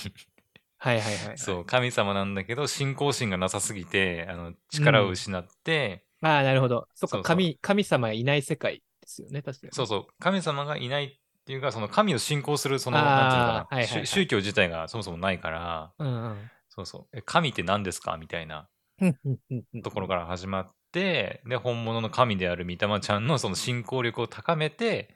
[0.77, 1.37] はいはいはいはい。
[1.37, 6.87] そう、神様なんだけど、信仰心がなさすぎて、あの、力を失って、ああ、なるほど。
[6.93, 9.73] そっか、神、神様いない世界ですよね、確かに。
[9.73, 16.51] そうそう、神様がいないっていうか、その神を信仰する、その、なんていうのかな、はいはいはい宗宗教自体がそもそもないから、うんうん。
[16.69, 18.17] そうそう、え神って何ですか？
[18.17, 18.67] みたいな
[19.01, 25.15] うんうんうんうんところから始まって、で、本物の神である御霊ちゃんのその信仰力を高めて、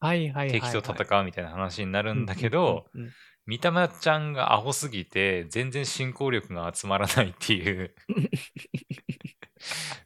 [0.00, 0.72] はいはいはいはい。
[0.72, 3.12] 敵と戦うみたいな話になるんだけど、うんうんうん
[3.48, 7.94] 御霊ちゃんがアホすぎて、全然信仰力が集まらないっていう。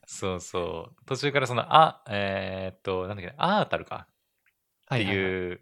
[0.06, 1.04] そうそう。
[1.06, 4.06] 途中からその、あ、えーっと、なんだっけ、アータルか？
[4.94, 5.60] っていう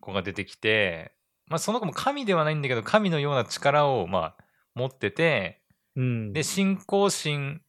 [0.00, 1.14] 子が出てきて、
[1.46, 4.44] まあその子も神ではないんだけど、神のような力を、まあ、
[4.74, 5.62] 持ってて、
[5.96, 6.32] うん。
[6.34, 7.62] で、信仰心、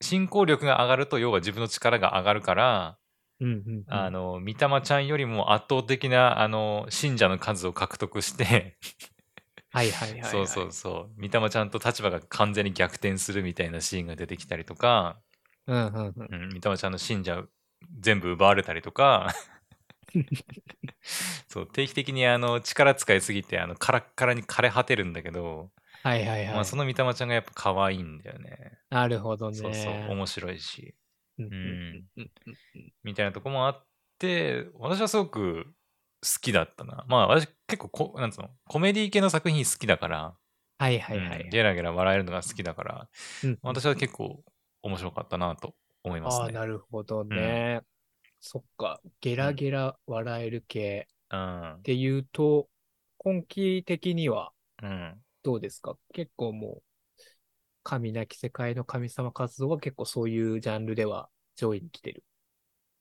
[0.00, 2.98] 信仰力が上がると、要は自分の力が上がるから、
[3.40, 8.76] うんうんうんあの、御霊ちゃんよりも圧倒的な、あの、信者の数を獲得して、
[9.72, 10.30] はいはいはいはい。
[10.30, 11.20] そうそうそう。
[11.20, 15.20] 御霊ちゃんと立場が完全に逆転するみたいなシーンが出てきたりとか、
[15.66, 16.28] うんうんうん。
[16.30, 17.44] うん、御霊ちゃんの信者
[18.00, 19.32] 全部奪われたりとか、
[21.48, 25.70] そう、定期的にあの力使いすぎて、あの、カラッカラに枯れ果てるんだけど、
[26.02, 26.54] はいはいはい。
[26.54, 28.78] まあその御霊ちゃんがやっぱ可愛いんだよね。
[28.90, 29.56] なるほどね。
[29.56, 30.94] そうそう、面白いし、
[31.44, 31.60] うんうん
[32.16, 33.86] うんうんうんみたいなとこもあっ
[34.18, 35.64] て、私はすごく
[36.22, 37.04] 好きだったな。
[37.08, 40.36] まあ私結構こ、なんつうの、コメディ系の作品好きだから、
[40.78, 41.42] はいはいはい。
[41.42, 43.08] うんゲラゲラ笑えるのが好きだから、
[43.44, 44.42] うん私は結構
[44.82, 46.52] 面白かったなと思いますああ、ね。
[46.54, 47.82] なるほどね。
[48.40, 49.00] そっか。
[49.20, 51.82] ゲラゲラ笑える系うんっ。
[51.82, 52.68] ていうと、
[53.18, 54.52] 今期的には
[54.82, 55.14] うん。
[55.42, 55.96] どうですか？
[56.12, 56.82] 結構もう、
[57.82, 62.24] 神なき世界の神様活動は結構そういうジャンルでは上位に来てる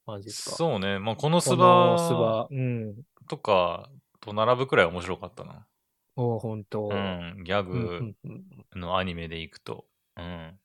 [0.05, 0.99] 感じですかそうね。
[0.99, 2.95] まあ、このスババ、うん。
[3.27, 3.89] とか
[4.19, 5.65] と並ぶくらい面白かったな。
[6.15, 6.89] おう本当。
[6.89, 7.43] うん。
[7.43, 8.13] ギャグ
[8.75, 9.85] のアニメでいくと。
[10.17, 10.59] うん。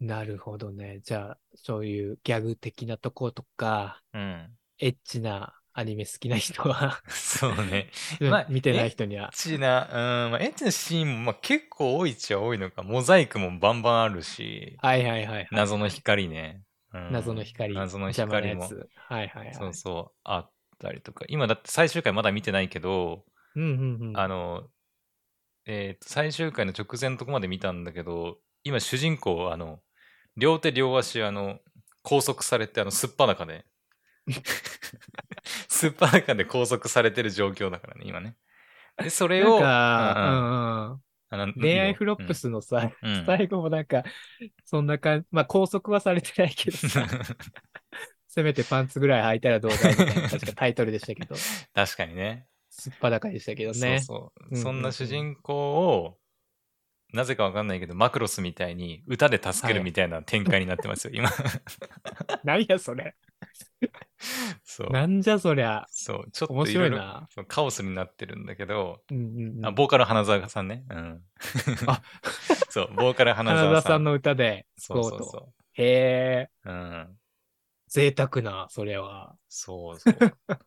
[0.00, 1.00] なるほどね。
[1.02, 4.50] じゃあ、そういうギャグ的なとことか、うん。
[4.78, 7.88] エッチなアニメ好きな人は、そうね。
[8.20, 9.30] うんまあ見てない人にはエッ。
[9.32, 12.82] チな、うん、まあ、エッチなシーンも、まあ、結構多いっちゃ多いのか。
[12.82, 15.48] モザイクもバンバンあるし、はいはいはいはい。
[15.52, 16.64] 謎の光ね。
[16.92, 17.76] うん謎の光。
[17.76, 18.62] 謎の光も。
[18.62, 19.54] はいはいはい。
[19.54, 20.50] そうそう、あっ
[20.80, 21.24] たりとか。
[21.28, 23.24] 今だって最終回まだ見てないけど、
[23.54, 24.18] うんうんうん。
[24.18, 24.68] あの、
[25.64, 29.80] えーと最終回の直前のとこまで見たんだけど、今主人公、あの、
[30.36, 31.60] 両手両足、あの、
[32.02, 33.64] 拘束されて、あの、すっぱだかで、
[35.78, 38.34] すっぱだかで拘束されてる状況だからね、今ね。
[39.00, 41.02] で、それを、なんか、うん
[41.60, 44.02] 恋愛フロップスのさ、うんうん最後もなんか、
[44.64, 47.06] そんな感じ、まあ拘束はされてないけどさ、
[48.26, 51.36] せめてパンツぐらい履いたらどうだみたいな、確かタイトルでしたけど、
[51.74, 52.46] 確かにね。
[52.70, 54.00] すっぱだかでしたけどね。
[54.00, 54.56] そうそう。
[54.56, 56.18] そんな主人公を、
[57.12, 61.30] なぜかわかんないけど、マクロスみたいに歌で助けるみたいな展開になってますよ、今。
[62.42, 63.14] 何やそれ。
[64.64, 64.90] そう。
[64.90, 65.86] なんじゃそりゃ。
[65.90, 66.30] そう。
[66.32, 67.28] ちょっ面といろいろ白いな。
[67.30, 70.84] そうカオスになってるんだけど、うんうんうんあボーカル花澤さんね。
[70.90, 71.22] うん。
[71.86, 72.02] あ
[72.70, 73.82] そう、ボーカル花花澤さん。
[73.82, 75.18] 田さんの歌で救そうおうと。
[75.18, 76.70] そうそへえ、う。
[76.70, 77.18] うん。
[77.88, 79.36] 贅沢な、それは。
[79.48, 80.16] そうそう。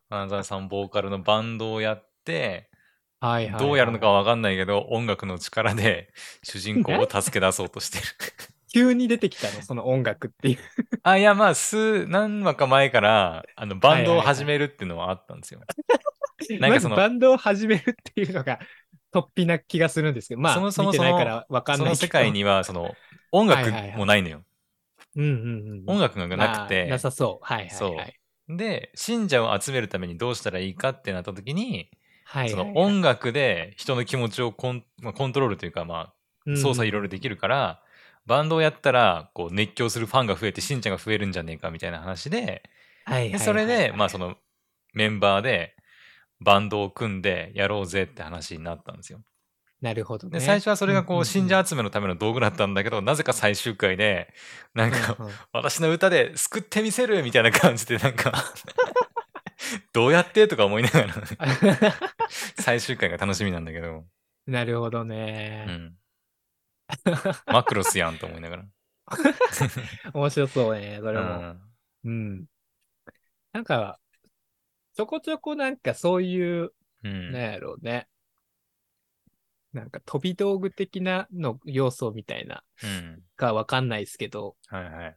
[0.08, 2.70] 花澤さんボーカルのバンドをやって、
[3.20, 3.60] はいはい、はい。
[3.60, 6.12] どうやるのかわかんないけど、音楽の力で
[6.42, 8.04] 主人公を助け出そうとしてる。
[8.72, 10.58] 急に出てきたの、その音楽っていう。
[11.02, 15.60] あ、いや、まあ、数、何話か前から、あの、バンドを始めるっていうのはあったんですよ。
[16.58, 18.58] なんかそのバンドを始めるっていうのが、
[19.12, 21.46] 突飛な気がするんですけど、まあ、そもそもそないけど。
[21.84, 22.94] の世界には、その、
[23.30, 24.42] 音楽もないのよ。
[25.16, 25.84] うんうんうん。
[25.86, 27.44] 音楽がなくまあて、なさそう。
[27.44, 28.18] はいはいはい。
[28.48, 31.90] で、信者を集めるためにどうしたらいいかってなった時に、
[32.24, 36.14] そはいはいはいの音楽で人の気持ちをコン,、まあ、コントロールというか、ま
[36.46, 37.82] あ、操作いろいろできるから、
[38.26, 42.62] バンドをやったら、こう、熱狂するファンが増えて、しんちゃんが増えるんじゃねえかみたいな話で、
[43.38, 44.36] それで、まあ、その、
[44.94, 45.74] メンバーで、
[46.40, 49.20] バンドを組んでやろうぜって話になったんですよ。
[49.80, 50.38] なるほどね。
[50.38, 54.32] で、最初はそれがこう、信者者集めのための道具だったんだけど、なぜか最終回で、
[54.74, 58.32] なんか、うんうん私の歌で救ってみせるみたいな感じで、なんか、
[59.92, 61.14] どうやってとか思いながら、
[62.58, 64.04] 最終回が楽しみなんだけど、
[64.46, 65.66] なるほどうね。
[65.66, 65.96] ん。
[67.46, 68.64] マクロスやんと思いながら。
[70.14, 71.24] 面白そうね、それも。
[71.24, 71.60] うん。
[72.04, 72.46] うん。
[73.52, 73.98] なんか、
[74.94, 76.72] ちょこちょこなんかそういう、
[77.04, 77.32] うん。
[77.32, 78.08] なんやろうね。
[79.72, 83.22] なんか飛び道具的なの要素みたいなうん。
[83.36, 85.16] かわかんないですけど、はいはい。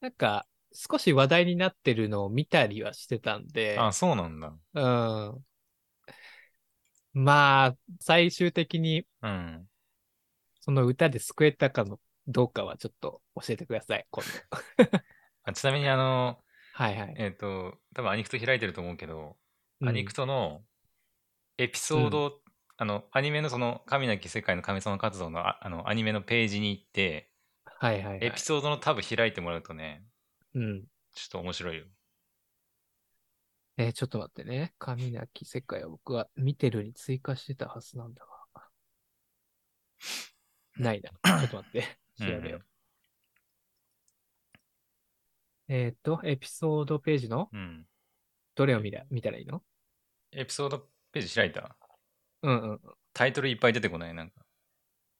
[0.00, 4.54] なんか少し話題になってるのを見たりはしてたんで、あ、そうなんだ。
[4.74, 5.44] うん。
[7.12, 9.68] まあ、最終的にうん。
[10.62, 14.30] その歌で救えたかのどうかはちょっと教えてください、今度。
[15.44, 17.14] あちなみに、あの、はいはい。
[17.18, 19.36] えっ、と、多分アニクト開いてると思うけど、
[19.80, 20.64] うんアニクトの
[21.58, 22.40] エピソード、
[22.76, 27.28] あの、アニメのその、神なき世界の神様活動のああのアニメのページに行って、
[27.64, 28.24] はいはいはい。
[28.26, 30.04] エピソードのタブ開いてもらうとね、
[30.54, 30.84] うん。
[31.12, 31.84] ちょっと面白いよ。
[33.78, 34.74] えーちょっと待ってね。
[34.78, 38.42] 神なき世界は僕は見てるに追加してたはずなんだが。
[40.76, 41.10] ないな。
[41.40, 41.98] ちょっと待って。
[42.18, 42.64] 調べよう。
[45.68, 47.48] えっ、と、エピソードページの？
[47.52, 47.86] うんうん。
[48.54, 49.62] どれを見た見たらいいの？
[50.32, 51.76] エピソードページ開いた？
[52.42, 52.80] うんうん。
[53.14, 54.14] タイトルいっぱい出てこない？
[54.14, 54.44] なんか。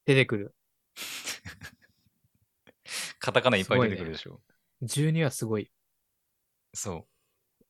[0.05, 0.55] 出てくる。
[3.19, 4.41] カタカナいっぱい出てくるでしょ
[4.83, 5.71] ？12はすごい。
[6.73, 7.05] そう。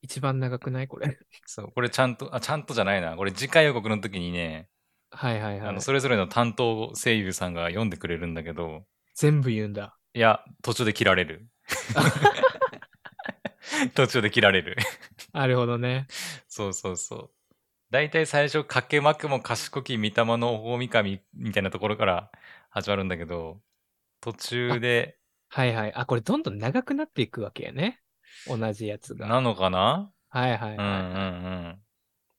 [0.02, 0.88] 一番長くない？
[0.88, 1.18] これ。
[1.46, 1.72] そう。
[1.72, 3.16] これちゃんと、あ、ちゃんとじゃないな。
[3.16, 4.70] これ次回予告の時にね、
[5.16, 5.82] はいはいはいあの、。
[5.82, 8.84] それぞれの担当声優さんが読んでくれるんだけど、
[9.16, 9.98] 全部言うんだ。
[10.14, 11.48] いや、途中で切られる。
[13.96, 14.76] 途中で切られる。
[15.34, 16.08] なるほどね。
[16.48, 17.30] そうそうそう。
[17.92, 22.32] 大体最初、かけまくも賢き御霊の大神みたいなところから
[22.70, 23.62] 始まるんだけど、
[24.20, 25.18] 途中で、
[25.50, 25.94] はいはい。
[25.94, 28.02] あ、これどんどん長くなっていくわけやね。
[28.48, 29.28] 同じやつが。
[29.28, 30.12] なのかな？
[30.30, 30.98] はいはいはい、うんうんう
[31.70, 31.83] ん。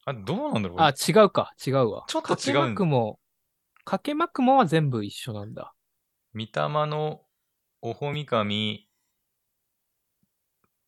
[0.06, 1.52] あ、どうなんだろうあ、違うか。
[1.66, 2.04] 違うわ。
[2.08, 3.18] ちょっと違うかけまくも、
[3.84, 5.74] かけまくもは全部一緒なんだ。
[6.34, 6.48] 御霊
[6.86, 7.24] の
[7.80, 8.88] おほみ神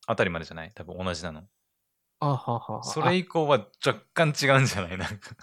[0.06, 0.72] あたりまでじゃない？
[0.74, 1.48] 多分同じなの。
[2.20, 2.84] あははは。
[2.84, 4.98] それ以降は若干違うんじゃない？
[4.98, 5.36] なんか。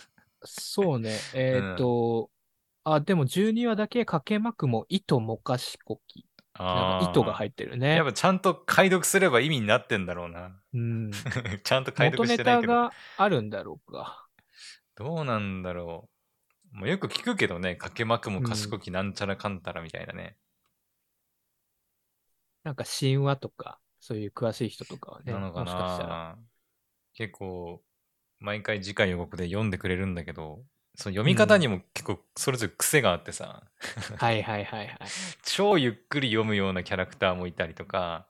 [0.46, 1.20] そうね。
[1.34, 2.32] えーっと、
[2.84, 6.26] あ、でも12話だけかけまくも糸もかしこき。
[6.60, 7.96] なんか糸が入ってるね。
[7.96, 10.56] やっぱちゃんと解読すれば意味になってんだろうな。
[10.74, 11.12] うん。
[11.64, 12.74] ちゃんと解元読しネタてないけど。
[12.74, 14.28] があるんだろうか。
[14.96, 16.10] どうなんだろ
[16.74, 16.78] う。
[16.78, 20.38] もうよく聞くけどね、かけまくも賢きなんちゃらかんたらみたいなね。
[22.64, 26.10] なんか神話とか、そういう詳しい人とかはね、なのかもしかしたら。
[26.10, 26.38] な。
[27.14, 27.84] 結構、
[28.40, 30.64] 毎回次回予告で読んでくれるんだけど、
[30.96, 33.64] その読み方にも結構それぞれ癖があってさ、
[34.18, 34.98] はいはいはいはい。
[35.44, 38.28] 超ゆっくり読むようなキャラクターもいたりとか、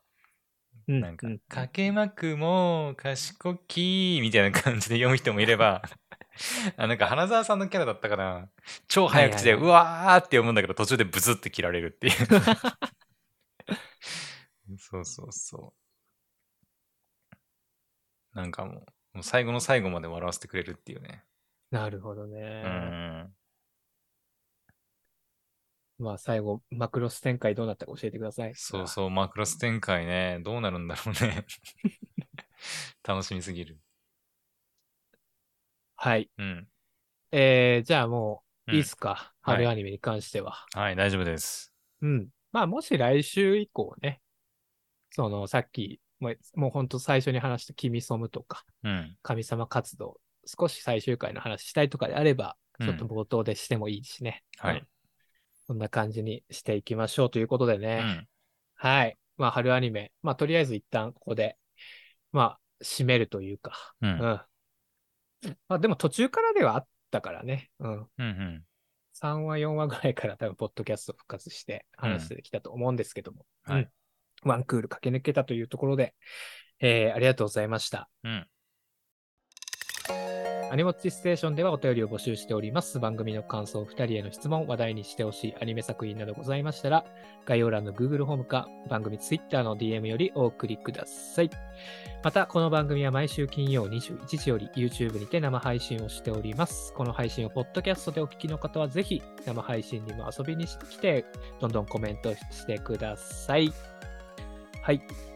[0.88, 5.81] うんなんかうん、かけまくも賢きみたいな感じで読む人もいれば、
[6.77, 8.49] あなんか花澤さんのキャラだったかな
[8.88, 12.14] 超早口で、うわーって読むんだけど途中でブズって切られるっていう。
[14.77, 15.73] そうそうそ
[18.34, 18.38] う。
[18.38, 18.76] なんかもう、
[19.14, 21.23] もう最後の最後まで笑わせてくれるっていうね。
[21.74, 22.62] なるほどうね。
[22.62, 23.34] ん。
[25.98, 28.54] まあ最後、マクロス展開どうなったか教えてください。
[28.56, 31.45] そうそう、マクロス展開ね、どうなるんだろうね。
[33.04, 33.80] 楽しみすぎる。
[35.95, 36.30] はい。
[36.38, 36.68] うん。
[37.32, 39.34] えー、じゃあもう、うんいいっすか？
[39.41, 40.66] はい春アニメに関しては。
[40.74, 41.74] はい、大丈夫です。
[42.02, 42.30] うん。
[42.52, 44.22] まあもし来週以降ね、
[45.10, 49.18] そのさっき、もうもうほんと最初に話した君ソムとか、うん。
[49.22, 54.44] 神様活動、少し最終回の話したいとかであれば、うんちょっと冒頭でしてもいいしね。
[54.57, 54.88] はいうん
[55.65, 58.02] こんな感じにしていきましょうということでうね。
[58.02, 58.28] ん。
[58.76, 59.18] はい。
[59.38, 60.11] まあ、春アニメ。
[60.22, 61.57] まあ、とりあえず一旦ここで、
[62.34, 63.95] まあ、締めるというか。
[64.02, 64.10] うん。
[64.10, 64.18] うん。
[64.20, 64.45] ま
[65.70, 67.72] あ、でも途中からではあったからね。
[67.80, 67.94] うん。
[67.94, 68.64] うんうん。
[69.14, 73.45] 3話、4話ぐらいから多分、ポッドキャスト復活して話してきたと思うんですけども。
[73.64, 73.90] はいうん
[74.45, 76.14] ワンクール駆け抜けたというところで、
[76.80, 78.10] えーありがとうございました。
[78.24, 78.48] うん。
[80.74, 83.00] アニモッチステーションではお便りを募集しております。
[83.00, 87.06] 番組の感想、2人への質問、話題にしてほしいアニメ作品などございましたら、
[87.45, 91.52] 概要欄の Google ホームか番組 Twitter の DM よりお送りください。
[92.24, 96.91] また、この番組は毎週金曜21時より YouTube にて生配信をしております。
[96.95, 101.24] この配信をポッドキャストでお聞きの方はぜひ生配信にも遊びに来て、
[101.60, 103.72] どんどんコメントしてください。
[104.82, 105.32] はい。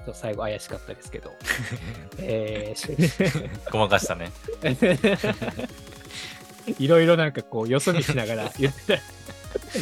[0.00, 1.34] と最後怪しかったですけど。
[2.18, 4.32] えー、ごまかしたね。
[6.78, 9.00] いろいろなんかこう、よそ見しながら 言って、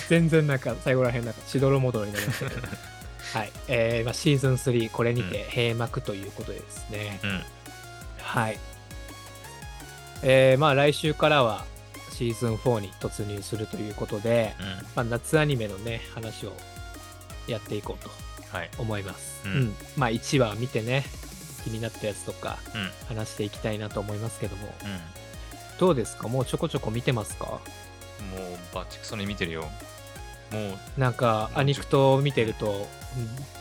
[0.09, 2.69] 全然なんか最後らへんなんかしどろもどろになりましたけど。
[3.35, 3.53] はい。
[3.69, 7.21] えーまあ、シーズン3、これにて閉幕ということでですね。
[7.23, 7.43] うん。
[8.21, 8.59] はい。
[10.23, 11.65] えーまあ来週からは
[12.13, 14.67] シーズン4に突入するということで、うん。
[14.67, 16.53] まあ、夏アニメのね、話を
[17.47, 18.28] やっていこうとはい。
[18.79, 19.43] 思います。
[19.45, 19.77] ううんん。
[19.97, 21.05] まあ1話見てね、
[21.65, 22.81] 気になったやつとかうん。
[22.83, 22.91] うん。
[23.09, 24.69] 話していきたいなと思いますけども、
[25.79, 26.29] どうですか？
[26.29, 27.47] もうちょこちょこ見てますか？
[27.47, 27.61] もう
[28.75, 29.69] バチクソに見てるよ。
[30.51, 30.59] も
[30.97, 32.89] う、なんか、アニクトを見てると、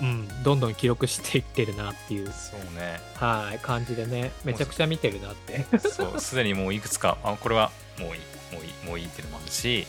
[0.01, 3.01] うん、うんどんどん記録していってるなっていう、そうね。
[3.15, 5.65] はい、感じでね、めちゃくちゃ見てるなって。
[5.79, 8.21] そう、すでにもういくつか、あ、これはもういい、
[8.55, 9.85] もういい、もういいっていうのもあるし、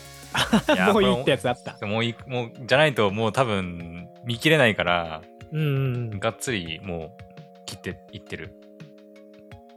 [0.92, 1.86] もういいってやつあった。
[1.86, 5.22] もういい、もう、じゃないともう多分見切れないから、
[5.52, 5.64] うんう
[6.16, 6.20] ん。
[6.20, 7.22] がっつりもう
[7.66, 8.54] 切っていってる。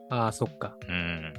[0.10, 0.76] ああ、そっか。
[0.88, 1.34] うん。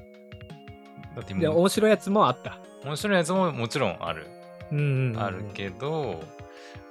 [1.14, 2.58] だってで、もう、面白いやつもあった。
[2.84, 4.26] 面白いやつももちろんある。
[4.70, 6.22] うんうんうん、あるけど、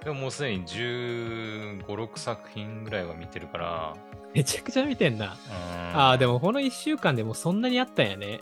[0.04, 3.94] でももうすでに15、6作品ぐらいは見てるから、
[4.34, 5.26] めちゃくちゃ見てんな。
[5.26, 8.40] うんああ、でもこの1週間でもうそんなにあったんやね。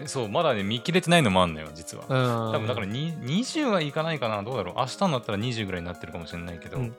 [0.00, 2.04] えそう、まだね、見切れてないのもあんのよ、実は。
[2.08, 2.52] うん。
[2.54, 4.74] 多分だからに20はいかないかな、どうだろう。
[4.76, 6.94] 明日になったら20ぐらいになってるかもしれないけど、うん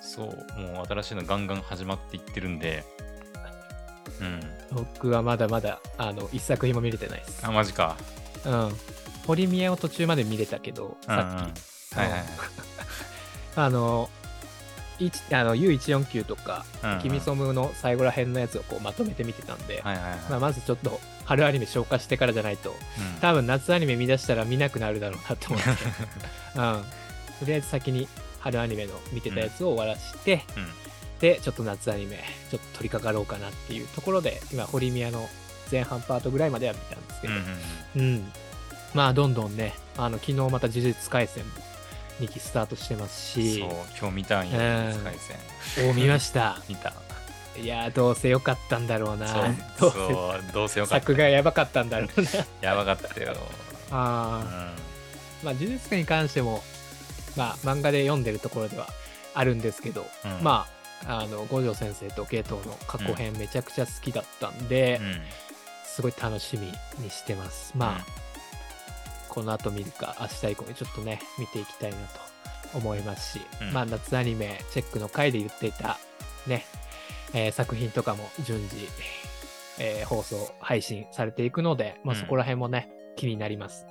[0.00, 2.84] そう、もう新しいのガンガン始まっていってるんで、
[4.20, 4.40] うん。
[4.70, 7.50] 僕はまだまだ、あの、一作品も見れてないですあ、。
[7.50, 7.96] マジか。
[8.44, 8.72] うん。
[9.26, 11.42] 堀宮を途中まで見れたけど、さっき。
[11.42, 11.54] うんうん
[11.94, 12.24] はいはいはい。
[13.56, 14.10] あの、
[14.98, 20.18] 一あの U149 とか、うんうんキミソムの最後ら辺のやつをこうまとめて見てたんで、はいはいはい。
[20.30, 22.76] まあ、まずちょっと春アニメ消化してからじゃないと、うん
[23.20, 25.70] 多分夏アニメ見出したら見なくなるだろうなと思って、
[26.56, 26.84] うん。
[27.40, 28.08] とりあえず先に
[28.40, 30.84] 春アニメの見てたやつを終わらして、うん
[31.20, 35.28] で、ちょっと夏アニメ、ちょっと取り掛かろうかなっていうところで、今、堀宮の
[35.70, 38.32] 前半パートぐらいまでは見たんですけど、うんうんうん。
[38.92, 41.52] まあ、どんどんね、あの、昨日また呪術廻戦も
[42.20, 45.14] 2期スタートしてますうんし、そう、今日見たんよ、うん使い
[45.76, 45.90] 戦。
[45.90, 46.60] お見ました。
[46.68, 46.92] 見た。
[47.56, 49.28] いやー、どうせ良かったんだろうな。
[49.28, 51.06] そう、 どうせそうどうせよかった。
[51.06, 52.30] 作がやばかったんだろうな。
[52.60, 53.32] やばかったよ。
[53.32, 53.36] う
[53.90, 54.50] あーん。
[55.44, 56.62] まあ、呪術廻に関しても、
[57.36, 58.88] まあ、漫画で読んでるところでは
[59.34, 60.66] あるんですけど、うんま
[61.06, 65.22] あ、あの、五条先生とゲートの過去編めちゃくちゃ好きだったんで、うん
[65.94, 67.72] すごい楽しみにしてます。
[67.76, 68.04] まあ、
[69.28, 72.20] この後見るか、明日以降にちょっとね、見ていきたいなと
[72.76, 76.00] 思いますし、うんまあ、夏アニメチェックの回で言っていた、
[76.48, 76.66] ね、
[77.34, 78.88] えー作品とかも順次、
[79.78, 83.86] えー放送、配信されていくので、まあ、うんそこら辺もね、気になります。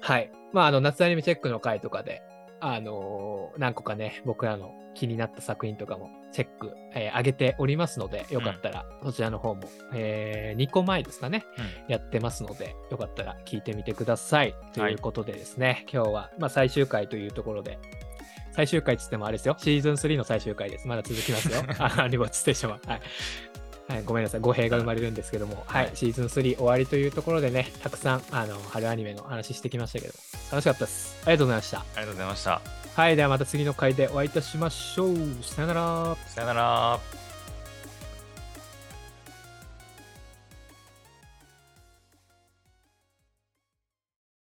[0.00, 0.30] はい。
[0.52, 2.22] まあ、あの、夏アニメチェックの回とかで、
[2.60, 9.62] あのー何個かね、僕らの気になった作品とかもチェック、えー上げておりますので、よかったら、そちらの方も、
[9.94, 11.44] え2個前ですかね、
[11.88, 14.54] やってますので、よかったら聞いてみてください。
[14.74, 17.78] ということでですね、今日は、まあ、最終回というところで、
[18.52, 20.86] 最終回っつってもあれですよ、シーズン3の最終回です。
[20.86, 21.62] まだ続きますよ。
[21.78, 22.80] あリボッチステーションは。
[22.86, 23.00] はい。
[23.88, 30.14] はい、ごめんなさい、語弊が生まれるんですけども、はい、はいシーズン3終わりというところでね、たくさん、あの、春アニメの話してきましたけど、
[30.52, 31.18] 楽しかったです。
[31.24, 31.78] ありがとうございました。
[31.78, 32.60] ありがとうございました。
[32.94, 35.16] はい、ではまた次の回でお会いいたしましょう。
[35.42, 36.16] さよなら。
[36.26, 37.29] さよなら。